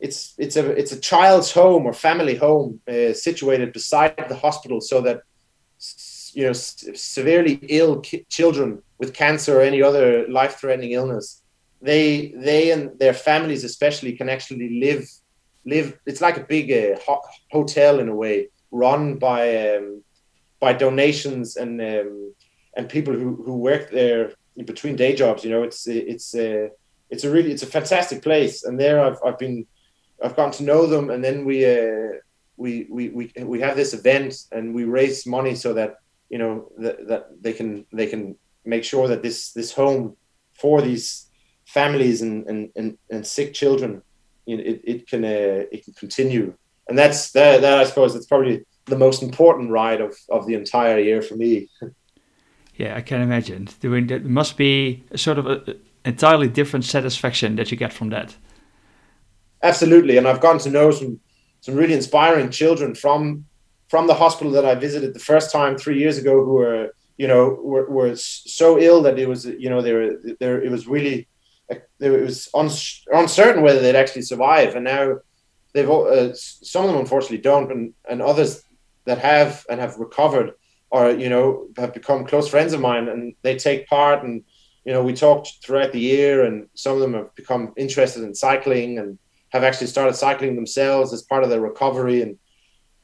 it's 0.00 0.34
it's 0.38 0.56
a 0.56 0.64
it's 0.80 0.90
a 0.90 0.98
child's 0.98 1.52
home 1.52 1.86
or 1.86 1.92
family 1.92 2.34
home 2.34 2.80
uh, 2.88 3.12
situated 3.12 3.72
beside 3.72 4.26
the 4.28 4.40
hospital, 4.46 4.80
so 4.80 5.00
that 5.02 5.22
you 6.34 6.44
know 6.44 6.52
severely 6.52 7.54
ill 7.68 8.00
ki- 8.00 8.26
children 8.28 8.82
with 8.98 9.14
cancer 9.14 9.58
or 9.58 9.62
any 9.62 9.82
other 9.82 10.26
life-threatening 10.28 10.92
illness 10.92 11.42
they 11.80 12.32
they 12.36 12.70
and 12.70 12.98
their 12.98 13.14
families 13.14 13.64
especially 13.64 14.12
can 14.12 14.28
actually 14.28 14.80
live 14.80 15.08
live 15.64 15.98
it's 16.06 16.20
like 16.20 16.36
a 16.36 16.44
big 16.44 16.70
uh, 16.72 16.98
ho- 17.06 17.22
hotel 17.50 18.00
in 18.00 18.08
a 18.08 18.14
way 18.14 18.48
run 18.72 19.18
by 19.18 19.74
um, 19.76 20.02
by 20.58 20.72
donations 20.72 21.56
and 21.56 21.80
um, 21.80 22.34
and 22.76 22.88
people 22.88 23.12
who, 23.14 23.42
who 23.44 23.56
work 23.58 23.90
there 23.90 24.32
between 24.64 24.96
day 24.96 25.14
jobs. 25.14 25.44
You 25.44 25.50
know, 25.50 25.62
it's 25.62 25.86
it's 25.86 26.34
uh, 26.34 26.68
it's 27.10 27.24
a 27.24 27.30
really 27.30 27.52
it's 27.52 27.62
a 27.62 27.66
fantastic 27.78 28.22
place, 28.22 28.64
and 28.64 28.80
there 28.80 29.04
I've 29.04 29.18
I've 29.24 29.38
been 29.38 29.66
I've 30.22 30.36
gotten 30.36 30.52
to 30.52 30.64
know 30.64 30.86
them, 30.86 31.10
and 31.10 31.22
then 31.22 31.44
we 31.44 31.64
uh, 31.64 32.18
we 32.56 32.86
we 32.90 33.10
we 33.10 33.32
we 33.44 33.60
have 33.60 33.76
this 33.76 33.92
event, 33.92 34.34
and 34.50 34.74
we 34.74 34.84
raise 34.84 35.26
money 35.26 35.54
so 35.54 35.74
that 35.74 35.96
you 36.32 36.38
know 36.38 36.72
that, 36.78 37.06
that 37.08 37.42
they 37.42 37.52
can 37.52 37.86
they 37.92 38.06
can 38.06 38.22
make 38.64 38.84
sure 38.84 39.06
that 39.06 39.22
this 39.22 39.52
this 39.52 39.72
home 39.72 40.16
for 40.54 40.80
these 40.82 41.30
families 41.66 42.22
and 42.22 42.46
and, 42.48 42.70
and, 42.74 42.98
and 43.10 43.26
sick 43.26 43.52
children 43.52 44.02
you 44.46 44.56
know, 44.56 44.62
it, 44.64 44.80
it 44.84 45.08
can 45.08 45.24
uh, 45.24 45.64
it 45.70 45.84
can 45.84 45.94
continue. 45.94 46.54
And 46.88 46.98
that's 46.98 47.30
that, 47.32 47.60
that 47.60 47.78
i 47.78 47.84
suppose 47.84 48.16
it's 48.16 48.26
probably 48.26 48.64
the 48.86 48.98
most 48.98 49.22
important 49.22 49.70
ride 49.70 50.00
of 50.00 50.16
of 50.28 50.46
the 50.46 50.54
entire 50.54 50.98
year 50.98 51.22
for 51.22 51.36
me. 51.36 51.68
Yeah 52.76 52.96
i 52.96 53.02
can 53.02 53.20
imagine. 53.20 53.68
There 53.80 54.20
must 54.20 54.56
be 54.56 55.04
a 55.10 55.18
sort 55.18 55.38
of 55.38 55.46
a, 55.46 55.76
entirely 56.04 56.48
different 56.48 56.84
satisfaction 56.84 57.56
that 57.56 57.70
you 57.70 57.76
get 57.76 57.92
from 57.92 58.08
that. 58.10 58.36
Absolutely. 59.62 60.16
And 60.16 60.26
i've 60.26 60.40
gotten 60.40 60.60
to 60.60 60.70
know 60.70 60.90
some 60.90 61.20
some 61.60 61.76
really 61.76 61.94
inspiring 61.94 62.50
children 62.50 62.94
from 62.94 63.44
from 63.92 64.06
the 64.06 64.20
hospital 64.24 64.52
that 64.56 64.64
i 64.72 64.74
visited 64.86 65.10
the 65.12 65.26
first 65.30 65.48
time 65.58 65.72
three 65.76 65.98
years 66.02 66.16
ago 66.22 66.34
who 66.46 66.54
were 66.62 66.82
you 67.22 67.28
know 67.30 67.44
were, 67.72 67.88
were 67.96 68.14
so 68.16 68.68
ill 68.86 69.00
that 69.02 69.18
it 69.18 69.28
was 69.32 69.40
you 69.64 69.70
know 69.70 69.80
they 69.82 69.94
were 69.98 70.10
there 70.40 70.58
it 70.66 70.70
was 70.70 70.86
really 70.86 71.18
it 72.00 72.22
was 72.22 72.48
uncertain 73.12 73.62
whether 73.62 73.80
they'd 73.80 73.96
actually 73.96 74.22
survive. 74.22 74.74
And 74.74 74.84
now 74.84 75.18
they've 75.72 75.88
uh, 75.88 76.34
some 76.34 76.84
of 76.84 76.90
them 76.90 77.00
unfortunately 77.00 77.38
don't 77.38 77.70
and, 77.70 77.94
and 78.08 78.20
others 78.20 78.62
that 79.04 79.18
have 79.18 79.64
and 79.70 79.80
have 79.80 79.96
recovered 79.96 80.52
or 80.90 81.10
you 81.10 81.28
know 81.28 81.68
have 81.76 81.94
become 81.94 82.26
close 82.26 82.48
friends 82.48 82.72
of 82.72 82.80
mine 82.80 83.08
and 83.08 83.34
they 83.42 83.56
take 83.56 83.86
part 83.86 84.22
and 84.22 84.44
you 84.84 84.92
know 84.92 85.02
we 85.02 85.14
talked 85.14 85.54
throughout 85.64 85.92
the 85.92 86.00
year 86.00 86.44
and 86.44 86.68
some 86.74 86.94
of 86.94 87.00
them 87.00 87.14
have 87.14 87.34
become 87.34 87.72
interested 87.76 88.22
in 88.22 88.34
cycling 88.34 88.98
and 88.98 89.18
have 89.48 89.64
actually 89.64 89.86
started 89.86 90.14
cycling 90.14 90.54
themselves 90.54 91.12
as 91.12 91.22
part 91.22 91.42
of 91.42 91.50
their 91.50 91.60
recovery 91.60 92.22
and 92.22 92.38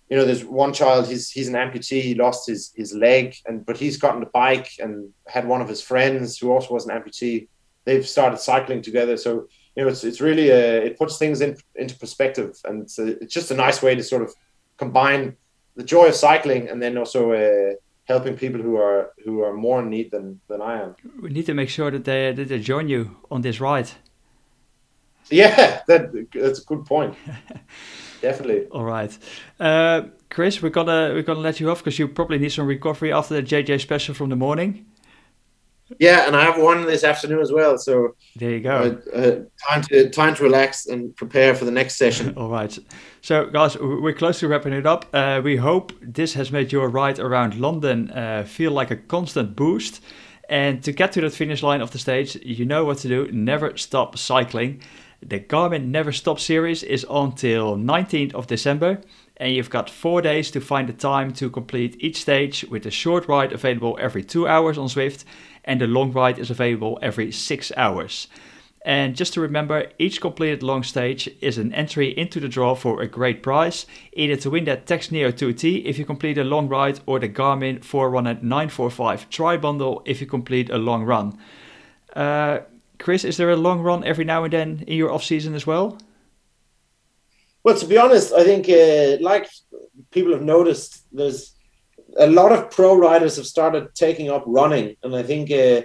you 0.09 0.16
know 0.16 0.25
there's 0.25 0.44
one 0.44 0.73
child 0.73 1.07
he's 1.07 1.31
he's 1.31 1.49
an 1.49 1.55
amputee 1.55 2.03
he 2.03 2.14
lost 2.14 2.49
his 2.49 2.73
his 2.75 2.94
leg 2.94 3.37
and 3.47 3.64
but 3.66 3.77
he's 3.77 3.97
gotten 3.97 4.23
a 4.23 4.27
bike 4.27 4.71
and 4.79 5.11
had 5.27 5.47
one 5.47 5.61
of 5.61 5.68
his 5.68 5.83
friends 5.83 6.38
who 6.38 6.51
also 6.51 6.75
was 6.75 6.87
an 6.87 6.97
amputee 6.97 7.49
they've 7.85 8.09
started 8.09 8.38
cycling 8.38 8.83
together 8.83 9.16
so 9.16 9.47
you 9.77 9.83
know 9.83 9.88
it's 9.88 10.05
it's 10.05 10.21
really 10.21 10.51
a, 10.51 10.83
it 10.87 10.99
puts 10.99 11.18
things 11.18 11.40
in, 11.40 11.57
into 11.75 11.97
perspective 11.99 12.57
and 12.64 12.83
it's 12.83 13.35
just 13.35 13.51
a 13.51 13.55
nice 13.55 13.83
way 13.83 13.94
to 13.94 14.03
sort 14.03 14.23
of 14.23 14.35
combine 14.77 15.37
the 15.77 15.85
joy 15.85 16.07
of 16.07 16.14
cycling 16.14 16.68
and 16.68 16.83
then 16.83 16.99
also 16.99 17.33
uh, 17.33 17.75
helping 18.05 18.37
people 18.37 18.61
who 18.61 18.77
are 18.77 19.12
who 19.25 19.42
are 19.42 19.53
more 19.53 19.81
in 19.81 19.90
need 19.90 20.11
than 20.11 20.40
than 20.49 20.61
I 20.61 20.83
am. 20.83 20.97
We 21.23 21.31
need 21.31 21.47
to 21.47 21.55
make 21.55 21.68
sure 21.68 21.90
that 21.90 22.05
they 22.05 22.33
that 22.33 22.49
they 22.49 22.59
join 22.59 22.88
you 22.88 23.16
on 23.31 23.42
this 23.42 23.61
ride. 23.61 23.90
Yeah, 25.31 25.83
that 25.87 26.29
that's 26.33 26.61
a 26.61 26.64
good 26.64 26.85
point. 26.87 27.14
Definitely. 28.21 28.67
All 28.67 28.85
right, 28.85 29.17
uh, 29.61 30.03
Chris, 30.31 30.62
we're 30.62 30.71
gonna 30.71 31.12
we're 31.14 31.23
gonna 31.23 31.41
let 31.41 31.61
you 31.61 31.71
off 31.71 31.79
because 31.79 31.99
you 31.99 32.09
probably 32.09 32.38
need 32.38 32.51
some 32.51 32.67
recovery 32.67 33.12
after 33.12 33.35
the 33.35 33.43
JJ 33.43 33.81
special 33.81 34.14
from 34.14 34.31
the 34.31 34.37
morning. 34.37 34.87
Yeah, 35.99 36.27
and 36.27 36.37
I 36.37 36.45
have 36.45 36.61
one 36.61 36.85
this 36.85 37.03
afternoon 37.03 37.41
as 37.41 37.51
well. 37.51 37.79
So 37.79 38.14
there 38.37 38.51
you 38.51 38.61
go. 38.61 39.01
Uh, 39.14 39.19
uh, 39.19 39.41
time 39.69 39.83
to 39.85 40.11
time 40.11 40.35
to 40.35 40.43
relax 40.43 40.87
and 40.87 41.17
prepare 41.17 41.55
for 41.55 41.64
the 41.64 41.71
next 41.71 41.97
session. 41.97 42.35
All 42.37 42.51
right. 42.51 42.77
So 43.23 43.47
guys, 43.47 43.77
we're 43.79 44.12
close 44.12 44.41
to 44.41 44.49
wrapping 44.49 44.75
it 44.75 44.87
up. 44.87 45.07
Uh, 45.12 45.41
we 45.43 45.57
hope 45.57 45.93
this 46.03 46.35
has 46.35 46.53
made 46.53 46.73
your 46.73 46.88
ride 46.88 47.19
around 47.19 47.59
London 47.59 48.11
uh, 48.11 48.45
feel 48.45 48.73
like 48.73 48.91
a 48.91 48.97
constant 48.97 49.57
boost. 49.57 50.03
And 50.51 50.83
to 50.85 50.93
get 50.93 51.12
to 51.12 51.21
the 51.21 51.31
finish 51.31 51.62
line 51.62 51.83
of 51.83 51.91
the 51.91 51.99
stage, 51.99 52.37
you 52.37 52.64
know 52.64 52.85
what 52.85 52.99
to 52.99 53.09
do. 53.09 53.31
Never 53.33 53.77
stop 53.77 54.17
cycling. 54.17 54.83
The 55.21 55.41
Garmin 55.41 55.87
Never 55.87 56.13
Stop 56.13 56.39
series 56.39 56.85
is 56.85 57.05
until 57.11 57.77
19th 57.77 58.35
of 58.35 58.47
December, 58.47 59.01
and 59.37 59.53
you've 59.53 59.69
got 59.69 59.91
four 59.91 60.23
days 60.23 60.49
to 60.53 60.61
find 60.61 60.89
the 60.89 60.93
time 60.93 61.33
to 61.35 61.51
complete 61.51 61.97
each 61.99 62.21
stage 62.21 62.65
with 62.71 62.87
a 62.87 62.91
short 62.93 63.27
ride 63.27 63.53
available 63.53 63.99
every 64.01 64.23
two 64.23 64.47
hours 64.47 64.79
on 64.79 64.87
Zwift, 64.87 65.25
and 65.65 65.81
the 65.81 65.89
long 65.89 66.13
ride 66.13 66.39
is 66.39 66.51
available 66.51 67.01
every 67.03 67.33
six 67.33 67.73
hours. 67.77 68.29
And 68.83 69.17
just 69.17 69.35
to 69.35 69.41
remember, 69.41 69.91
each 69.99 70.21
completed 70.21 70.63
long 70.63 70.85
stage 70.85 71.29
is 71.41 71.59
an 71.59 71.75
entry 71.75 72.17
into 72.17 72.39
the 72.39 72.49
draw 72.49 72.77
for 72.77 73.03
a 73.03 73.09
great 73.09 73.43
prize, 73.43 73.87
either 74.13 74.37
to 74.37 74.51
win 74.51 74.65
that 74.67 74.87
Tacx 74.87 75.11
Neo 75.11 75.33
2T 75.33 75.85
if 75.85 75.99
you 75.99 76.05
complete 76.05 76.39
a 76.39 76.45
long 76.45 76.69
ride, 76.69 77.01
or 77.07 77.19
the 77.19 77.29
Garmin 77.29 77.85
Forerunner 77.85 78.35
945 78.35 79.29
Tri 79.31 79.57
Bundle 79.57 80.01
if 80.07 80.21
you 80.21 80.29
complete 80.29 80.71
a 80.71 80.79
long 80.79 81.03
run. 81.03 81.37
Uh, 82.15 82.61
Chris, 82.99 83.25
is 83.25 83.37
there 83.37 83.51
a 83.51 83.57
long 83.57 83.81
run 83.81 84.05
every 84.05 84.25
now 84.25 84.45
and 84.45 84.53
then 84.53 84.85
in 84.87 84.97
your 84.97 85.13
off 85.13 85.25
season 85.25 85.55
as 85.55 85.67
well? 85.67 85.99
Well, 87.63 87.77
to 87.77 87.87
be 87.87 87.99
honest, 87.99 88.33
I 88.33 88.45
think 88.45 88.69
uh, 88.69 89.23
like 89.23 89.49
people 90.11 90.33
have 90.33 90.43
noticed, 90.43 91.05
there's 91.13 91.55
a 92.17 92.27
lot 92.27 92.53
of 92.53 92.71
pro 92.71 92.97
riders 92.97 93.37
have 93.37 93.47
started 93.47 93.95
taking 93.95 94.31
up 94.31 94.45
running, 94.47 94.97
and 95.03 95.15
I 95.15 95.23
think 95.23 95.51
uh, 95.51 95.83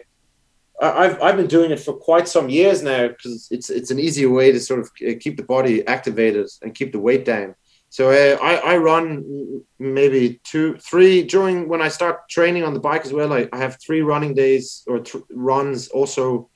I've 0.81 1.21
I've 1.21 1.37
been 1.37 1.47
doing 1.47 1.71
it 1.71 1.79
for 1.79 1.93
quite 1.93 2.27
some 2.27 2.49
years 2.49 2.81
now 2.83 3.07
because 3.07 3.47
it's 3.51 3.69
it's 3.69 3.91
an 3.91 3.99
easier 3.99 4.29
way 4.29 4.51
to 4.51 4.59
sort 4.59 4.79
of 4.79 4.91
uh, 5.07 5.13
keep 5.19 5.37
the 5.37 5.43
body 5.43 5.85
activated 5.87 6.47
and 6.61 6.73
keep 6.73 6.91
the 6.91 6.99
weight 6.99 7.25
down. 7.25 7.55
So 7.89 8.09
uh, 8.09 8.37
I 8.41 8.73
I 8.73 8.77
run 8.77 9.63
maybe 9.79 10.41
two 10.43 10.77
three 10.77 11.23
during 11.23 11.67
when 11.67 11.81
I 11.81 11.89
start 11.89 12.27
training 12.29 12.63
on 12.63 12.73
the 12.73 12.79
bike 12.79 13.05
as 13.05 13.13
well. 13.13 13.33
I, 13.33 13.47
I 13.53 13.57
have 13.57 13.77
three 13.79 14.01
running 14.01 14.33
days 14.33 14.83
or 14.87 14.99
th- 14.99 15.23
runs 15.31 15.89
also 15.89 16.49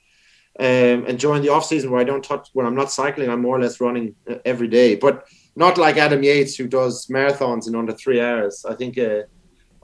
um, 0.60 1.06
and 1.06 1.18
during 1.18 1.42
the 1.42 1.50
off 1.50 1.64
season 1.64 1.90
where 1.90 2.00
I 2.00 2.04
don't 2.04 2.24
touch, 2.24 2.48
when 2.52 2.66
I'm 2.66 2.74
not 2.74 2.90
cycling, 2.90 3.30
I'm 3.30 3.42
more 3.42 3.56
or 3.56 3.60
less 3.60 3.80
running 3.80 4.16
uh, 4.28 4.36
every 4.44 4.66
day. 4.66 4.96
But 4.96 5.24
not 5.54 5.78
like 5.78 5.96
Adam 5.96 6.22
Yates 6.22 6.56
who 6.56 6.66
does 6.66 7.06
marathons 7.06 7.68
in 7.68 7.74
under 7.76 7.92
three 7.92 8.20
hours. 8.20 8.64
I 8.68 8.74
think 8.74 8.98
uh, 8.98 9.22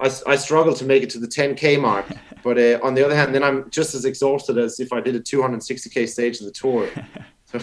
I, 0.00 0.10
I 0.26 0.36
struggle 0.36 0.74
to 0.74 0.84
make 0.84 1.02
it 1.02 1.10
to 1.10 1.18
the 1.18 1.28
10k 1.28 1.80
mark. 1.80 2.06
But 2.44 2.58
uh, 2.58 2.78
on 2.82 2.92
the 2.92 3.02
other 3.02 3.16
hand, 3.16 3.34
then 3.34 3.42
I'm 3.42 3.70
just 3.70 3.94
as 3.94 4.04
exhausted 4.04 4.58
as 4.58 4.78
if 4.78 4.92
I 4.92 5.00
did 5.00 5.16
a 5.16 5.20
260k 5.20 6.06
stage 6.06 6.40
of 6.40 6.44
the 6.44 6.52
tour. 6.52 6.90
So, 7.46 7.58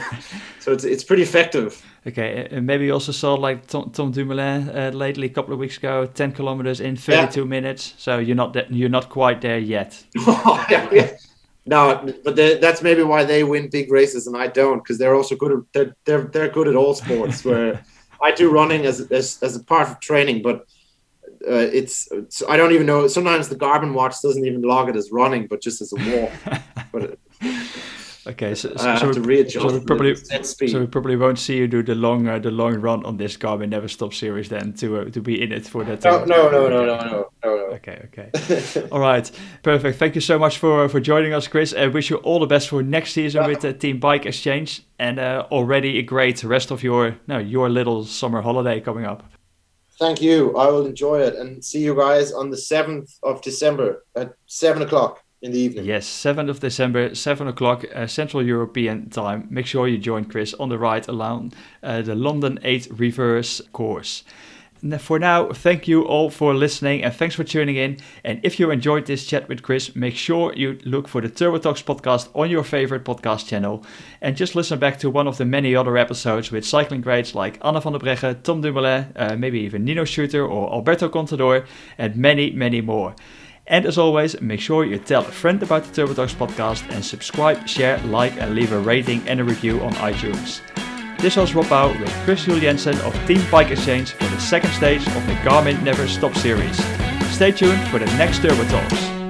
so 0.60 0.72
it's 0.72 0.84
it's 0.86 1.04
pretty 1.04 1.24
effective. 1.24 1.84
Okay, 2.08 2.48
and 2.50 2.66
maybe 2.66 2.86
you 2.86 2.94
also 2.94 3.12
saw 3.12 3.34
like 3.34 3.68
Tom, 3.68 3.92
Tom 3.92 4.12
Dumoulin 4.12 4.70
uh, 4.70 4.92
lately, 4.94 5.28
a 5.28 5.30
couple 5.30 5.54
of 5.54 5.60
weeks 5.60 5.78
ago, 5.78 6.06
10 6.06 6.32
kilometers 6.32 6.80
in 6.80 6.96
32 6.96 7.42
yeah. 7.42 7.46
minutes. 7.46 7.94
So 7.98 8.20
you're 8.20 8.38
not 8.38 8.54
that, 8.54 8.72
you're 8.72 8.90
not 8.90 9.10
quite 9.10 9.42
there 9.42 9.60
yet. 9.60 10.02
yeah, 10.16 10.88
yeah. 10.94 11.12
No, 11.72 12.14
but 12.26 12.36
that's 12.36 12.82
maybe 12.82 13.02
why 13.02 13.24
they 13.24 13.46
win 13.46 13.70
big 13.70 13.90
races 13.90 14.28
and 14.28 14.36
I 14.36 14.48
don't, 14.48 14.80
because 14.80 14.98
they're 14.98 15.16
also 15.16 15.38
good. 15.38 15.54
At, 15.54 15.60
they're 15.72 15.96
they're 16.04 16.24
they're 16.24 16.50
good 16.50 16.68
at 16.68 16.76
all 16.76 16.94
sports. 16.94 17.46
where 17.46 17.82
I 18.22 18.32
do 18.32 18.52
running 18.52 18.86
as 18.86 19.10
as 19.10 19.42
as 19.42 19.56
a 19.56 19.64
part 19.64 19.90
of 19.90 20.02
training, 20.02 20.42
but 20.42 20.66
uh, 21.48 21.70
it's, 21.80 22.12
it's, 22.12 22.44
I 22.48 22.58
don't 22.58 22.74
even 22.74 22.86
know. 22.86 23.08
Sometimes 23.08 23.48
the 23.48 23.56
Garmin 23.56 23.94
watch 23.94 24.22
doesn't 24.22 24.46
even 24.46 24.62
log 24.62 24.90
it 24.90 24.98
as 24.98 25.12
running, 25.14 25.48
but 25.48 25.62
just 25.62 25.82
as 25.82 25.94
a 25.94 25.96
walk. 25.96 26.62
but 26.92 27.18
Okay, 28.28 28.54
so, 28.54 28.70
so, 28.76 28.96
so, 28.98 29.12
so, 29.14 29.20
we 29.20 29.80
probably 29.80 30.16
so 30.16 30.80
we 30.80 30.86
probably 30.86 31.16
won't 31.16 31.40
see 31.40 31.58
you 31.58 31.68
do 31.68 31.82
the 31.82 31.96
long 31.96 32.28
uh, 32.28 32.38
the 32.38 32.52
long 32.52 32.76
run 32.80 33.04
on 33.04 33.18
this 33.18 33.36
Garmin 33.36 33.70
Never 33.70 33.88
Stop 33.88 34.14
series 34.14 34.48
then 34.48 34.74
to 34.74 35.00
uh, 35.00 35.06
to 35.06 35.22
be 35.22 35.42
in 35.42 35.52
it 35.52 35.66
for 35.66 35.84
that. 35.84 36.04
No, 36.04 36.24
no, 36.26 36.52
no, 36.52 36.70
no, 36.70 36.86
no, 36.86 36.98
no, 37.00 37.30
no, 37.44 37.50
Okay, 37.74 38.08
okay, 38.14 38.88
all 38.92 39.00
right, 39.00 39.32
perfect. 39.64 39.98
Thank 39.98 40.14
you 40.14 40.22
so 40.22 40.38
much 40.38 40.60
for 40.60 40.88
for 40.88 41.00
joining 41.00 41.34
us, 41.34 41.48
Chris. 41.48 41.74
I 41.74 41.88
wish 41.88 42.12
you 42.12 42.18
all 42.18 42.40
the 42.40 42.46
best 42.46 42.70
for 42.70 42.84
next 42.84 43.14
season 43.14 43.48
with 43.48 43.62
the 43.62 43.74
Team 43.74 44.00
Bike 44.00 44.28
Exchange, 44.28 44.84
and 45.00 45.18
uh, 45.18 45.48
already 45.52 45.98
a 45.98 46.04
great 46.04 46.44
rest 46.44 46.70
of 46.70 46.84
your 46.84 47.18
no 47.26 47.40
your 47.40 47.70
little 47.70 48.04
summer 48.06 48.44
holiday 48.44 48.80
coming 48.82 49.06
up. 49.06 49.24
Thank 49.98 50.22
you. 50.22 50.56
I 50.56 50.68
will 50.68 50.86
enjoy 50.86 51.22
it 51.22 51.36
and 51.36 51.64
see 51.64 51.80
you 51.80 51.96
guys 51.96 52.32
on 52.32 52.52
the 52.52 52.58
seventh 52.58 53.18
of 53.24 53.42
December 53.42 54.06
at 54.16 54.34
seven 54.46 54.84
o'clock 54.84 55.24
in 55.42 55.52
the 55.52 55.60
evening. 55.60 55.86
Yes, 55.86 56.08
7th 56.08 56.50
of 56.50 56.60
December, 56.60 57.16
7 57.16 57.48
o'clock 57.48 57.86
uh, 57.94 58.08
Central 58.08 58.46
European 58.46 59.10
time. 59.10 59.48
Make 59.50 59.66
sure 59.66 59.88
you 59.88 59.98
join 59.98 60.26
Chris 60.26 60.54
on 60.56 60.70
the 60.70 60.78
ride 60.78 61.08
along 61.08 61.54
uh, 61.82 62.02
the 62.02 62.16
London 62.16 62.60
8 62.64 62.88
Reverse 62.92 63.62
course. 63.74 64.24
For 64.98 65.20
now, 65.20 65.52
thank 65.54 65.88
you 65.88 66.02
all 66.02 66.32
for 66.32 66.56
listening 66.56 67.04
and 67.04 67.14
thanks 67.14 67.36
for 67.36 67.44
tuning 67.44 67.76
in. 67.76 67.98
And 68.24 68.40
if 68.42 68.60
you 68.60 68.72
enjoyed 68.72 69.06
this 69.06 69.28
chat 69.28 69.48
with 69.48 69.62
Chris, 69.62 69.96
make 69.96 70.16
sure 70.16 70.56
you 70.56 70.80
look 70.86 71.08
for 71.08 71.22
the 71.22 71.30
Turbo 71.30 71.60
Talks 71.60 71.84
podcast 71.84 72.30
on 72.34 72.50
your 72.50 72.64
favorite 72.64 73.06
podcast 73.06 73.48
channel. 73.48 73.86
And 74.22 74.36
just 74.36 74.56
listen 74.56 74.80
back 74.80 74.98
to 75.00 75.12
one 75.12 75.28
of 75.28 75.38
the 75.38 75.46
many 75.46 75.76
other 75.76 75.98
episodes 75.98 76.52
with 76.52 76.66
cycling 76.66 77.02
greats 77.02 77.36
like 77.36 77.64
Anna 77.64 77.80
van 77.80 77.94
der 77.94 78.00
Breggen, 78.00 78.42
Tom 78.42 78.62
Dumoulin, 78.62 79.14
uh, 79.16 79.36
maybe 79.36 79.60
even 79.60 79.86
Nino 79.86 80.04
Schurter 80.04 80.50
or 80.50 80.74
Alberto 80.74 81.10
Contador, 81.10 81.68
and 82.00 82.16
many, 82.16 82.50
many 82.50 82.82
more. 82.82 83.14
And 83.72 83.86
as 83.86 83.98
always, 83.98 84.40
make 84.42 84.60
sure 84.60 84.84
you 84.84 85.00
tell 85.00 85.22
a 85.22 85.32
friend 85.32 85.64
about 85.64 85.86
the 85.86 85.94
Turbo 85.94 86.14
Talks 86.14 86.34
podcast 86.34 86.84
and 86.92 87.04
subscribe, 87.04 87.66
share, 87.70 87.98
like, 88.00 88.36
and 88.36 88.54
leave 88.54 88.74
a 88.74 88.80
rating 88.80 89.26
and 89.30 89.40
a 89.40 89.46
review 89.46 89.80
on 89.80 89.94
iTunes. 89.94 90.60
This 91.20 91.38
was 91.38 91.56
Rob 91.56 91.72
with 91.98 92.12
Chris 92.26 92.44
Jensen 92.44 93.00
of 93.00 93.14
Team 93.28 93.42
Bike 93.50 93.72
Exchange 93.72 94.12
for 94.12 94.26
the 94.26 94.42
second 94.42 94.72
stage 94.72 95.08
of 95.08 95.26
the 95.26 95.36
Garmin 95.46 95.82
Never 95.84 96.06
Stop 96.06 96.36
series. 96.36 96.84
Stay 97.34 97.54
tuned 97.54 97.82
for 97.88 98.00
the 98.00 98.08
next 98.18 98.42
Turbo 98.42 98.66
Talks. 98.66 99.21